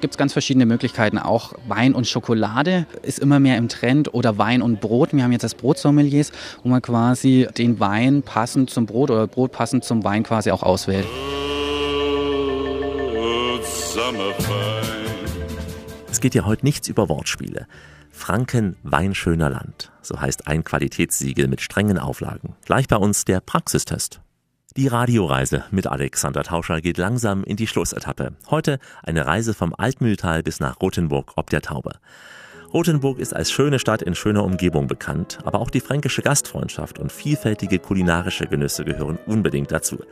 gibt 0.05 0.13
es 0.13 0.19
ganz 0.19 0.35
verschiedene 0.35 0.67
Möglichkeiten. 0.67 1.17
Auch 1.17 1.55
Wein 1.67 1.95
und 1.95 2.07
Schokolade 2.07 2.85
ist 3.01 3.19
immer 3.19 3.41
mehr 3.41 3.57
im 3.57 3.71
Trend 3.71 4.13
oder 4.13 4.37
Wein 4.37 4.61
und 4.61 4.83
Brot. 4.83 5.15
Wir 5.15 5.25
haben 5.25 5.33
jetzt 5.33 5.45
das 5.45 5.55
Brotsommeliers, 5.55 6.31
wo 6.63 6.69
man 6.69 6.83
quasi 6.83 7.49
den 7.57 7.81
Wein 7.81 8.23
passend 8.23 8.69
zum 8.69 8.85
Brot 8.85 9.11
oder 9.11 9.27
Brot 9.27 9.53
passend 9.53 9.83
zum 9.83 10.05
Wein 10.05 10.23
quasi 10.23 10.51
auch 10.51 10.63
auswählt. 10.63 11.07
Es 16.11 16.21
geht 16.21 16.35
ja 16.35 16.45
heute 16.45 16.67
nichts 16.67 16.89
über 16.89 17.09
Wortspiele. 17.09 17.67
Franken 18.11 18.77
Weinschöner 18.83 19.49
Land, 19.49 19.91
so 20.03 20.21
heißt 20.21 20.49
ein 20.49 20.65
Qualitätssiegel 20.65 21.49
mit 21.49 21.63
strengen 21.63 21.97
Auflagen. 21.97 22.57
Gleich 22.67 22.89
bei 22.89 22.97
uns 22.97 23.25
der 23.25 23.41
Praxistest. 23.41 24.21
Die 24.77 24.89
Radioreise 24.89 25.63
mit 25.71 25.87
Alexander 25.87 26.43
Tauscher 26.43 26.81
geht 26.81 26.99
langsam 26.99 27.45
in 27.45 27.55
die 27.55 27.69
Schlussetappe. 27.69 28.33
Heute 28.51 28.81
eine 29.05 29.25
Reise 29.25 29.55
vom 29.55 29.73
Altmühltal 29.73 30.43
bis 30.43 30.59
nach 30.59 30.81
Rothenburg 30.81 31.35
ob 31.37 31.49
der 31.49 31.63
Taube. 31.63 31.93
Rothenburg 32.73 33.21
ist 33.21 33.37
als 33.37 33.53
schöne 33.53 33.79
Stadt 33.79 34.03
in 34.03 34.17
schöner 34.17 34.43
Umgebung 34.43 34.89
bekannt, 34.89 35.39
aber 35.45 35.61
auch 35.61 35.71
die 35.71 35.79
fränkische 35.79 36.23
Gastfreundschaft 36.23 36.99
und 36.99 37.13
vielfältige 37.13 37.79
kulinarische 37.79 38.47
Genüsse 38.47 38.85
gehören 38.85 39.21
unbedingt 39.27 39.71
dazu. 39.71 40.03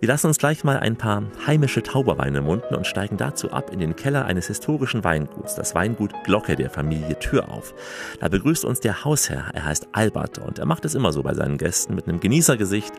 Wir 0.00 0.08
lassen 0.08 0.28
uns 0.28 0.38
gleich 0.38 0.64
mal 0.64 0.78
ein 0.78 0.96
paar 0.96 1.22
heimische 1.46 1.82
Tauberweine 1.82 2.40
munden 2.40 2.74
und 2.74 2.86
steigen 2.86 3.16
dazu 3.16 3.52
ab 3.52 3.70
in 3.70 3.78
den 3.78 3.96
Keller 3.96 4.24
eines 4.24 4.46
historischen 4.46 5.04
Weinguts, 5.04 5.54
das 5.54 5.74
Weingut 5.74 6.12
Glocke 6.24 6.56
der 6.56 6.70
Familie 6.70 7.18
Tür 7.18 7.50
auf. 7.50 7.74
Da 8.18 8.28
begrüßt 8.28 8.64
uns 8.64 8.80
der 8.80 9.04
Hausherr, 9.04 9.50
er 9.52 9.64
heißt 9.64 9.88
Albert 9.92 10.38
und 10.38 10.58
er 10.58 10.66
macht 10.66 10.84
es 10.84 10.94
immer 10.94 11.12
so 11.12 11.22
bei 11.22 11.34
seinen 11.34 11.58
Gästen 11.58 11.94
mit 11.94 12.08
einem 12.08 12.20
Genießergesicht, 12.20 12.92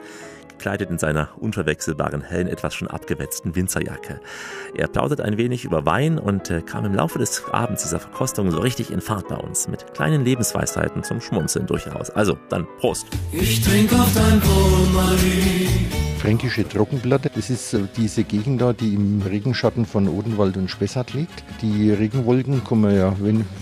gekleidet 0.58 0.89
in 0.89 0.97
seiner 0.97 1.30
unverwechselbaren 1.38 2.22
hellen, 2.22 2.47
etwas 2.47 2.74
schon 2.74 2.88
abgewetzten 2.88 3.56
Winzerjacke. 3.56 4.20
Er 4.76 4.88
plaudert 4.88 5.22
ein 5.22 5.38
wenig 5.38 5.66
über 5.66 5.86
Wein 5.86 6.18
und 6.18 6.49
äh, 6.49 6.62
kam 6.62 6.86
im 6.86 6.93
Laufe 6.93 7.20
des 7.20 7.43
Abends 7.51 7.84
dieser 7.84 7.99
Verkostung 7.99 8.51
so 8.51 8.60
richtig 8.60 8.91
in 8.91 9.01
Fahrt 9.01 9.28
bei 9.28 9.38
uns, 9.38 9.68
mit 9.68 9.93
kleinen 9.93 10.24
Lebensweisheiten 10.24 11.03
zum 11.03 11.22
Schmunzeln 11.22 11.68
durchaus. 11.68 12.10
Also, 12.10 12.38
dann 12.49 12.68
Prost! 12.80 13.08
Ich 13.32 13.62
trinke 13.62 13.95
auf 13.95 14.14
dein 14.14 14.41
Wohl, 14.43 14.93
Marie. 14.93 16.14
Fränkische 16.26 16.67
Trockenplatte, 16.67 17.30
das 17.36 17.51
ist 17.51 17.76
äh, 17.76 17.82
diese 17.95 18.23
Gegend 18.23 18.59
da, 18.59 18.73
die 18.73 18.95
im 18.95 19.21
Regenschatten 19.21 19.86
von 19.86 20.07
Odenwald 20.07 20.57
und 20.57 20.71
Spessart 20.71 21.13
liegt. 21.13 21.43
Die 21.61 21.91
Regenwolken 21.91 22.63
kommen 22.63 22.95
ja 22.97 23.13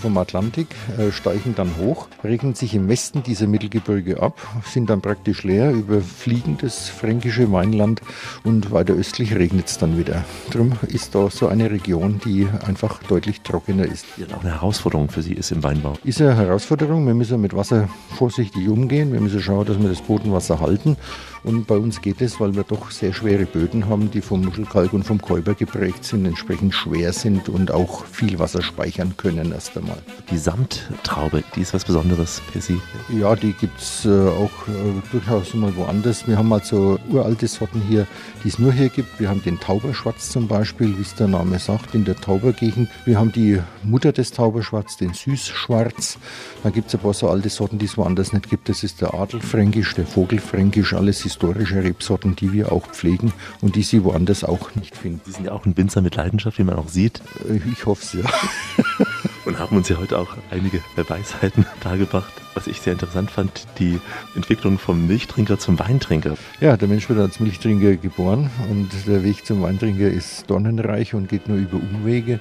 vom 0.02 0.18
Atlantik, 0.18 0.68
äh, 0.98 1.12
steigen 1.12 1.56
dann 1.56 1.76
hoch, 1.76 2.08
regnen 2.24 2.56
sich 2.56 2.74
im 2.74 2.88
Westen 2.88 3.22
dieser 3.22 3.48
Mittelgebirge 3.48 4.22
ab, 4.22 4.40
sind 4.66 4.90
dann 4.90 5.02
praktisch 5.02 5.44
leer, 5.44 5.72
überfliegen 5.72 6.58
das 6.58 6.88
fränkische 6.88 7.52
Weinland 7.52 8.00
und 8.46 8.72
weiter 8.72 8.94
östlich 8.94 9.36
regnet 9.36 9.68
es 9.68 9.78
dann 9.78 9.98
wieder. 9.98 10.24
Darum 10.52 10.72
ist 10.88 11.16
da 11.16 11.30
so 11.30 11.50
eine 11.50 11.70
Region, 11.70 12.22
die 12.24 12.48
einfach 12.66 13.04
deutlich 13.04 13.42
trockener 13.42 13.84
ist. 13.84 14.06
Die 14.16 14.34
auch 14.34 14.42
eine 14.42 14.54
Herausforderung 14.54 15.10
für 15.10 15.22
Sie 15.22 15.34
ist 15.34 15.52
im 15.52 15.64
Weinbau. 15.64 15.96
Ist 16.06 16.22
eine 16.22 16.38
Herausforderung. 16.38 17.06
Wir 17.06 17.14
müssen 17.14 17.42
mit 17.42 17.54
Wasser 17.54 17.90
vorsichtig 18.16 18.70
umgehen. 18.70 19.12
Wir 19.12 19.20
müssen 19.20 19.42
schauen, 19.42 19.66
dass 19.66 19.78
wir 19.78 19.90
das 19.90 20.02
Bodenwasser 20.02 20.62
halten. 20.62 20.96
Und 21.44 21.68
bei 21.68 21.76
uns 21.76 22.02
geht 22.02 22.22
es, 22.22 22.40
weil 22.40 22.56
wir 22.56 22.64
doch 22.64 22.90
sehr 22.92 23.12
schwere 23.12 23.46
Böden 23.46 23.90
haben, 23.90 24.10
die 24.10 24.22
vom 24.22 24.46
Muschelkalk 24.46 24.94
und 24.94 25.04
vom 25.04 25.22
Käuber 25.22 25.54
geprägt 25.54 26.06
sind, 26.06 26.26
entsprechend 26.26 26.74
schwer 26.74 27.12
sind 27.12 27.50
und 27.50 27.72
auch 27.72 28.06
viel 28.06 28.40
Wasser 28.40 28.62
speichern 28.62 29.16
können 29.18 29.52
erst 29.52 29.78
einmal. 29.78 29.98
Die 30.32 30.38
Samttraube, 30.38 31.44
die 31.56 31.62
ist 31.62 31.74
was 31.74 31.84
Besonderes 31.84 32.42
für 32.52 32.62
Sie? 32.62 32.80
Ja, 33.10 33.36
die 33.36 33.52
gibt 33.54 33.78
es 33.80 34.06
äh, 34.06 34.10
auch 34.10 34.68
äh, 34.68 35.02
durchaus 35.12 35.54
mal 35.54 35.76
woanders. 35.76 36.26
Wir 36.28 36.38
haben 36.38 36.54
also 36.54 36.98
uralte 37.10 37.48
Sorten 37.48 37.82
hier, 37.90 38.08
die 38.44 38.48
es 38.48 38.58
nur 38.58 38.72
hier 38.72 38.88
gibt. 38.88 39.20
Wir 39.20 39.30
haben 39.30 39.44
den 39.44 39.60
Tauberschwarz 39.60 40.30
zum 40.30 40.48
Beispiel, 40.48 40.98
wie 40.98 41.02
es 41.02 41.16
der 41.16 41.28
Name 41.28 41.60
sagt, 41.60 41.94
in 41.94 42.06
der 42.06 42.16
Taubergegend. 42.16 42.90
Wir 43.04 43.20
haben 43.20 43.34
die 43.34 43.60
Mutter 43.84 44.14
des 44.14 44.32
Tauberschwarz, 44.32 44.96
den 44.96 45.14
Süßschwarz. 45.14 46.18
Dann 46.64 46.72
gibt 46.72 46.88
es 46.88 46.96
ein 46.96 47.02
paar 47.02 47.14
so 47.14 47.30
alte 47.30 47.50
Sorten, 47.50 47.80
die 47.80 47.86
es 47.86 47.98
woanders 47.98 48.32
nicht 48.32 48.50
gibt. 48.50 48.70
Das 48.70 48.84
ist 48.84 49.02
der 49.02 49.14
Adelfränkisch, 49.14 49.94
der 49.96 50.06
Vogelfränkisch, 50.06 50.94
alles 50.94 51.20
historische 51.34 51.84
Rebsorten, 51.84 52.36
die 52.36 52.54
wir 52.54 52.72
auch 52.72 52.86
pflegen 52.88 53.34
und 53.62 53.76
die 53.76 53.82
Sie 53.82 54.04
woanders 54.04 54.44
auch 54.44 54.76
nicht 54.76 54.96
finden. 54.96 55.22
Sie 55.26 55.32
sind 55.32 55.46
ja 55.46 55.52
auch 55.52 55.66
ein 55.66 55.76
Winzer 55.76 56.02
mit 56.02 56.16
Leidenschaft, 56.16 56.60
wie 56.60 56.64
man 56.64 56.76
auch 56.76 56.90
sieht. 56.90 57.22
Äh, 57.50 57.60
Ich 57.72 57.86
hoffe 57.88 58.04
es, 58.04 58.14
ja. 58.24 59.06
und 59.46 59.58
haben 59.58 59.76
uns 59.76 59.90
ja 59.90 59.98
heute 59.98 60.20
auch 60.20 60.38
einige 60.52 60.80
Weisheiten 60.96 61.66
dargebracht. 61.84 62.32
Was 62.54 62.68
ich 62.68 62.82
sehr 62.82 62.94
interessant 62.94 63.32
fand, 63.32 63.66
die 63.80 64.00
Entwicklung 64.36 64.78
vom 64.78 65.08
Milchtrinker 65.08 65.58
zum 65.58 65.80
Weintrinker. 65.80 66.38
Ja, 66.62 66.78
der 66.78 66.88
Mensch 66.88 67.10
wird 67.10 67.18
als 67.18 67.40
Milchtrinker 67.40 67.96
geboren 67.96 68.52
und 68.70 68.90
der 69.08 69.24
Weg 69.24 69.44
zum 69.44 69.64
Weintrinker 69.64 70.08
ist 70.08 70.48
dornenreich 70.52 71.16
und 71.16 71.30
geht 71.30 71.48
nur 71.50 71.58
über 71.58 71.78
Umwege. 71.78 72.40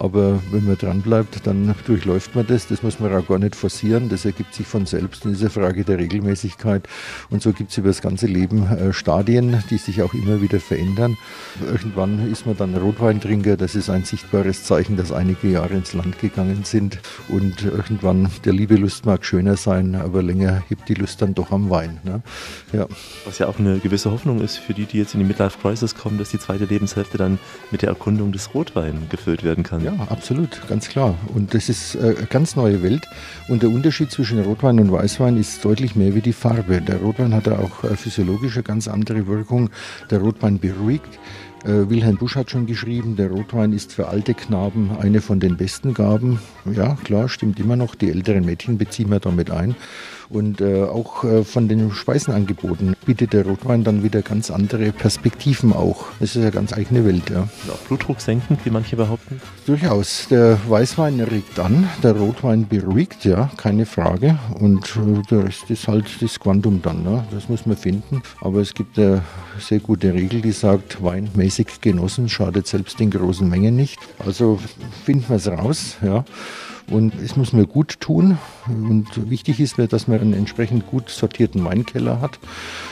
Aber 0.00 0.40
wenn 0.50 0.64
man 0.64 0.78
dranbleibt, 0.78 1.46
dann 1.46 1.74
durchläuft 1.86 2.34
man 2.34 2.46
das. 2.46 2.66
Das 2.66 2.82
muss 2.82 3.00
man 3.00 3.14
auch 3.14 3.28
gar 3.28 3.38
nicht 3.38 3.54
forcieren. 3.54 4.08
Das 4.08 4.24
ergibt 4.24 4.54
sich 4.54 4.66
von 4.66 4.86
selbst 4.86 5.26
in 5.26 5.32
dieser 5.32 5.50
Frage 5.50 5.84
der 5.84 5.98
Regelmäßigkeit. 5.98 6.88
Und 7.28 7.42
so 7.42 7.52
gibt 7.52 7.70
es 7.70 7.76
über 7.76 7.88
das 7.88 8.00
ganze 8.00 8.26
Leben 8.26 8.66
äh, 8.66 8.94
Stadien, 8.94 9.62
die 9.68 9.76
sich 9.76 10.00
auch 10.00 10.14
immer 10.14 10.40
wieder 10.40 10.58
verändern. 10.58 11.18
Irgendwann 11.66 12.32
ist 12.32 12.46
man 12.46 12.56
dann 12.56 12.74
Rotweintrinker. 12.74 13.58
Das 13.58 13.74
ist 13.74 13.90
ein 13.90 14.04
sichtbares 14.04 14.64
Zeichen, 14.64 14.96
dass 14.96 15.12
einige 15.12 15.48
Jahre 15.48 15.74
ins 15.74 15.92
Land 15.92 16.18
gegangen 16.18 16.64
sind. 16.64 16.98
Und 17.28 17.62
irgendwann, 17.62 18.30
der 18.46 18.54
Liebelust 18.54 19.04
mag 19.04 19.22
schöner 19.22 19.58
sein, 19.58 19.96
aber 19.96 20.22
länger 20.22 20.62
hebt 20.70 20.88
die 20.88 20.94
Lust 20.94 21.20
dann 21.20 21.34
doch 21.34 21.52
am 21.52 21.68
Wein. 21.68 22.00
Ne? 22.04 22.22
Ja. 22.72 22.86
Was 23.26 23.38
ja 23.38 23.48
auch 23.48 23.58
eine 23.58 23.78
gewisse 23.80 24.10
Hoffnung 24.10 24.40
ist 24.40 24.56
für 24.56 24.72
die, 24.72 24.86
die 24.86 24.96
jetzt 24.96 25.12
in 25.12 25.20
die 25.20 25.26
Midlife 25.26 25.58
Crisis 25.60 25.94
kommen, 25.94 26.16
dass 26.16 26.30
die 26.30 26.38
zweite 26.38 26.64
Lebenshälfte 26.64 27.18
dann 27.18 27.38
mit 27.70 27.82
der 27.82 27.90
Erkundung 27.90 28.32
des 28.32 28.54
Rotwein 28.54 29.06
gefüllt 29.10 29.44
werden 29.44 29.62
kann. 29.62 29.84
Ja, 29.84 29.89
absolut, 30.08 30.66
ganz 30.68 30.88
klar. 30.88 31.14
Und 31.34 31.54
das 31.54 31.68
ist 31.68 31.94
äh, 31.94 32.14
eine 32.16 32.26
ganz 32.26 32.56
neue 32.56 32.82
Welt. 32.82 33.08
Und 33.48 33.62
der 33.62 33.70
Unterschied 33.70 34.10
zwischen 34.10 34.38
Rotwein 34.40 34.78
und 34.80 34.92
Weißwein 34.92 35.36
ist 35.36 35.64
deutlich 35.64 35.96
mehr 35.96 36.14
wie 36.14 36.20
die 36.20 36.32
Farbe. 36.32 36.80
Der 36.80 36.98
Rotwein 36.98 37.34
hat 37.34 37.46
ja 37.46 37.58
auch 37.58 37.84
äh, 37.84 37.96
physiologisch 37.96 38.54
eine 38.54 38.62
ganz 38.62 38.88
andere 38.88 39.26
Wirkung. 39.26 39.70
Der 40.10 40.20
Rotwein 40.20 40.58
beruhigt. 40.58 41.18
Äh, 41.64 41.90
Wilhelm 41.90 42.16
Busch 42.16 42.36
hat 42.36 42.50
schon 42.50 42.66
geschrieben, 42.66 43.16
der 43.16 43.30
Rotwein 43.30 43.72
ist 43.72 43.92
für 43.92 44.08
alte 44.08 44.34
Knaben 44.34 44.90
eine 44.98 45.20
von 45.20 45.40
den 45.40 45.56
besten 45.56 45.92
Gaben. 45.92 46.40
Ja, 46.72 46.96
klar, 47.04 47.28
stimmt 47.28 47.60
immer 47.60 47.76
noch. 47.76 47.94
Die 47.94 48.10
älteren 48.10 48.44
Mädchen 48.44 48.78
beziehen 48.78 49.10
wir 49.10 49.20
damit 49.20 49.50
ein. 49.50 49.76
Und 50.30 50.60
äh, 50.60 50.84
auch 50.84 51.24
äh, 51.24 51.42
von 51.42 51.66
den 51.66 51.90
Speisenangeboten 51.90 52.94
bietet 53.04 53.32
der 53.32 53.44
Rotwein 53.44 53.82
dann 53.82 54.04
wieder 54.04 54.22
ganz 54.22 54.50
andere 54.52 54.92
Perspektiven 54.92 55.72
auch. 55.72 56.04
Das 56.20 56.36
ist 56.36 56.42
eine 56.42 56.52
ganz 56.52 56.72
eigene 56.72 57.04
Welt. 57.04 57.28
Ja. 57.30 57.40
Und 57.40 57.72
auch 57.72 57.78
Blutdruck 57.88 58.20
senkend, 58.20 58.64
wie 58.64 58.70
manche 58.70 58.94
behaupten? 58.94 59.40
Durchaus. 59.66 60.28
Der 60.30 60.56
Weißwein 60.68 61.20
regt 61.20 61.58
an, 61.58 61.88
der 62.04 62.16
Rotwein 62.16 62.68
beruhigt, 62.68 63.24
ja, 63.24 63.50
keine 63.56 63.86
Frage. 63.86 64.38
Und 64.54 64.96
äh, 64.96 65.20
der 65.28 65.46
Rest 65.46 65.68
ist 65.68 65.88
halt 65.88 66.06
das 66.22 66.38
Quantum 66.38 66.80
dann. 66.80 67.02
Ne? 67.02 67.24
Das 67.32 67.48
muss 67.48 67.66
man 67.66 67.76
finden. 67.76 68.22
Aber 68.40 68.60
es 68.60 68.72
gibt 68.72 69.00
eine 69.00 69.22
sehr 69.58 69.80
gute 69.80 70.14
Regel, 70.14 70.42
die 70.42 70.52
sagt, 70.52 71.02
Wein 71.02 71.28
mäßig 71.34 71.80
genossen 71.80 72.28
schadet 72.28 72.68
selbst 72.68 73.00
in 73.00 73.10
großen 73.10 73.48
Mengen 73.48 73.74
nicht. 73.74 73.98
Also 74.24 74.60
finden 75.04 75.24
wir 75.28 75.36
es 75.36 75.48
raus. 75.48 75.96
Ja. 76.02 76.24
Und 76.90 77.14
es 77.22 77.36
muss 77.36 77.52
mir 77.52 77.66
gut 77.66 78.00
tun. 78.00 78.36
Und 78.66 79.30
wichtig 79.30 79.60
ist 79.60 79.78
mir, 79.78 79.86
dass 79.86 80.08
man 80.08 80.20
einen 80.20 80.32
entsprechend 80.34 80.86
gut 80.88 81.08
sortierten 81.08 81.64
Weinkeller 81.64 82.20
hat. 82.20 82.40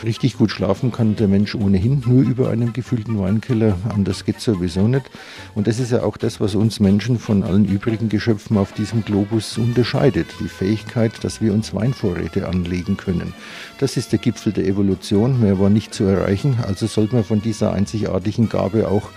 Richtig 0.04 0.38
gut 0.38 0.52
schlafen 0.52 0.92
kann 0.92 1.16
der 1.16 1.26
Mensch 1.26 1.56
ohnehin 1.56 2.04
nur 2.06 2.22
über 2.22 2.50
einem 2.50 2.72
gefüllten 2.72 3.18
Weinkeller. 3.18 3.76
Anders 3.88 4.24
geht 4.24 4.38
es 4.38 4.44
sowieso 4.44 4.86
nicht. 4.86 5.10
Und 5.56 5.66
das 5.66 5.80
ist 5.80 5.90
ja 5.90 6.04
auch 6.04 6.16
das, 6.16 6.40
was 6.40 6.54
uns 6.54 6.78
Menschen 6.78 7.18
von 7.18 7.42
allen 7.42 7.64
übrigen 7.64 8.08
Geschöpfen 8.08 8.56
auf 8.56 8.72
diesem 8.72 9.04
Globus 9.04 9.58
unterscheidet. 9.58 10.28
Die 10.40 10.48
Fähigkeit, 10.48 11.12
dass 11.24 11.40
wir 11.40 11.52
uns 11.52 11.74
Weinvorräte 11.74 12.48
anlegen 12.48 12.96
können. 12.96 13.34
Das 13.78 13.96
ist 13.96 14.12
der 14.12 14.20
Gipfel 14.20 14.52
der 14.52 14.66
Evolution. 14.66 15.40
Mehr 15.40 15.58
war 15.58 15.70
nicht 15.70 15.92
zu 15.92 16.04
erreichen. 16.04 16.58
Also 16.66 16.86
sollte 16.86 17.16
man 17.16 17.24
von 17.24 17.42
dieser 17.42 17.72
einzigartigen 17.72 18.48
Gabe 18.48 18.88
auch 18.88 19.10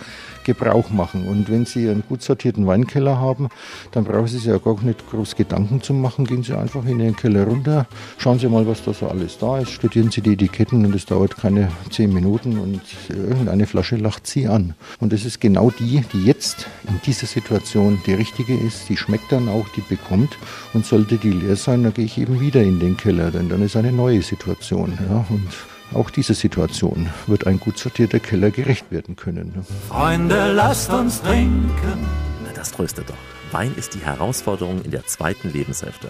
Gebrauch 0.44 0.90
machen. 0.90 1.28
Und 1.28 1.50
wenn 1.50 1.66
Sie 1.66 1.90
einen 1.90 2.04
gut 2.08 2.22
sortierten 2.22 2.68
Weinkeller 2.68 3.20
haben, 3.20 3.50
dann 3.92 4.04
brauchen 4.04 4.28
Sie 4.28 4.38
sich 4.38 4.46
ja 4.46 4.58
gar 4.58 4.82
nicht 4.82 5.10
groß 5.10 5.36
Gedanken 5.36 5.82
zu 5.82 5.94
machen. 5.94 6.26
Gehen 6.26 6.44
Sie 6.44 6.58
einfach 6.58 6.86
in 6.86 7.00
den 7.00 7.16
Keller 7.16 7.46
runter, 7.46 7.88
schauen 8.18 8.40
Sie 8.40 8.48
mal, 8.48 8.68
was 8.68 8.84
da 8.84 8.94
so 8.94 9.08
alles 9.08 9.38
da 9.38 9.60
ist, 9.60 9.72
studieren 9.72 10.12
Sie 10.12 10.22
die 10.22 10.34
Etiketten 10.34 10.86
und 10.86 10.96
es 10.96 11.06
dauert 11.06 11.38
keine 11.38 11.70
zehn 11.90 12.14
Minuten 12.14 12.58
und 12.58 12.82
irgendeine 13.10 13.68
Flasche 13.68 13.96
lacht 13.96 14.28
Sie 14.28 14.48
an. 14.48 14.76
Und 15.00 15.14
das 15.14 15.26
ist 15.26 15.42
genau 15.42 15.72
die, 15.72 16.04
die 16.14 16.26
jetzt 16.26 16.68
in 16.88 17.00
dieser 17.06 17.28
Situation 17.28 18.00
die 18.06 18.14
richtige 18.14 18.56
ist. 18.56 18.90
Die 18.90 18.98
schmeckt 18.98 19.32
dann 19.32 19.50
auch, 19.50 19.68
die 19.76 19.82
bekommt. 19.82 20.38
Und 20.74 20.86
sollte 20.86 21.18
die 21.18 21.32
leer 21.32 21.56
sein, 21.56 21.84
dann 21.84 21.94
gehe 21.94 22.06
ich 22.06 22.18
eben 22.18 22.40
wieder 22.40 22.62
in 22.62 22.80
den 22.80 22.98
Keller, 22.98 23.32
denn 23.32 23.50
dann 23.50 23.62
ist 23.62 23.76
eine 23.76 23.92
neue 23.92 24.22
Situation. 24.22 24.98
Ja, 25.10 25.26
und 25.30 25.48
auch 25.94 26.10
dieser 26.10 26.34
Situation 26.34 27.10
wird 27.28 27.48
ein 27.48 27.60
gut 27.60 27.78
sortierter 27.78 28.20
Keller 28.20 28.52
gerecht 28.52 28.92
werden 28.92 29.16
können. 29.16 29.54
ne? 29.56 29.66
Freunde, 29.90 30.52
lasst 30.54 30.92
uns 30.92 31.22
trinken. 31.22 32.08
Na, 32.44 32.52
das 32.54 32.72
tröstet 32.72 33.10
doch. 33.10 33.16
Wein 33.52 33.74
ist 33.76 33.94
die 33.94 34.00
Herausforderung 34.00 34.82
in 34.84 34.92
der 34.92 35.06
zweiten 35.06 35.52
Lebenshälfte. 35.52 36.10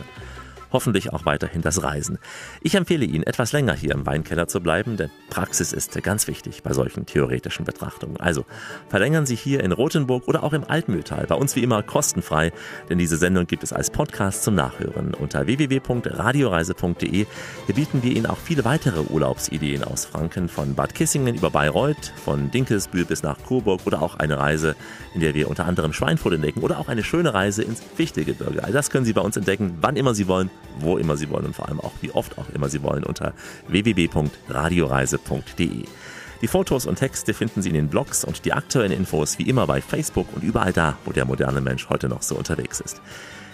Hoffentlich 0.72 1.12
auch 1.12 1.26
weiterhin 1.26 1.62
das 1.62 1.84
Reisen. 1.84 2.18
Ich 2.62 2.76
empfehle 2.76 3.06
Ihnen, 3.06 3.24
etwas 3.24 3.52
länger 3.52 3.74
hier 3.74 3.92
im 3.92 4.06
Weinkeller 4.06 4.48
zu 4.48 4.62
bleiben, 4.62 4.98
denn 4.98 5.10
Praxis 5.30 5.74
ist 5.74 6.02
ganz 6.04 6.28
wichtig 6.28 6.64
bei 6.64 6.74
solchen 6.74 7.06
theoretischen 7.06 7.66
Betrachtungen. 7.66 8.18
Also 8.18 8.46
verlängern 8.90 9.26
Sie 9.26 9.36
hier 9.36 9.64
in 9.64 9.72
Rothenburg 9.72 10.28
oder 10.28 10.44
auch 10.44 10.54
im 10.54 10.64
Altmühltal. 10.64 11.26
Bei 11.28 11.36
uns 11.36 11.56
wie 11.56 11.64
immer 11.64 11.84
kostenfrei, 11.84 12.52
denn 12.90 12.98
diese 12.98 13.18
Sendung 13.18 13.48
gibt 13.48 13.64
es 13.64 13.74
als 13.74 13.90
Podcast 13.90 14.44
zum 14.44 14.56
Nachhören 14.56 15.14
unter 15.14 15.46
www.radioreise.de. 15.46 17.26
Hier 17.66 17.76
bieten 17.76 18.04
wir 18.04 18.12
Ihnen 18.16 18.26
auch 18.26 18.38
viele 18.38 18.64
weitere 18.64 19.02
Urlaubsideen 19.02 19.84
aus 19.84 20.06
Franken, 20.06 20.48
von 20.48 20.76
Bad 20.76 20.96
Kissingen 20.96 21.36
über 21.36 21.50
Bayreuth, 21.50 22.14
von 22.24 22.50
Dinkelsbühl 22.52 23.06
bis 23.06 23.24
nach 23.24 23.38
Coburg 23.46 23.82
oder 23.86 24.02
auch 24.02 24.16
eine 24.16 24.38
Reise, 24.38 24.76
in 25.14 25.22
der 25.22 25.34
wir 25.34 25.50
unter 25.50 25.66
anderem 25.66 25.94
Schweinfurt 25.94 26.34
entdecken 26.34 26.62
oder 26.62 26.80
auch 26.80 26.88
eine 26.88 27.04
schöne 27.04 27.34
Reise 27.34 27.64
ins 27.64 27.82
Fichtegebirge. 27.82 28.64
All 28.64 28.72
das 28.72 28.90
können 28.90 29.06
Sie 29.06 29.14
bei 29.14 29.22
uns 29.22 29.36
entdecken, 29.38 29.78
wann 29.82 29.96
immer 29.96 30.14
Sie 30.14 30.28
wollen, 30.28 30.50
wo 30.80 30.98
immer 30.98 31.18
Sie 31.18 31.30
wollen 31.30 31.46
und 31.46 31.56
vor 31.56 31.68
allem 31.68 31.80
auch 31.80 31.94
wie 32.02 32.12
oft 32.12 32.38
auch 32.38 32.50
immer 32.50 32.70
Sie 32.70 32.84
wollen 32.84 33.04
unter 33.04 33.34
www.radioreise.de. 33.68 35.86
Die 36.42 36.48
Fotos 36.48 36.86
und 36.88 36.96
Texte 36.96 37.36
finden 37.36 37.62
Sie 37.62 37.70
in 37.70 37.76
den 37.76 37.90
Blogs 37.90 38.26
und 38.26 38.46
die 38.46 38.54
aktuellen 38.54 38.92
Infos 38.92 39.38
wie 39.38 39.48
immer 39.48 39.68
bei 39.68 39.80
Facebook 39.82 40.26
und 40.36 40.44
überall 40.44 40.74
da, 40.74 40.98
wo 41.06 41.12
der 41.12 41.26
moderne 41.26 41.62
Mensch 41.62 41.88
heute 41.90 42.10
noch 42.10 42.24
so 42.24 42.34
unterwegs 42.36 42.80
ist. 42.80 43.00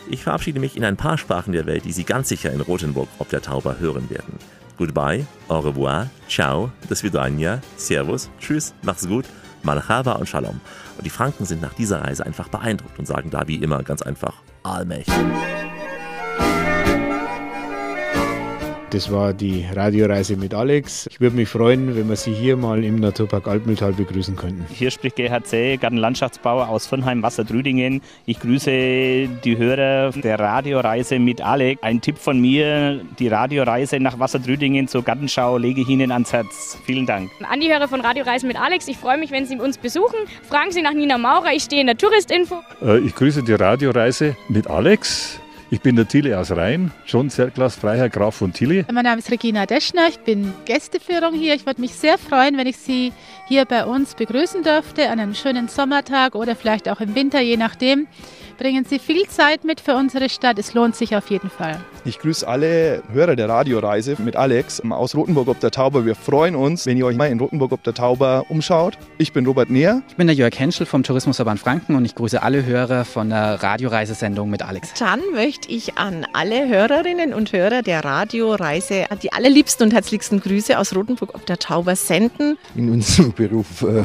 Ich 0.10 0.24
verabschiede 0.24 0.62
mich 0.62 0.78
in 0.78 0.86
ein 0.86 0.96
paar 0.96 1.18
Sprachen 1.18 1.52
der 1.52 1.66
Welt, 1.66 1.84
die 1.84 1.92
Sie 1.92 2.06
ganz 2.06 2.30
sicher 2.30 2.54
in 2.54 2.62
Rothenburg 2.62 3.10
ob 3.20 3.28
der 3.30 3.42
Tauber 3.42 3.80
hören 3.80 4.10
werden. 4.10 4.40
Goodbye, 4.78 5.26
au 5.50 5.60
revoir, 5.60 6.10
ciao, 6.30 6.72
do 6.88 6.96
svidania, 6.96 7.60
servus, 7.76 8.30
tschüss, 8.40 8.74
mach's 8.84 9.06
gut, 9.08 9.26
malchava 9.64 10.14
und 10.14 10.30
shalom. 10.30 10.62
Und 10.98 11.06
die 11.06 11.10
Franken 11.10 11.46
sind 11.46 11.62
nach 11.62 11.74
dieser 11.74 12.04
Reise 12.04 12.26
einfach 12.26 12.48
beeindruckt 12.48 12.98
und 13.00 13.06
sagen 13.06 13.32
da 13.32 13.48
wie 13.48 13.56
immer 13.56 13.84
ganz 13.84 14.02
einfach 14.02 14.36
Allmächtig. 14.64 15.14
Das 18.90 19.12
war 19.12 19.34
die 19.34 19.66
Radioreise 19.70 20.38
mit 20.38 20.54
Alex. 20.54 21.08
Ich 21.12 21.20
würde 21.20 21.36
mich 21.36 21.50
freuen, 21.50 21.94
wenn 21.98 22.08
wir 22.08 22.16
Sie 22.16 22.34
hier 22.34 22.56
mal 22.56 22.82
im 22.86 23.02
Naturpark 23.02 23.46
Altmühltal 23.46 23.92
begrüßen 23.92 24.38
könnten. 24.38 24.66
Hier 24.70 24.92
spricht 24.92 25.18
Zäh, 25.44 25.76
Gartenlandschaftsbauer 25.76 26.70
aus 26.70 26.88
Vonheim, 26.88 27.22
Wasserdrüdingen. 27.22 28.02
Ich 28.26 28.40
grüße 28.40 28.70
die 29.44 29.58
Hörer 29.58 30.12
der 30.12 30.40
Radioreise 30.40 31.20
mit 31.20 31.42
Alex. 31.42 31.84
Ein 31.84 32.00
Tipp 32.00 32.18
von 32.18 32.40
mir, 32.40 33.02
die 33.20 33.28
Radioreise 33.28 34.00
nach 34.00 34.20
Wasserdrüdingen 34.20 34.88
zur 34.88 35.04
Gartenschau 35.04 35.58
lege 35.58 35.82
ich 35.82 35.90
Ihnen 35.90 36.10
ans 36.14 36.32
Herz. 36.32 36.78
Vielen 36.86 37.06
Dank. 37.06 37.30
An 37.52 37.60
die 37.60 37.70
Hörer 37.70 37.90
von 37.90 38.00
Radioreisen 38.00 38.48
mit 38.48 38.58
Alex, 38.58 38.88
ich 38.88 38.98
freue 38.98 39.18
mich, 39.18 39.32
wenn 39.32 39.46
Sie 39.46 39.58
uns 39.60 39.78
besuchen. 39.78 40.16
Fragen 40.48 40.72
Sie 40.72 40.82
nach 40.82 40.94
Nina 40.94 41.18
Maurer, 41.18 41.52
ich 41.54 41.64
stehe 41.64 41.82
in 41.82 41.88
der 41.88 41.98
Touristinfo. 41.98 42.62
Äh, 42.82 43.00
Ich 43.00 43.14
grüße 43.14 43.44
die 43.44 43.54
Radioreise 43.54 44.38
mit 44.48 44.70
Alex. 44.70 45.42
Ich 45.70 45.82
bin 45.82 45.98
der 45.98 46.08
Thiele 46.08 46.40
aus 46.40 46.52
Rhein, 46.52 46.92
John 47.06 47.30
Zerglas, 47.30 47.76
Freiherr 47.76 48.08
Graf 48.08 48.36
von 48.36 48.54
Tilly. 48.54 48.86
Mein 48.90 49.04
Name 49.04 49.20
ist 49.20 49.30
Regina 49.30 49.66
Deschner, 49.66 50.08
ich 50.08 50.18
bin 50.20 50.54
Gästeführung 50.64 51.34
hier. 51.34 51.56
Ich 51.56 51.66
würde 51.66 51.82
mich 51.82 51.92
sehr 51.92 52.18
freuen, 52.18 52.56
wenn 52.58 52.68
ich 52.68 52.78
Sie 52.78 53.12
hier 53.50 53.66
bei 53.66 53.84
uns 53.84 54.16
begrüßen 54.16 54.64
dürfte, 54.64 55.10
an 55.10 55.20
einem 55.20 55.34
schönen 55.34 55.68
Sommertag 55.68 56.36
oder 56.36 56.56
vielleicht 56.56 56.88
auch 56.88 57.02
im 57.02 57.16
Winter, 57.16 57.42
je 57.42 57.58
nachdem. 57.58 58.08
Bringen 58.58 58.86
Sie 58.86 58.98
viel 58.98 59.28
Zeit 59.28 59.66
mit 59.66 59.82
für 59.82 59.96
unsere 59.96 60.30
Stadt, 60.30 60.58
es 60.58 60.74
lohnt 60.74 60.96
sich 60.96 61.18
auf 61.18 61.30
jeden 61.30 61.50
Fall. 61.50 61.78
Ich 62.08 62.20
grüße 62.20 62.48
alle 62.48 63.04
Hörer 63.12 63.36
der 63.36 63.50
Radioreise 63.50 64.16
mit 64.20 64.38
Alex 64.38 64.82
aus 64.90 65.14
Rothenburg 65.14 65.50
ob 65.50 65.60
der 65.60 65.72
Tauber. 65.72 66.06
Wir 66.06 66.16
freuen 66.16 66.56
uns, 66.56 66.86
wenn 66.86 66.96
ihr 66.96 67.06
euch 67.06 67.18
mal 67.18 67.26
in 67.26 67.38
Rothenburg 67.38 67.74
ob 67.74 67.84
der 67.84 67.94
Tauber 67.94 68.46
umschaut. 68.48 68.98
Ich 69.18 69.34
bin 69.34 69.46
Robert 69.46 69.70
Neher. 69.70 70.04
Ich 70.08 70.16
bin 70.16 70.28
der 70.28 70.36
Jörg 70.38 70.58
Henschel 70.58 70.86
vom 70.86 71.04
Tourismusverband 71.04 71.60
Franken 71.60 71.98
und 71.98 72.06
ich 72.06 72.16
grüße 72.16 72.42
alle 72.42 72.66
Hörer 72.66 73.04
von 73.04 73.28
der 73.28 73.62
Radioreisesendung 73.62 74.50
mit 74.50 74.62
Alex. 74.62 74.94
Dann 74.98 75.20
möchte 75.34 75.70
ich 75.70 75.98
an 75.98 76.26
alle 76.32 76.70
Hörerinnen 76.70 77.34
und 77.34 77.52
Hörer 77.52 77.82
der 77.82 78.06
Radioreise 78.06 79.04
die 79.22 79.34
allerliebsten 79.34 79.88
und 79.88 79.94
herzlichsten 79.94 80.40
Grüße 80.40 80.80
aus 80.80 80.96
Rothenburg 80.96 81.36
ob 81.36 81.46
der 81.46 81.60
Tauber 81.60 81.98
senden. 81.98 82.58
In 82.78 82.90
unserem 82.90 83.34
Beruf 83.34 83.82
äh, 83.82 84.04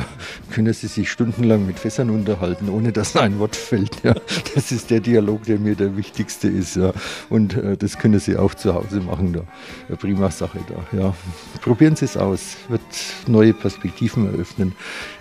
können 0.53 0.72
Sie 0.72 0.88
sich 0.88 1.09
stundenlang 1.09 1.66
mit 1.68 1.78
Fässern 1.78 2.11
unterhalten, 2.11 2.68
ohne 2.68 2.90
dass 2.90 3.14
ein 3.14 3.38
Wort 3.38 3.55
fällt. 3.55 4.03
Ja. 4.03 4.16
Das 4.57 4.72
ist 4.72 4.90
der 4.90 4.98
Dialog, 4.98 5.44
der 5.44 5.61
mir 5.61 5.76
der 5.76 5.96
wichtigste 5.96 6.48
ist. 6.48 6.74
Ja. 6.74 6.92
Und 7.30 7.57
äh, 7.57 7.76
das 7.76 7.91
können 7.99 8.18
Sie 8.18 8.36
auch 8.36 8.55
zu 8.55 8.74
Hause 8.74 9.01
machen. 9.01 9.32
Da. 9.32 9.45
Eine 9.88 9.97
prima 9.97 10.30
Sache 10.30 10.59
da. 10.68 10.99
Ja. 10.99 11.14
Probieren 11.61 11.97
Sie 11.97 12.05
es 12.05 12.16
aus. 12.16 12.57
Wird 12.68 12.82
neue 13.26 13.55
Perspektiven 13.55 14.26
eröffnen. 14.26 14.74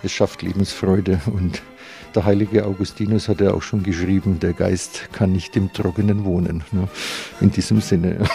Es 0.03 0.11
schafft 0.11 0.41
Lebensfreude 0.41 1.21
und 1.27 1.61
der 2.15 2.25
heilige 2.25 2.65
Augustinus 2.65 3.29
hat 3.29 3.39
ja 3.39 3.53
auch 3.53 3.61
schon 3.61 3.83
geschrieben, 3.83 4.39
der 4.39 4.53
Geist 4.53 5.09
kann 5.13 5.31
nicht 5.31 5.55
im 5.55 5.71
Trockenen 5.71 6.25
wohnen. 6.25 6.63
Ne? 6.71 6.89
In 7.39 7.51
diesem 7.51 7.79
Sinne. 7.79 8.25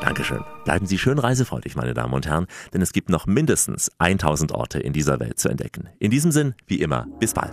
Dankeschön. 0.00 0.42
Bleiben 0.64 0.86
Sie 0.86 0.98
schön 0.98 1.18
reisefreudig, 1.18 1.76
meine 1.76 1.94
Damen 1.94 2.14
und 2.14 2.26
Herren, 2.26 2.46
denn 2.72 2.82
es 2.82 2.92
gibt 2.92 3.08
noch 3.08 3.26
mindestens 3.26 3.90
1000 3.98 4.52
Orte 4.52 4.78
in 4.78 4.92
dieser 4.92 5.20
Welt 5.20 5.38
zu 5.38 5.48
entdecken. 5.48 5.88
In 5.98 6.10
diesem 6.10 6.32
Sinn, 6.32 6.54
wie 6.66 6.80
immer, 6.80 7.06
bis 7.20 7.34
bald. 7.34 7.52